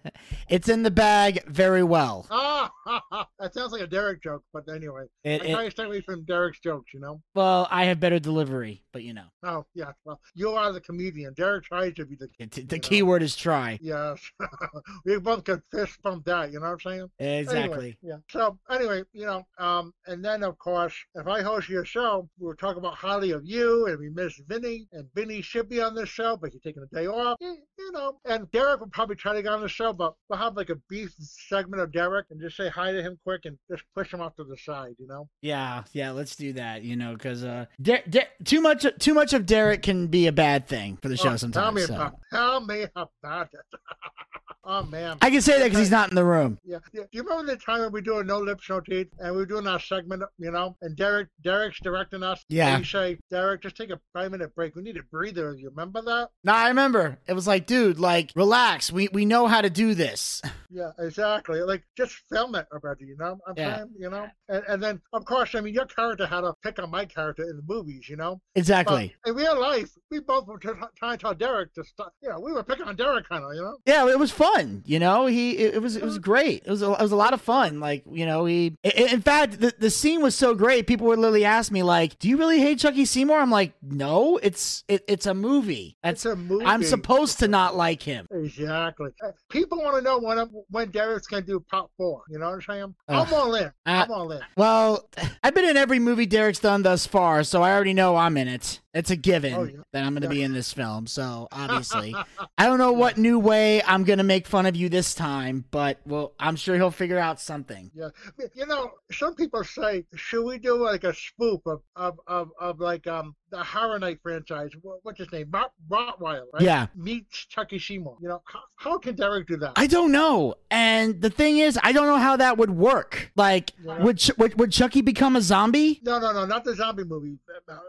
It's 0.48 0.68
in 0.68 0.82
the 0.82 0.90
bag 0.90 1.42
very 1.48 1.82
well. 1.82 2.26
Ah, 2.30 2.70
that 3.40 3.52
sounds 3.54 3.72
like 3.72 3.80
a 3.80 3.86
Derek 3.86 4.22
joke, 4.22 4.44
but 4.52 4.68
anyway, 4.68 5.06
It, 5.24 5.42
I 5.42 5.52
try 5.52 5.64
to 5.64 5.70
stay 5.70 5.84
away 5.84 6.00
from 6.02 6.24
Derek's 6.24 6.60
jokes, 6.60 6.92
you 6.94 7.00
know. 7.00 7.20
well, 7.34 7.66
I 7.70 7.84
have 7.86 7.98
better 7.98 8.18
delivery, 8.20 8.84
but 8.92 9.02
you 9.02 9.14
know, 9.14 9.24
Oh 9.42 9.64
yeah, 9.74 9.92
well, 10.04 10.20
you 10.34 10.50
are 10.50 10.72
the 10.72 10.80
comedian. 10.80 11.32
Derek 11.34 11.64
tries 11.64 11.94
to 11.94 12.04
be 12.04 12.14
the. 12.14 12.28
it, 12.38 12.50
the 12.52 12.60
You 12.60 12.66
know. 12.70 12.78
key 12.78 13.02
word 13.02 13.22
is 13.22 13.34
try. 13.34 13.78
Yes, 13.82 14.20
we 15.04 15.18
both 15.18 15.44
could 15.44 15.62
fist 15.70 16.00
bump 16.02 16.24
that. 16.26 16.52
You 16.52 16.60
know 16.60 16.66
what 16.66 16.86
I'm 16.86 17.08
saying? 17.18 17.40
Exactly. 17.40 17.62
Anyway, 17.62 17.96
yeah. 18.02 18.16
So 18.30 18.58
anyway, 18.70 19.02
you 19.12 19.26
know, 19.26 19.46
um, 19.58 19.92
and 20.06 20.24
then 20.24 20.42
of 20.44 20.58
course, 20.58 20.94
if 21.14 21.26
I 21.26 21.42
host 21.42 21.68
your 21.68 21.84
show, 21.84 22.28
we'll 22.38 22.54
talk 22.54 22.76
about 22.76 22.94
highly 22.94 23.30
of 23.32 23.42
you, 23.44 23.86
and 23.86 23.98
we 23.98 24.10
miss 24.10 24.40
Vinny, 24.46 24.86
and 24.92 25.08
Vinny 25.14 25.42
should 25.42 25.68
be 25.68 25.80
on 25.80 25.94
this 25.94 26.08
show, 26.08 26.36
but 26.36 26.50
he's 26.52 26.62
taking 26.62 26.82
a 26.82 26.94
day 26.94 27.06
off. 27.06 27.38
You, 27.40 27.56
you 27.78 27.92
know, 27.92 28.18
and 28.26 28.50
Derek 28.52 28.80
will 28.80 28.88
probably 28.88 29.16
try 29.16 29.32
to 29.34 29.42
get 29.42 29.52
on 29.52 29.60
the 29.60 29.65
show, 29.68 29.92
but 29.92 30.14
we'll 30.28 30.38
have 30.38 30.56
like 30.56 30.70
a 30.70 30.76
beef 30.88 31.12
segment 31.18 31.82
of 31.82 31.92
Derek 31.92 32.26
and 32.30 32.40
just 32.40 32.56
say 32.56 32.68
hi 32.68 32.92
to 32.92 33.02
him 33.02 33.18
quick 33.24 33.42
and 33.44 33.58
just 33.70 33.84
push 33.94 34.12
him 34.12 34.20
off 34.20 34.34
to 34.36 34.44
the 34.44 34.56
side. 34.56 34.94
You 34.98 35.06
know. 35.06 35.28
Yeah, 35.42 35.84
yeah, 35.92 36.10
let's 36.10 36.36
do 36.36 36.52
that. 36.54 36.82
You 36.82 36.96
know, 36.96 37.12
because 37.14 37.44
uh, 37.44 37.66
Der- 37.80 38.02
Der- 38.08 38.28
too 38.44 38.60
much, 38.60 38.86
too 38.98 39.14
much 39.14 39.32
of 39.32 39.46
Derek 39.46 39.82
can 39.82 40.06
be 40.08 40.26
a 40.26 40.32
bad 40.32 40.66
thing 40.66 40.98
for 41.02 41.08
the 41.08 41.16
show 41.16 41.30
Oh, 41.32 41.36
sometimes. 41.36 41.64
Tell 41.64 41.72
me 41.72 41.82
so. 41.82 41.94
about. 41.94 42.14
Tell 42.32 42.60
me 42.64 42.84
about 42.94 43.48
it. 43.52 43.80
oh 44.66 44.82
man. 44.84 45.18
I 45.22 45.30
can 45.30 45.40
say 45.40 45.58
that 45.58 45.64
because 45.64 45.78
he's 45.78 45.90
not 45.90 46.10
in 46.10 46.14
the 46.16 46.24
room. 46.24 46.58
Yeah, 46.64 46.78
yeah. 46.92 47.02
Do 47.02 47.08
you 47.12 47.22
remember 47.22 47.52
the 47.52 47.56
time 47.58 47.80
when 47.80 47.92
we 47.92 48.00
do 48.02 48.18
a 48.18 48.24
no 48.24 48.38
lips, 48.38 48.68
no 48.68 48.80
teeth, 48.80 49.08
and 49.18 49.32
we 49.32 49.38
were 49.38 49.46
doing 49.46 49.66
our 49.66 49.80
segment, 49.80 50.22
you 50.38 50.50
know, 50.50 50.76
and 50.82 50.96
Derek, 50.96 51.28
Derek's 51.42 51.80
directing 51.80 52.22
us. 52.22 52.44
Yeah. 52.48 52.68
And 52.74 52.80
you 52.80 52.84
say, 52.84 53.18
Derek, 53.30 53.62
just 53.62 53.76
take 53.76 53.90
a 53.90 54.00
five 54.12 54.30
minute 54.32 54.54
break. 54.54 54.74
We 54.76 54.82
need 54.82 54.96
a 54.96 55.02
breather. 55.04 55.54
You 55.54 55.70
remember 55.70 56.02
that? 56.02 56.28
No, 56.44 56.52
I 56.52 56.68
remember. 56.68 57.18
It 57.26 57.32
was 57.34 57.46
like, 57.46 57.66
dude, 57.66 57.98
like, 57.98 58.32
relax. 58.36 58.92
We 58.92 59.08
we 59.12 59.24
know 59.24 59.46
how 59.46 59.60
to 59.60 59.70
do 59.70 59.94
this. 59.94 60.42
Yeah, 60.68 60.90
exactly. 60.98 61.60
Like, 61.62 61.84
just 61.96 62.12
film 62.28 62.54
it 62.56 62.66
already. 62.72 63.06
You 63.06 63.16
know, 63.16 63.38
I'm 63.46 63.54
Yeah. 63.56 63.76
saying, 63.76 63.90
you 63.98 64.10
know, 64.10 64.26
and, 64.48 64.62
and 64.68 64.82
then 64.82 65.00
of 65.12 65.24
course, 65.24 65.54
I 65.54 65.60
mean, 65.60 65.72
your 65.72 65.86
character 65.86 66.26
had 66.26 66.40
to 66.40 66.54
pick 66.62 66.78
on 66.82 66.90
my 66.90 67.04
character 67.06 67.44
in 67.44 67.56
the 67.56 67.62
movies, 67.66 68.08
you 68.08 68.16
know. 68.16 68.40
Exactly. 68.56 69.14
But 69.24 69.30
in 69.30 69.36
real 69.36 69.58
life, 69.58 69.90
we 70.10 70.18
both 70.20 70.46
were 70.48 70.58
trying 70.58 70.80
to 71.12 71.16
tell 71.18 71.34
Derek 71.34 71.72
to 71.74 71.84
stop. 71.84 72.12
You 72.20 72.30
know, 72.30 72.40
we 72.40 72.52
were 72.52 72.64
picking 72.64 72.84
on 72.84 72.96
Derek, 72.96 73.28
kind 73.28 73.44
of, 73.44 73.54
you 73.54 73.62
know. 73.62 73.76
Yeah, 73.86 74.08
it 74.08 74.18
was 74.18 74.32
fun. 74.32 74.55
You 74.84 74.98
know, 74.98 75.26
he 75.26 75.52
it, 75.58 75.74
it 75.76 75.82
was 75.82 75.96
it 75.96 76.02
was 76.02 76.18
great. 76.18 76.62
It 76.64 76.70
was 76.70 76.82
a, 76.82 76.92
it 76.92 77.00
was 77.00 77.12
a 77.12 77.16
lot 77.16 77.32
of 77.34 77.40
fun. 77.40 77.80
Like 77.80 78.04
you 78.10 78.26
know, 78.26 78.44
he 78.44 78.76
in 78.82 79.20
fact 79.22 79.60
the, 79.60 79.74
the 79.78 79.90
scene 79.90 80.22
was 80.22 80.34
so 80.34 80.54
great. 80.54 80.86
People 80.86 81.06
would 81.08 81.18
literally 81.18 81.44
ask 81.44 81.70
me 81.72 81.82
like, 81.82 82.18
"Do 82.18 82.28
you 82.28 82.36
really 82.36 82.60
hate 82.60 82.78
Chucky 82.78 83.04
Seymour?" 83.04 83.38
I'm 83.38 83.50
like, 83.50 83.74
"No, 83.82 84.38
it's 84.42 84.84
it, 84.88 85.04
it's 85.08 85.26
a 85.26 85.34
movie. 85.34 85.96
That's 86.02 86.24
It's 86.24 86.32
a 86.32 86.36
movie. 86.36 86.64
I'm 86.64 86.82
supposed 86.82 87.38
to 87.40 87.48
not 87.48 87.76
like 87.76 88.02
him." 88.02 88.26
Exactly. 88.30 89.10
Uh, 89.24 89.30
People 89.50 89.78
want 89.78 89.96
to 89.96 90.02
know 90.02 90.18
when 90.18 90.38
when 90.70 90.90
Derek's 90.90 91.26
gonna 91.26 91.42
do 91.42 91.60
part 91.60 91.90
four. 91.96 92.22
You 92.28 92.38
know 92.38 92.46
what 92.46 92.54
I'm 92.54 92.62
saying? 92.62 92.94
Ugh. 93.08 93.26
I'm 93.26 93.34
all 93.34 93.54
in. 93.54 93.64
Uh, 93.64 93.70
I'm 93.86 94.10
all 94.10 94.30
in. 94.32 94.40
Well, 94.56 95.08
I've 95.42 95.54
been 95.54 95.64
in 95.64 95.76
every 95.76 95.98
movie 95.98 96.26
Derek's 96.26 96.58
done 96.58 96.82
thus 96.82 97.06
far, 97.06 97.44
so 97.44 97.62
I 97.62 97.72
already 97.72 97.94
know 97.94 98.16
I'm 98.16 98.36
in 98.36 98.48
it. 98.48 98.80
It's 98.96 99.10
a 99.10 99.16
given 99.16 99.52
Oh, 99.54 99.64
yeah. 99.64 99.76
that 99.92 100.04
I'm 100.04 100.14
going 100.14 100.22
to 100.22 100.28
be 100.30 100.42
in 100.42 100.54
this 100.54 100.72
film. 100.72 101.06
So 101.06 101.48
obviously, 101.52 102.14
I 102.56 102.64
don't 102.66 102.78
know 102.78 102.92
what 102.92 103.18
new 103.18 103.38
way 103.38 103.82
I'm 103.82 104.04
going 104.04 104.16
to 104.18 104.24
make 104.24 104.46
fun 104.46 104.64
of 104.64 104.74
you 104.74 104.88
this 104.88 105.14
time, 105.14 105.66
but 105.70 106.00
well, 106.06 106.32
I'm 106.40 106.56
sure 106.56 106.76
he'll 106.76 106.90
figure 106.90 107.18
out 107.18 107.38
something. 107.38 107.90
Yeah, 107.94 108.08
you 108.54 108.64
know, 108.66 108.92
some 109.12 109.34
people 109.34 109.64
say, 109.64 110.06
should 110.14 110.44
we 110.46 110.56
do 110.58 110.82
like 110.82 111.04
a 111.04 111.12
spoof 111.14 111.60
of 111.66 111.82
of 111.94 112.18
of, 112.26 112.48
of 112.58 112.80
like 112.80 113.06
um 113.06 113.36
the 113.50 113.62
Horror 113.62 113.98
Night 113.98 114.18
franchise? 114.22 114.70
What's 115.02 115.18
his 115.18 115.30
name? 115.32 115.48
Rot, 115.50 115.72
Rottweiler, 115.88 116.44
right? 116.52 116.62
Yeah. 116.62 116.86
Meets 116.96 117.46
Chucky 117.46 117.78
Seymour. 117.78 118.16
You 118.20 118.28
know, 118.28 118.42
how, 118.44 118.60
how 118.76 118.98
can 118.98 119.14
Derek 119.14 119.46
do 119.46 119.56
that? 119.58 119.72
I 119.76 119.86
don't 119.86 120.12
know. 120.12 120.54
And 120.70 121.20
the 121.20 121.30
thing 121.30 121.58
is, 121.58 121.78
I 121.82 121.92
don't 121.92 122.06
know 122.06 122.18
how 122.18 122.36
that 122.36 122.58
would 122.58 122.70
work. 122.70 123.30
Like, 123.36 123.72
Yeah. 123.84 123.98
would, 124.02 124.18
Ch- 124.18 124.36
would 124.38 124.58
would 124.58 124.72
Chucky 124.72 125.00
become 125.00 125.36
a 125.36 125.40
zombie? 125.40 126.00
no, 126.02 126.18
no, 126.18 126.32
no, 126.32 126.44
not 126.44 126.64
the 126.64 126.74
zombie 126.74 127.04
movie. 127.04 127.38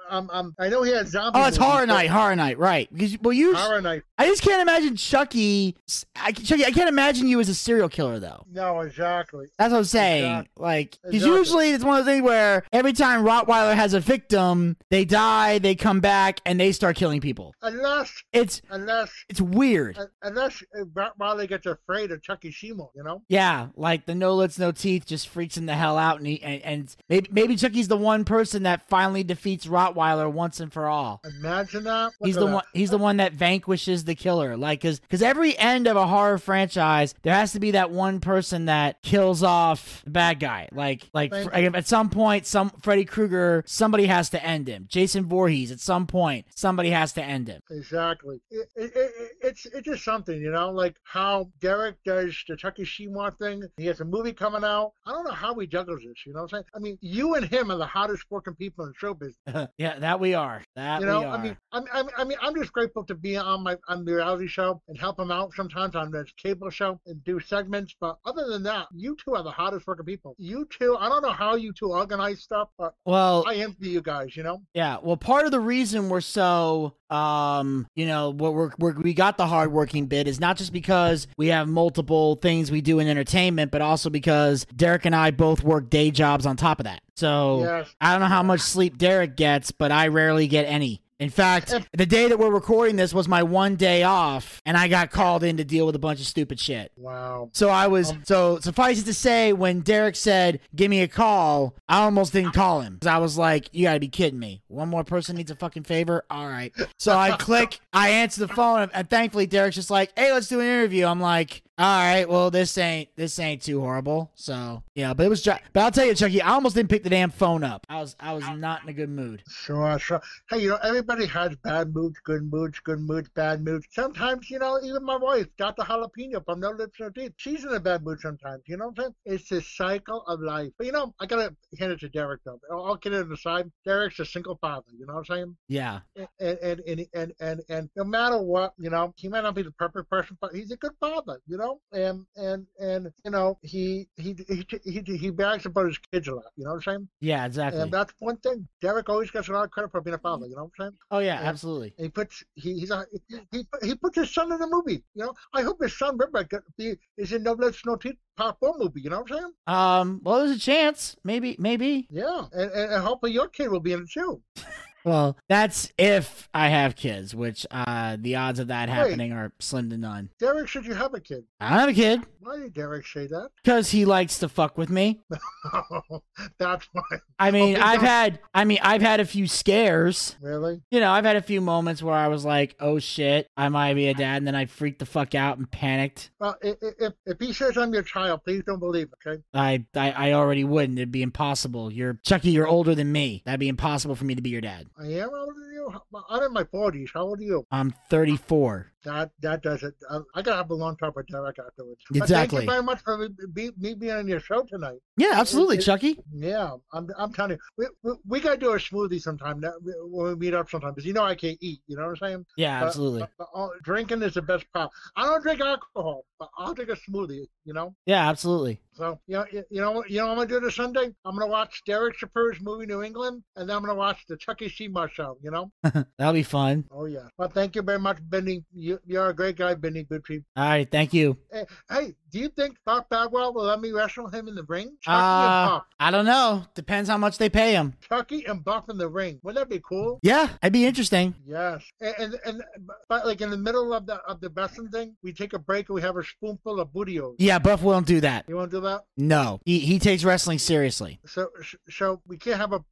Um, 0.09 0.29
um, 0.31 0.55
I 0.59 0.69
know 0.69 0.83
he 0.83 0.91
had 0.91 1.07
zombie. 1.07 1.39
Oh, 1.39 1.47
it's 1.47 1.57
movies, 1.59 1.71
Horror 1.73 1.85
Night, 1.87 2.09
Horror 2.09 2.35
Night, 2.35 2.57
right? 2.57 2.87
Because 2.91 3.17
well, 3.19 3.33
you, 3.33 3.55
Horror 3.55 3.81
Night. 3.81 4.03
I 4.17 4.25
just 4.27 4.41
can't 4.41 4.61
imagine 4.61 4.95
Chucky. 4.95 5.75
I, 6.15 6.31
Chucky, 6.31 6.65
I 6.65 6.71
can't 6.71 6.89
imagine 6.89 7.27
you 7.27 7.39
as 7.39 7.49
a 7.49 7.55
serial 7.55 7.89
killer 7.89 8.19
though. 8.19 8.45
No, 8.51 8.81
exactly. 8.81 9.47
That's 9.57 9.71
what 9.71 9.79
I'm 9.79 9.83
saying. 9.85 10.23
Exactly. 10.25 10.63
Like, 10.63 10.91
because 11.03 11.15
Exactly. 11.15 11.37
usually 11.37 11.69
it's 11.71 11.83
one 11.83 11.99
of 11.99 12.05
the 12.05 12.11
things 12.11 12.23
where 12.23 12.63
every 12.71 12.93
time 12.93 13.23
Rottweiler 13.23 13.75
has 13.75 13.93
a 13.93 13.99
victim, 13.99 14.77
they 14.89 15.05
die, 15.05 15.56
they 15.59 15.75
come 15.75 15.99
back, 15.99 16.39
and 16.45 16.59
they 16.59 16.71
start 16.71 16.95
killing 16.95 17.21
people. 17.21 17.53
Unless, 17.61 18.13
It's 18.33 18.61
unless. 18.69 19.11
it's 19.29 19.41
weird. 19.41 19.97
un- 19.97 20.07
Unless 20.23 20.63
uh, 20.79 20.83
Rottweiler 20.93 21.47
gets 21.47 21.65
afraid 21.65 22.11
of 22.11 22.21
Chucky 22.21 22.51
Seymour, 22.51 22.89
you 22.95 23.03
know? 23.03 23.21
Yeah, 23.29 23.67
like 23.75 24.05
the 24.05 24.15
no 24.15 24.35
lips, 24.35 24.57
no 24.59 24.71
teeth 24.71 25.05
just 25.05 25.29
freaks 25.29 25.57
him 25.57 25.65
the 25.65 25.73
hell 25.75 25.97
out, 25.97 26.17
and 26.17 26.27
he, 26.27 26.41
and, 26.41 26.61
and 26.63 26.95
maybe 27.09 27.29
maybe 27.31 27.55
Chucky's 27.55 27.87
the 27.87 27.97
one 27.97 28.25
person 28.25 28.63
that 28.63 28.87
finally 28.89 29.23
defeats 29.23 29.65
Rottweiler 29.65 30.31
once 30.31 30.59
and 30.59 30.71
for 30.71 30.87
all. 30.87 31.21
Imagine 31.39 31.83
that. 31.85 32.11
Look 32.19 32.27
He's 32.27 32.35
the 32.35 32.45
that. 32.45 32.53
one. 32.53 32.63
He's 32.73 32.89
the 32.89 32.97
one 32.97 33.17
that 33.17 33.33
vanquishes 33.33 34.03
the 34.03 34.15
killer. 34.15 34.57
Like, 34.57 34.81
cause, 34.81 35.01
cause 35.09 35.21
every 35.21 35.57
end 35.57 35.87
of 35.87 35.95
a 35.97 36.07
horror 36.07 36.37
franchise, 36.37 37.13
there 37.23 37.33
has 37.33 37.51
to 37.53 37.59
be 37.59 37.71
that 37.71 37.91
one 37.91 38.19
person 38.19 38.65
that 38.65 39.01
kills 39.01 39.43
off 39.43 40.01
the 40.03 40.11
bad 40.11 40.39
guy. 40.39 40.69
Like, 40.71 41.09
like 41.13 41.31
fr- 41.31 41.49
at 41.53 41.87
some 41.87 42.09
point, 42.09 42.45
some 42.45 42.69
Freddy 42.81 43.05
Krueger, 43.05 43.63
somebody 43.65 44.05
has 44.05 44.29
to 44.31 44.43
end 44.43 44.67
him. 44.67 44.85
Jason 44.89 45.25
Voorhees, 45.37 45.71
at 45.71 45.79
some 45.79 46.07
point, 46.07 46.47
somebody 46.55 46.89
has 46.89 47.13
to 47.13 47.23
end 47.23 47.47
him. 47.47 47.61
Exactly. 47.69 48.41
It, 48.49 48.67
it, 48.75 48.91
it, 48.95 49.31
it's 49.41 49.67
it's 49.67 49.85
just 49.85 50.03
something, 50.03 50.35
you 50.41 50.49
know, 50.49 50.71
like 50.71 50.95
how 51.03 51.51
Derek 51.61 51.97
does 52.03 52.35
the 52.47 52.57
Seymour 52.85 53.35
thing. 53.39 53.61
He 53.77 53.85
has 53.85 53.99
a 53.99 54.05
movie 54.05 54.33
coming 54.33 54.63
out. 54.63 54.93
I 55.05 55.11
don't 55.11 55.25
know 55.25 55.31
how 55.31 55.53
he 55.53 55.67
juggles 55.67 56.01
this. 56.03 56.25
You 56.25 56.33
know 56.33 56.41
what 56.41 56.53
I'm 56.53 56.57
saying? 56.57 56.63
I 56.75 56.79
mean, 56.79 56.97
you 57.01 57.35
and 57.35 57.45
him 57.45 57.69
are 57.69 57.77
the 57.77 57.85
hottest 57.85 58.23
working 58.31 58.55
people 58.55 58.85
in 58.85 58.93
show 58.97 59.13
business. 59.13 59.69
yeah, 59.77 59.99
that 59.99 60.19
we 60.19 60.33
are. 60.33 60.63
That 60.75 61.01
You 61.01 61.05
know, 61.05 61.19
we 61.19 61.25
are. 61.27 61.37
I 61.37 61.43
mean, 61.43 61.57
I'm, 61.71 61.85
I'm, 61.93 62.09
I 62.17 62.23
mean, 62.23 62.39
I'm 62.41 62.55
just 62.55 62.73
grateful 62.73 63.03
to 63.05 63.13
be 63.13 63.37
on 63.37 63.61
my 63.61 63.77
on 63.87 64.05
the 64.05 64.15
reality 64.15 64.47
show 64.47 64.81
and 64.87 64.97
help 64.97 65.19
him 65.19 65.29
out 65.29 65.53
sometimes 65.53 65.95
on 65.95 66.09
this 66.09 66.31
cable 66.41 66.71
show 66.71 66.99
and 67.05 67.23
do 67.23 67.39
segments. 67.39 67.93
But 68.01 68.17
other 68.25 68.47
than 68.47 68.63
that, 68.63 68.87
you 68.91 69.15
two 69.23 69.35
are 69.35 69.43
the 69.43 69.51
hottest 69.51 69.85
working 69.85 70.05
people. 70.07 70.35
You 70.39 70.67
two, 70.79 70.97
I 70.99 71.09
don't 71.09 71.21
know 71.21 71.31
how 71.31 71.55
you 71.55 71.73
two 71.73 71.91
organize 71.91 72.41
stuff, 72.41 72.69
but 72.79 72.95
well, 73.05 73.43
I 73.47 73.57
envy 73.57 73.89
you 73.89 74.01
guys. 74.01 74.35
You 74.35 74.41
know? 74.41 74.63
Yeah, 74.73 74.97
well, 75.03 75.17
part 75.27 75.45
of 75.45 75.51
the 75.51 75.59
reason 75.59 76.07
we're 76.07 76.21
so, 76.21 76.93
um, 77.09 77.85
you 77.95 78.05
know, 78.05 78.29
what 78.29 78.53
we're, 78.53 78.71
we're 78.79 78.93
we 78.93 79.13
got 79.13 79.37
the 79.37 79.45
hardworking 79.45 80.05
bit 80.05 80.25
is 80.25 80.39
not 80.39 80.55
just 80.55 80.71
because 80.71 81.27
we 81.37 81.47
have 81.47 81.67
multiple 81.67 82.35
things 82.35 82.71
we 82.71 82.79
do 82.79 82.99
in 82.99 83.09
entertainment, 83.09 83.69
but 83.69 83.81
also 83.81 84.09
because 84.09 84.65
Derek 84.73 85.03
and 85.03 85.13
I 85.13 85.31
both 85.31 85.63
work 85.65 85.89
day 85.89 86.11
jobs 86.11 86.45
on 86.45 86.55
top 86.55 86.79
of 86.79 86.85
that. 86.85 87.01
So 87.17 87.59
Yes. 87.59 87.93
I 87.99 88.13
don't 88.13 88.21
know 88.21 88.27
how 88.27 88.41
much 88.41 88.61
sleep 88.61 88.97
Derek 88.97 89.35
gets, 89.35 89.71
but 89.71 89.91
I 89.91 90.07
rarely 90.07 90.47
get 90.47 90.63
any. 90.63 91.01
In 91.19 91.29
fact, 91.31 91.73
the 91.93 92.05
day 92.05 92.27
that 92.27 92.37
we're 92.37 92.51
recording 92.51 92.95
this 92.95 93.11
was 93.11 93.27
my 93.27 93.41
one 93.41 93.75
day 93.75 94.03
off, 94.03 94.61
and 94.67 94.77
I 94.77 94.87
got 94.87 95.09
called 95.09 95.43
in 95.43 95.57
to 95.57 95.63
deal 95.63 95.85
with 95.87 95.95
a 95.95 95.99
bunch 95.99 96.19
of 96.19 96.27
stupid 96.27 96.59
shit. 96.59 96.91
Wow. 96.95 97.49
So 97.53 97.69
I 97.69 97.87
was 97.87 98.11
Um, 98.11 98.21
so 98.23 98.59
suffice 98.59 99.01
it 99.01 99.05
to 99.05 99.13
say, 99.13 99.51
when 99.51 99.79
Derek 99.79 100.15
said, 100.15 100.59
"Give 100.75 100.91
me 100.91 101.01
a 101.01 101.07
call," 101.07 101.73
I 101.89 102.03
almost 102.03 102.33
didn't 102.33 102.53
call 102.53 102.81
him 102.81 102.99
I 103.05 103.17
was 103.17 103.37
like, 103.37 103.69
"You 103.73 103.83
gotta 103.83 103.99
be 103.99 104.09
kidding 104.09 104.39
me! 104.39 104.61
One 104.67 104.89
more 104.89 105.03
person 105.03 105.35
needs 105.35 105.49
a 105.49 105.55
fucking 105.55 105.83
favor." 105.83 106.23
All 106.29 106.47
right. 106.47 106.71
So 106.99 107.17
I 107.17 107.31
click, 107.37 107.79
I 107.93 108.09
answer 108.09 108.45
the 108.45 108.53
phone, 108.53 108.89
and 108.93 109.09
thankfully 109.09 109.47
Derek's 109.47 109.75
just 109.75 109.89
like, 109.89 110.11
"Hey, 110.15 110.31
let's 110.31 110.47
do 110.47 110.59
an 110.59 110.67
interview." 110.67 111.05
I'm 111.05 111.19
like, 111.21 111.63
"All 111.77 111.97
right, 111.97 112.27
well 112.27 112.51
this 112.51 112.77
ain't 112.77 113.09
this 113.15 113.39
ain't 113.39 113.61
too 113.61 113.79
horrible." 113.81 114.31
So 114.35 114.83
yeah, 114.95 115.13
but 115.13 115.25
it 115.25 115.29
was. 115.29 115.43
But 115.43 115.61
I'll 115.75 115.91
tell 115.91 116.05
you, 116.05 116.15
Chucky, 116.15 116.41
I 116.41 116.51
almost 116.51 116.75
didn't 116.75 116.89
pick 116.89 117.03
the 117.03 117.09
damn 117.09 117.31
phone 117.31 117.63
up. 117.63 117.85
I 117.89 118.01
was 118.01 118.15
I 118.19 118.33
was 118.33 118.47
not 118.49 118.83
in 118.83 118.89
a 118.89 118.93
good 118.93 119.09
mood. 119.09 119.43
Sure, 119.49 119.97
sure. 119.99 120.21
Hey, 120.49 120.59
you 120.59 120.69
know, 120.69 120.79
everybody 120.83 121.25
has 121.27 121.55
bad 121.57 121.93
moods, 121.93 122.17
good 122.23 122.51
moods, 122.51 122.79
good 122.79 122.99
moods, 122.99 123.29
bad 123.29 123.63
moods. 123.63 123.85
Sometimes, 123.91 124.49
you 124.49 124.59
know, 124.59 124.79
even 124.83 125.03
my 125.03 125.17
wife, 125.17 125.47
Dr. 125.57 125.83
Jalapeno 125.83 126.43
from 126.45 126.59
No 126.59 126.71
Lips 126.71 126.99
No 126.99 127.09
Teeth, 127.09 127.33
she's 127.37 127.63
in 127.63 127.73
a 127.73 127.79
bad 127.79 128.03
mood 128.03 128.19
sometimes. 128.19 128.63
You 128.65 128.77
know 128.77 128.87
what 128.87 128.99
I'm 128.99 129.03
saying? 129.03 129.15
It's 129.25 129.49
the 129.49 129.61
cycle 129.61 130.23
of 130.27 130.39
life. 130.41 130.71
But, 130.77 130.87
you 130.87 130.93
know, 130.93 131.13
I 131.19 131.25
got 131.25 131.37
to 131.37 131.55
hand 131.79 131.91
it 131.91 131.99
to 132.01 132.09
Derek, 132.09 132.41
though. 132.45 132.59
I'll 132.71 132.95
get 132.95 133.13
it 133.13 133.31
aside. 133.31 133.71
Derek's 133.85 134.19
a 134.19 134.25
single 134.25 134.57
father. 134.61 134.85
You 134.97 135.05
know 135.05 135.15
what 135.15 135.29
I'm 135.29 135.35
saying? 135.35 135.57
Yeah, 135.67 135.99
and 136.15 136.57
and 136.59 136.79
and 136.87 137.05
and 137.13 137.33
and, 137.39 137.61
and 137.69 137.89
no 137.95 138.03
matter 138.03 138.41
what, 138.41 138.73
you 138.77 138.89
know, 138.89 139.13
he 139.17 139.27
might 139.27 139.41
not 139.41 139.55
be 139.55 139.63
the 139.63 139.71
perfect 139.71 140.09
person, 140.09 140.37
but 140.39 140.53
he's 140.55 140.71
a 140.71 140.77
good 140.77 140.93
father, 140.99 141.39
you 141.47 141.57
know, 141.57 141.66
and 141.91 142.25
and 142.35 142.65
and 142.79 143.07
you 143.23 143.31
know, 143.31 143.57
he 143.61 144.07
he 144.15 144.35
he 144.47 144.65
he, 144.83 145.17
he 145.17 145.29
brags 145.29 145.65
about 145.65 145.87
his 145.87 145.97
kids 145.97 146.27
a 146.27 146.35
lot, 146.35 146.45
you 146.55 146.63
know 146.65 146.71
what 146.71 146.77
I'm 146.77 146.81
saying? 146.81 147.07
yeah, 147.19 147.45
exactly. 147.45 147.81
And 147.81 147.91
that's 147.91 148.13
one 148.19 148.37
thing. 148.37 148.67
Derek 148.81 149.09
always 149.09 149.31
gets 149.31 149.47
a 149.49 149.53
lot 149.53 149.65
of 149.65 149.71
credit 149.71 149.91
for 149.91 150.01
being 150.01 150.15
a 150.15 150.19
father, 150.19 150.47
you 150.47 150.55
know 150.55 150.63
what 150.63 150.71
I'm 150.79 150.85
saying? 150.85 150.97
oh 151.11 151.19
yeah, 151.19 151.41
yeah. 151.41 151.49
absolutely. 151.49 151.93
And 151.97 152.05
he 152.05 152.09
puts 152.09 152.43
he 152.55 152.79
he's 152.79 152.91
a, 152.91 153.05
he 153.51 153.63
he 153.83 153.95
puts 153.95 154.17
his 154.17 154.33
son 154.33 154.51
in 154.51 154.59
the 154.59 154.67
movie, 154.67 155.03
you 155.13 155.23
know. 155.23 155.33
I 155.53 155.61
hope 155.61 155.81
his 155.81 155.97
son 155.97 156.17
River 156.17 156.47
be, 156.77 156.95
is 157.17 157.31
in 157.33 157.43
No 157.43 157.55
No 157.85 157.95
Teeth 157.95 158.17
Part 158.35 158.57
Four 158.59 158.75
movie, 158.77 159.01
you 159.01 159.09
know 159.09 159.21
what 159.21 159.31
I'm 159.31 159.37
saying? 159.37 159.53
Um, 159.67 160.21
well, 160.23 160.39
there's 160.39 160.57
a 160.57 160.59
chance, 160.59 161.15
maybe, 161.23 161.55
maybe. 161.59 162.07
Yeah, 162.09 162.45
and 162.51 162.71
and, 162.71 162.93
and 162.93 163.03
hopefully 163.03 163.31
your 163.31 163.47
kid 163.47 163.69
will 163.69 163.79
be 163.79 163.93
in 163.93 164.01
it 164.01 164.11
too. 164.11 164.41
Well, 165.05 165.37
that's 165.47 165.91
if 165.97 166.49
I 166.53 166.67
have 166.69 166.95
kids, 166.95 167.33
which 167.33 167.65
uh 167.71 168.17
the 168.19 168.35
odds 168.35 168.59
of 168.59 168.67
that 168.67 168.89
Wait. 168.89 168.95
happening 168.95 169.31
are 169.31 169.53
slim 169.59 169.89
to 169.91 169.97
none. 169.97 170.29
Derek, 170.39 170.67
should 170.67 170.85
you 170.85 170.93
have 170.95 171.13
a 171.13 171.19
kid? 171.19 171.43
I 171.61 171.69
don't 171.69 171.79
have 171.79 171.89
a 171.89 171.93
kid 171.93 172.21
Why 172.39 172.57
did 172.57 172.73
Derek 172.73 173.07
say 173.07 173.27
that? 173.27 173.49
because 173.63 173.91
he 173.91 174.05
likes 174.05 174.39
to 174.39 174.49
fuck 174.49 174.77
with 174.77 174.89
me. 174.89 175.21
that's 176.59 176.87
why. 176.91 177.01
I 177.39 177.51
mean, 177.51 177.75
Okay, 177.75 177.81
I've 177.83 177.99
don't- 177.99 178.05
had, 178.05 178.39
I 178.53 178.65
mean, 178.65 178.79
I've 178.81 179.01
had 179.01 179.19
a 179.19 179.25
few 179.25 179.47
scares. 179.47 180.35
Really? 180.41 180.81
You 180.91 180.99
know, 180.99 181.11
I've 181.11 181.25
had 181.25 181.35
a 181.35 181.41
few 181.41 181.61
moments 181.61 182.01
where 182.01 182.15
I 182.15 182.27
was 182.27 182.45
like, 182.45 182.75
"Oh 182.79 182.99
shit, 182.99 183.47
I 183.57 183.69
might 183.69 183.93
be 183.93 184.07
a 184.07 184.13
dad," 184.13 184.37
and 184.37 184.47
then 184.47 184.55
I 184.55 184.65
freaked 184.65 184.99
the 184.99 185.05
fuck 185.05 185.35
out 185.35 185.57
and 185.57 185.69
panicked. 185.69 186.31
Well, 186.39 186.55
i- 186.63 186.69
i- 186.69 186.93
if, 186.99 187.13
if 187.25 187.39
he 187.39 187.53
says 187.53 187.77
I'm 187.77 187.93
your 187.93 188.03
child, 188.03 188.41
please 188.43 188.63
don't 188.65 188.79
believe, 188.79 189.09
it, 189.25 189.27
okay? 189.29 189.41
I, 189.53 189.85
I, 189.95 190.29
I 190.29 190.33
already 190.33 190.63
wouldn't. 190.63 190.97
It'd 190.99 191.11
be 191.11 191.21
impossible. 191.21 191.91
You're 191.91 192.19
Chucky. 192.23 192.51
You're 192.51 192.67
older 192.67 192.95
than 192.95 193.11
me. 193.11 193.43
That'd 193.45 193.59
be 193.59 193.69
impossible 193.69 194.15
for 194.15 194.25
me 194.25 194.35
to 194.35 194.41
be 194.41 194.49
your 194.49 194.61
dad. 194.61 194.87
I 194.99 195.05
am 195.05 195.29
older 195.29 195.53
than 195.53 195.73
you. 195.73 195.93
I'm 196.29 196.43
in 196.43 196.53
my 196.53 196.63
forties. 196.63 197.11
How 197.13 197.21
old 197.21 197.39
are 197.39 197.43
you? 197.43 197.65
I'm 197.71 197.93
34. 198.09 198.91
That 199.07 199.31
that 199.41 199.63
does 199.63 199.83
it. 199.83 199.95
I, 200.09 200.19
I 200.35 200.41
gotta 200.41 200.57
have 200.57 200.69
a 200.69 200.73
long 200.73 200.97
talk 200.97 201.15
with 201.15 201.27
Derek 201.27 201.57
afterwards. 201.65 202.01
But 202.11 202.27
thank 202.27 202.51
you 202.51 202.61
very 202.63 202.83
much 202.83 202.99
for 202.99 203.17
me, 203.55 203.71
me 203.77 203.93
being 203.93 204.11
on 204.11 204.27
your 204.27 204.41
show 204.41 204.63
tonight. 204.63 204.99
Yeah, 205.15 205.31
absolutely, 205.33 205.77
it- 205.77 205.81
Chucky. 205.83 206.19
Yeah, 206.33 206.71
I'm 206.91 207.07
I'm 207.17 207.31
telling 207.33 207.51
you, 207.51 207.57
we, 207.77 207.85
we, 208.03 208.17
we 208.27 208.39
gotta 208.41 208.57
do 208.57 208.71
a 208.71 208.77
smoothie 208.77 209.21
sometime 209.21 209.63
when 210.11 210.27
we 210.27 210.35
meet 210.35 210.53
up 210.53 210.69
sometime 210.69 210.91
because 210.91 211.05
you 211.05 211.13
know 211.13 211.23
I 211.23 211.35
can't 211.35 211.57
eat. 211.61 211.79
You 211.87 211.95
know 211.95 212.03
what 212.03 212.09
I'm 212.21 212.27
saying? 212.29 212.45
Yeah, 212.57 212.81
But- 212.81 212.87
absolutely. 212.87 213.23
But, 213.37 213.47
uh, 213.55 213.69
drinking 213.83 214.23
is 214.23 214.33
the 214.33 214.41
best 214.41 214.65
part. 214.73 214.91
I 215.15 215.23
don't 215.23 215.41
drink 215.41 215.61
alcohol, 215.61 216.25
but 216.37 216.49
I'll 216.57 216.73
drink 216.73 216.89
a 216.91 216.97
smoothie. 217.09 217.45
You 217.63 217.73
know. 217.73 217.95
Yeah, 218.05 218.27
absolutely. 218.29 218.81
So 218.93 219.19
you 219.27 219.37
know, 219.37 219.45
you 219.53 219.63
know, 219.81 220.03
you 220.09 220.17
know, 220.17 220.25
what 220.27 220.31
I'm 220.31 220.37
gonna 220.37 220.49
do 220.49 220.59
this 220.59 220.75
Sunday. 220.75 221.13
I'm 221.23 221.35
gonna 221.37 221.47
watch 221.47 221.81
Derek 221.85 222.17
Shapiro's 222.17 222.59
movie 222.59 222.85
New 222.87 223.03
England, 223.03 223.43
and 223.55 223.69
then 223.69 223.75
I'm 223.77 223.83
gonna 223.83 223.95
watch 223.95 224.25
the 224.27 224.35
Chucky 224.37 224.67
Seymour 224.69 225.09
show. 225.13 225.37
You 225.41 225.51
know? 225.51 225.71
That'll 226.17 226.33
be 226.33 226.43
fun. 226.43 226.85
Oh 226.91 227.05
yeah. 227.05 227.27
Well, 227.37 227.47
thank 227.49 227.75
you 227.75 227.83
very 227.83 227.99
much, 227.99 228.17
Benny. 228.21 228.65
You, 228.73 228.96
you're 229.05 229.29
a 229.29 229.33
great 229.33 229.55
guy, 229.55 229.73
Benny. 229.75 230.03
Good 230.03 230.23
people. 230.23 230.45
All 230.55 230.65
right, 230.65 230.89
thank 230.89 231.13
you. 231.13 231.37
Hey, 231.51 231.65
hey, 231.89 232.15
do 232.31 232.39
you 232.39 232.49
think 232.49 232.77
Buff 232.85 233.07
Bagwell 233.09 233.53
will 233.53 233.63
let 233.65 233.79
me 233.79 233.91
wrestle 233.91 234.27
him 234.27 234.47
in 234.47 234.55
the 234.55 234.63
ring? 234.63 234.95
Chucky 235.01 235.15
and 235.15 235.23
Uh, 235.23 235.67
Buck. 235.69 235.87
I 235.99 236.11
don't 236.11 236.25
know. 236.25 236.63
Depends 236.75 237.09
how 237.09 237.17
much 237.17 237.37
they 237.37 237.49
pay 237.49 237.73
him. 237.73 237.93
Chucky 238.07 238.45
and 238.45 238.63
Buck 238.63 238.85
in 238.89 238.97
the 238.97 239.07
ring. 239.07 239.39
Wouldn't 239.43 239.59
that 239.61 239.73
be 239.73 239.81
cool? 239.87 240.19
Yeah, 240.23 240.47
that'd 240.61 240.73
be 240.73 240.85
interesting. 240.85 241.35
Yes. 241.45 241.83
And, 242.01 242.15
and 242.19 242.35
and 242.45 242.63
but 243.09 243.25
like 243.25 243.41
in 243.41 243.49
the 243.49 243.57
middle 243.57 243.93
of 243.93 244.05
the 244.05 244.15
of 244.23 244.39
the 244.41 244.49
wrestling 244.49 244.89
thing, 244.89 245.15
we 245.23 245.31
take 245.33 245.53
a 245.53 245.59
break 245.59 245.89
and 245.89 245.95
we 245.95 246.01
have 246.01 246.17
a 246.17 246.23
spoonful 246.23 246.79
of 246.79 246.89
bootios. 246.89 247.35
Yeah, 247.39 247.59
Buff 247.59 247.81
won't 247.81 248.05
do 248.07 248.19
that. 248.21 248.45
You 248.47 248.55
won't 248.55 248.71
do 248.71 248.81
that? 248.81 249.03
No, 249.15 249.59
he 249.65 249.79
he 249.79 249.99
takes 249.99 250.23
wrestling 250.23 250.59
seriously. 250.59 251.19
So 251.25 251.49
so 251.89 252.21
we 252.27 252.37
can't 252.37 252.57
have 252.59 252.73
a 252.73 252.83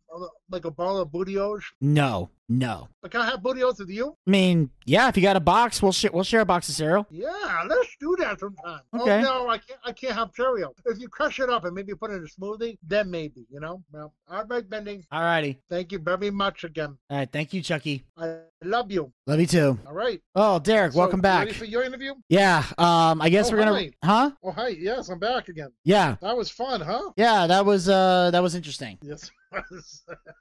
like 0.49 0.65
a 0.65 0.71
ball 0.71 0.97
of 0.97 1.09
bootios. 1.09 1.61
No, 1.81 2.29
no. 2.47 2.87
But 3.01 3.11
can 3.11 3.21
I 3.21 3.25
have 3.25 3.41
bootios 3.41 3.79
with 3.79 3.89
you? 3.89 4.15
I 4.27 4.29
mean, 4.29 4.69
yeah, 4.85 5.07
if 5.09 5.17
you 5.17 5.23
got 5.23 5.35
a 5.35 5.41
box, 5.41 5.81
we'll 5.81 5.91
share 5.91 6.11
we'll 6.13 6.23
share 6.23 6.41
a 6.41 6.45
box 6.45 6.69
of 6.69 6.75
cereal. 6.75 7.05
Yeah, 7.09 7.63
let's 7.67 7.95
do 7.99 8.15
that 8.19 8.39
sometime. 8.39 8.81
Oh, 8.93 9.01
okay. 9.01 9.19
Oh 9.19 9.21
no, 9.21 9.49
I 9.49 9.57
can't. 9.57 9.79
I 9.83 9.91
can't 9.91 10.13
have 10.13 10.31
cereal. 10.35 10.75
If 10.85 10.99
you 10.99 11.07
crush 11.07 11.39
it 11.39 11.49
up 11.49 11.65
and 11.65 11.73
maybe 11.73 11.93
put 11.95 12.11
it 12.11 12.15
in 12.15 12.23
a 12.23 12.41
smoothie, 12.41 12.77
then 12.83 13.09
maybe. 13.09 13.45
You 13.49 13.59
know. 13.59 13.83
Well, 13.91 14.13
all 14.29 14.45
right, 14.45 14.69
Bendy. 14.69 15.05
All 15.11 15.21
righty. 15.21 15.59
Thank 15.69 15.91
you 15.91 15.99
very 15.99 16.31
much 16.31 16.63
again. 16.63 16.97
All 17.09 17.17
right, 17.17 17.31
thank 17.31 17.53
you, 17.53 17.61
Chucky. 17.61 18.03
I 18.17 18.39
love 18.63 18.91
you. 18.91 19.11
Love 19.27 19.39
you 19.39 19.47
too. 19.47 19.79
All 19.87 19.93
right. 19.93 20.21
Oh, 20.35 20.59
Derek, 20.59 20.91
So, 20.93 20.99
welcome 20.99 21.19
back. 21.19 21.45
Ready 21.47 21.53
for 21.57 21.65
your 21.65 21.81
interview? 21.83 22.13
Yeah, 22.29 22.63
um, 22.77 23.19
I 23.23 23.29
guess 23.29 23.47
Oh, 23.49 23.53
we're 23.53 23.63
gonna, 23.65 23.73
hi. 23.73 23.91
huh? 24.03 24.31
Oh, 24.43 24.51
hi. 24.51 24.67
Yes, 24.67 25.09
I'm 25.09 25.17
back 25.17 25.47
again. 25.47 25.69
Yeah, 25.83 26.15
That 26.21 26.37
was 26.37 26.51
fun, 26.51 26.79
huh? 26.79 27.09
yeah, 27.17 27.47
that 27.47 27.65
was 27.65 27.89
uh, 27.89 28.29
that 28.31 28.43
was 28.43 28.53
interesting. 28.53 28.99
Yes. 29.01 29.31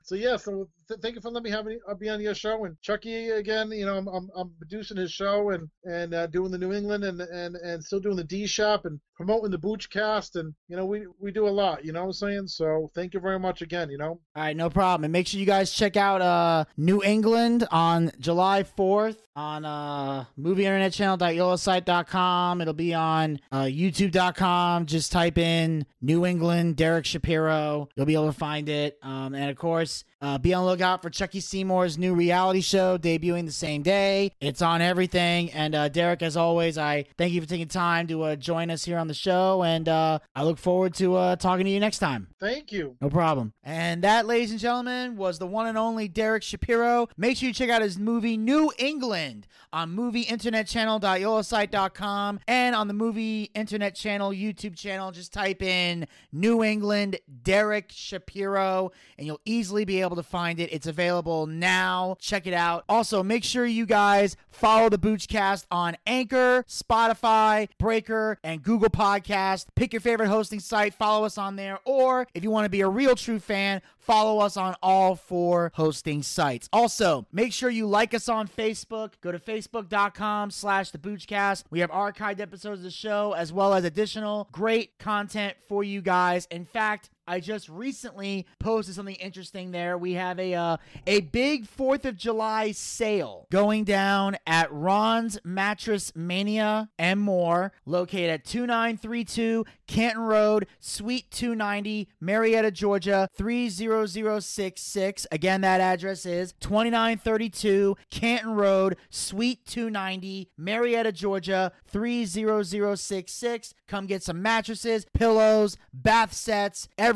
so 0.02 0.16
yeah. 0.16 0.36
So 0.36 0.68
th- 0.88 0.98
thank 1.00 1.14
you 1.14 1.20
for 1.20 1.30
letting 1.30 1.44
me 1.44 1.50
have 1.50 1.66
me 1.66 1.78
uh, 1.88 1.94
be 1.94 2.08
on 2.08 2.20
your 2.20 2.34
show 2.34 2.64
and 2.64 2.76
Chucky 2.82 3.30
again. 3.30 3.70
You 3.70 3.86
know, 3.86 3.96
I'm 3.96 4.08
I'm, 4.08 4.28
I'm 4.36 4.50
producing 4.58 4.96
his 4.96 5.12
show 5.12 5.50
and 5.50 5.68
and 5.84 6.14
uh, 6.14 6.26
doing 6.26 6.50
the 6.50 6.58
New 6.58 6.72
England 6.72 7.04
and 7.04 7.20
and 7.20 7.54
and 7.54 7.84
still 7.84 8.00
doing 8.00 8.16
the 8.16 8.24
D 8.24 8.44
Shop 8.46 8.86
and 8.86 8.98
promoting 9.14 9.52
the 9.52 9.58
Booch 9.58 9.88
Cast 9.88 10.34
and 10.34 10.52
you 10.66 10.76
know 10.76 10.84
we 10.84 11.06
we 11.20 11.30
do 11.30 11.46
a 11.46 11.50
lot. 11.50 11.84
You 11.84 11.92
know 11.92 12.00
what 12.00 12.06
I'm 12.06 12.12
saying? 12.14 12.46
So 12.48 12.90
thank 12.94 13.14
you 13.14 13.20
very 13.20 13.38
much 13.38 13.62
again. 13.62 13.88
You 13.88 13.98
know. 13.98 14.08
All 14.34 14.42
right, 14.42 14.56
no 14.56 14.68
problem. 14.68 15.04
And 15.04 15.12
make 15.12 15.28
sure 15.28 15.38
you 15.38 15.46
guys 15.46 15.70
check 15.72 15.96
out 15.96 16.20
uh 16.20 16.64
New 16.76 17.00
England 17.04 17.68
on 17.70 18.10
July 18.18 18.64
4th 18.76 19.16
on 19.36 19.64
uh 19.64 20.24
movieinternetchannel.yolosite.com. 20.38 22.60
It'll 22.60 22.74
be 22.74 22.94
on 22.94 23.40
uh 23.50 23.62
youtube.com. 23.62 24.86
Just 24.86 25.10
type 25.12 25.38
in 25.38 25.86
New 26.00 26.24
England 26.26 26.76
Derek 26.76 27.06
Shapiro. 27.06 27.88
You'll 27.96 28.06
be 28.06 28.14
able 28.14 28.26
to 28.26 28.32
find 28.32 28.68
it. 28.68 28.98
Um 29.02 29.34
and 29.34 29.50
of 29.50 29.56
course, 29.56 30.04
uh, 30.24 30.38
be 30.38 30.54
on 30.54 30.64
the 30.64 30.70
lookout 30.70 31.02
for 31.02 31.10
Chucky 31.10 31.40
Seymour's 31.40 31.98
new 31.98 32.14
reality 32.14 32.62
show 32.62 32.96
debuting 32.96 33.44
the 33.44 33.52
same 33.52 33.82
day. 33.82 34.32
It's 34.40 34.62
on 34.62 34.80
everything. 34.80 35.52
And 35.52 35.74
uh, 35.74 35.90
Derek, 35.90 36.22
as 36.22 36.34
always, 36.34 36.78
I 36.78 37.04
thank 37.18 37.34
you 37.34 37.42
for 37.42 37.46
taking 37.46 37.68
time 37.68 38.06
to 38.06 38.22
uh, 38.22 38.36
join 38.36 38.70
us 38.70 38.86
here 38.86 38.96
on 38.96 39.06
the 39.06 39.12
show. 39.12 39.62
And 39.62 39.86
uh, 39.86 40.20
I 40.34 40.44
look 40.44 40.56
forward 40.56 40.94
to 40.94 41.16
uh, 41.16 41.36
talking 41.36 41.66
to 41.66 41.70
you 41.70 41.78
next 41.78 41.98
time. 41.98 42.28
Thank 42.40 42.72
you. 42.72 42.96
No 43.02 43.10
problem. 43.10 43.52
And 43.62 44.02
that, 44.04 44.24
ladies 44.24 44.50
and 44.50 44.58
gentlemen, 44.58 45.16
was 45.16 45.38
the 45.38 45.46
one 45.46 45.66
and 45.66 45.76
only 45.76 46.08
Derek 46.08 46.42
Shapiro. 46.42 47.10
Make 47.18 47.36
sure 47.36 47.48
you 47.48 47.52
check 47.52 47.68
out 47.68 47.82
his 47.82 47.98
movie 47.98 48.38
New 48.38 48.63
England 48.78 49.46
on 49.72 49.96
movieinternetchannel.yolosite.com 49.96 52.40
and 52.46 52.76
on 52.76 52.88
the 52.88 52.94
Movie 52.94 53.50
Internet 53.54 53.94
Channel 53.94 54.30
YouTube 54.30 54.76
channel. 54.76 55.10
Just 55.10 55.32
type 55.32 55.62
in 55.62 56.06
New 56.32 56.62
England 56.62 57.18
Derek 57.42 57.90
Shapiro 57.90 58.92
and 59.18 59.26
you'll 59.26 59.40
easily 59.44 59.84
be 59.84 60.00
able 60.00 60.16
to 60.16 60.22
find 60.22 60.60
it. 60.60 60.72
It's 60.72 60.86
available 60.86 61.46
now. 61.46 62.16
Check 62.20 62.46
it 62.46 62.54
out. 62.54 62.84
Also, 62.88 63.22
make 63.22 63.44
sure 63.44 63.66
you 63.66 63.86
guys 63.86 64.36
follow 64.50 64.88
the 64.88 64.98
Boochcast 64.98 65.66
on 65.70 65.96
Anchor, 66.06 66.64
Spotify, 66.68 67.68
Breaker, 67.78 68.38
and 68.44 68.62
Google 68.62 68.90
Podcast. 68.90 69.66
Pick 69.74 69.92
your 69.92 70.00
favorite 70.00 70.28
hosting 70.28 70.60
site, 70.60 70.94
follow 70.94 71.24
us 71.24 71.38
on 71.38 71.56
there, 71.56 71.78
or 71.84 72.26
if 72.34 72.42
you 72.42 72.50
want 72.50 72.64
to 72.64 72.70
be 72.70 72.80
a 72.80 72.88
real 72.88 73.16
true 73.16 73.38
fan, 73.38 73.82
follow 73.98 74.40
us 74.40 74.56
on 74.56 74.76
all 74.82 75.16
four 75.16 75.72
hosting 75.74 76.22
sites. 76.22 76.68
Also, 76.72 77.26
make 77.32 77.52
sure 77.52 77.70
you 77.70 77.86
like 77.86 78.14
us 78.14 78.28
on 78.28 78.46
Facebook. 78.56 79.12
Go 79.20 79.32
to 79.32 79.38
facebook.com 79.38 80.50
slash 80.50 80.90
the 80.90 80.98
Boochcast. 80.98 81.64
We 81.70 81.80
have 81.80 81.90
archived 81.90 82.40
episodes 82.40 82.80
of 82.80 82.84
the 82.84 82.90
show 82.90 83.32
as 83.32 83.52
well 83.52 83.74
as 83.74 83.84
additional 83.84 84.48
great 84.52 84.98
content 84.98 85.56
for 85.68 85.84
you 85.84 86.00
guys. 86.00 86.46
In 86.50 86.64
fact, 86.64 87.10
I 87.26 87.40
just 87.40 87.68
recently 87.68 88.46
posted 88.58 88.94
something 88.94 89.14
interesting 89.16 89.70
there. 89.70 89.96
We 89.96 90.12
have 90.12 90.38
a 90.38 90.54
uh, 90.54 90.76
a 91.06 91.20
big 91.20 91.66
4th 91.66 92.04
of 92.04 92.16
July 92.16 92.72
sale 92.72 93.46
going 93.50 93.84
down 93.84 94.36
at 94.46 94.70
Ron's 94.72 95.38
Mattress 95.44 96.12
Mania 96.14 96.90
and 96.98 97.20
more, 97.20 97.72
located 97.86 98.30
at 98.30 98.44
2932 98.44 99.64
Canton 99.86 100.22
Road, 100.22 100.66
Suite 100.80 101.30
290, 101.30 102.08
Marietta, 102.20 102.70
Georgia 102.70 103.28
30066. 103.36 105.26
Again, 105.30 105.62
that 105.62 105.80
address 105.80 106.26
is 106.26 106.54
2932 106.60 107.96
Canton 108.10 108.54
Road, 108.54 108.96
Suite 109.10 109.64
290, 109.66 110.50
Marietta, 110.58 111.12
Georgia 111.12 111.72
30066. 111.86 113.74
Come 113.88 114.06
get 114.06 114.22
some 114.22 114.42
mattresses, 114.42 115.06
pillows, 115.14 115.76
bath 115.92 116.32
sets, 116.32 116.88
everything, 116.98 117.13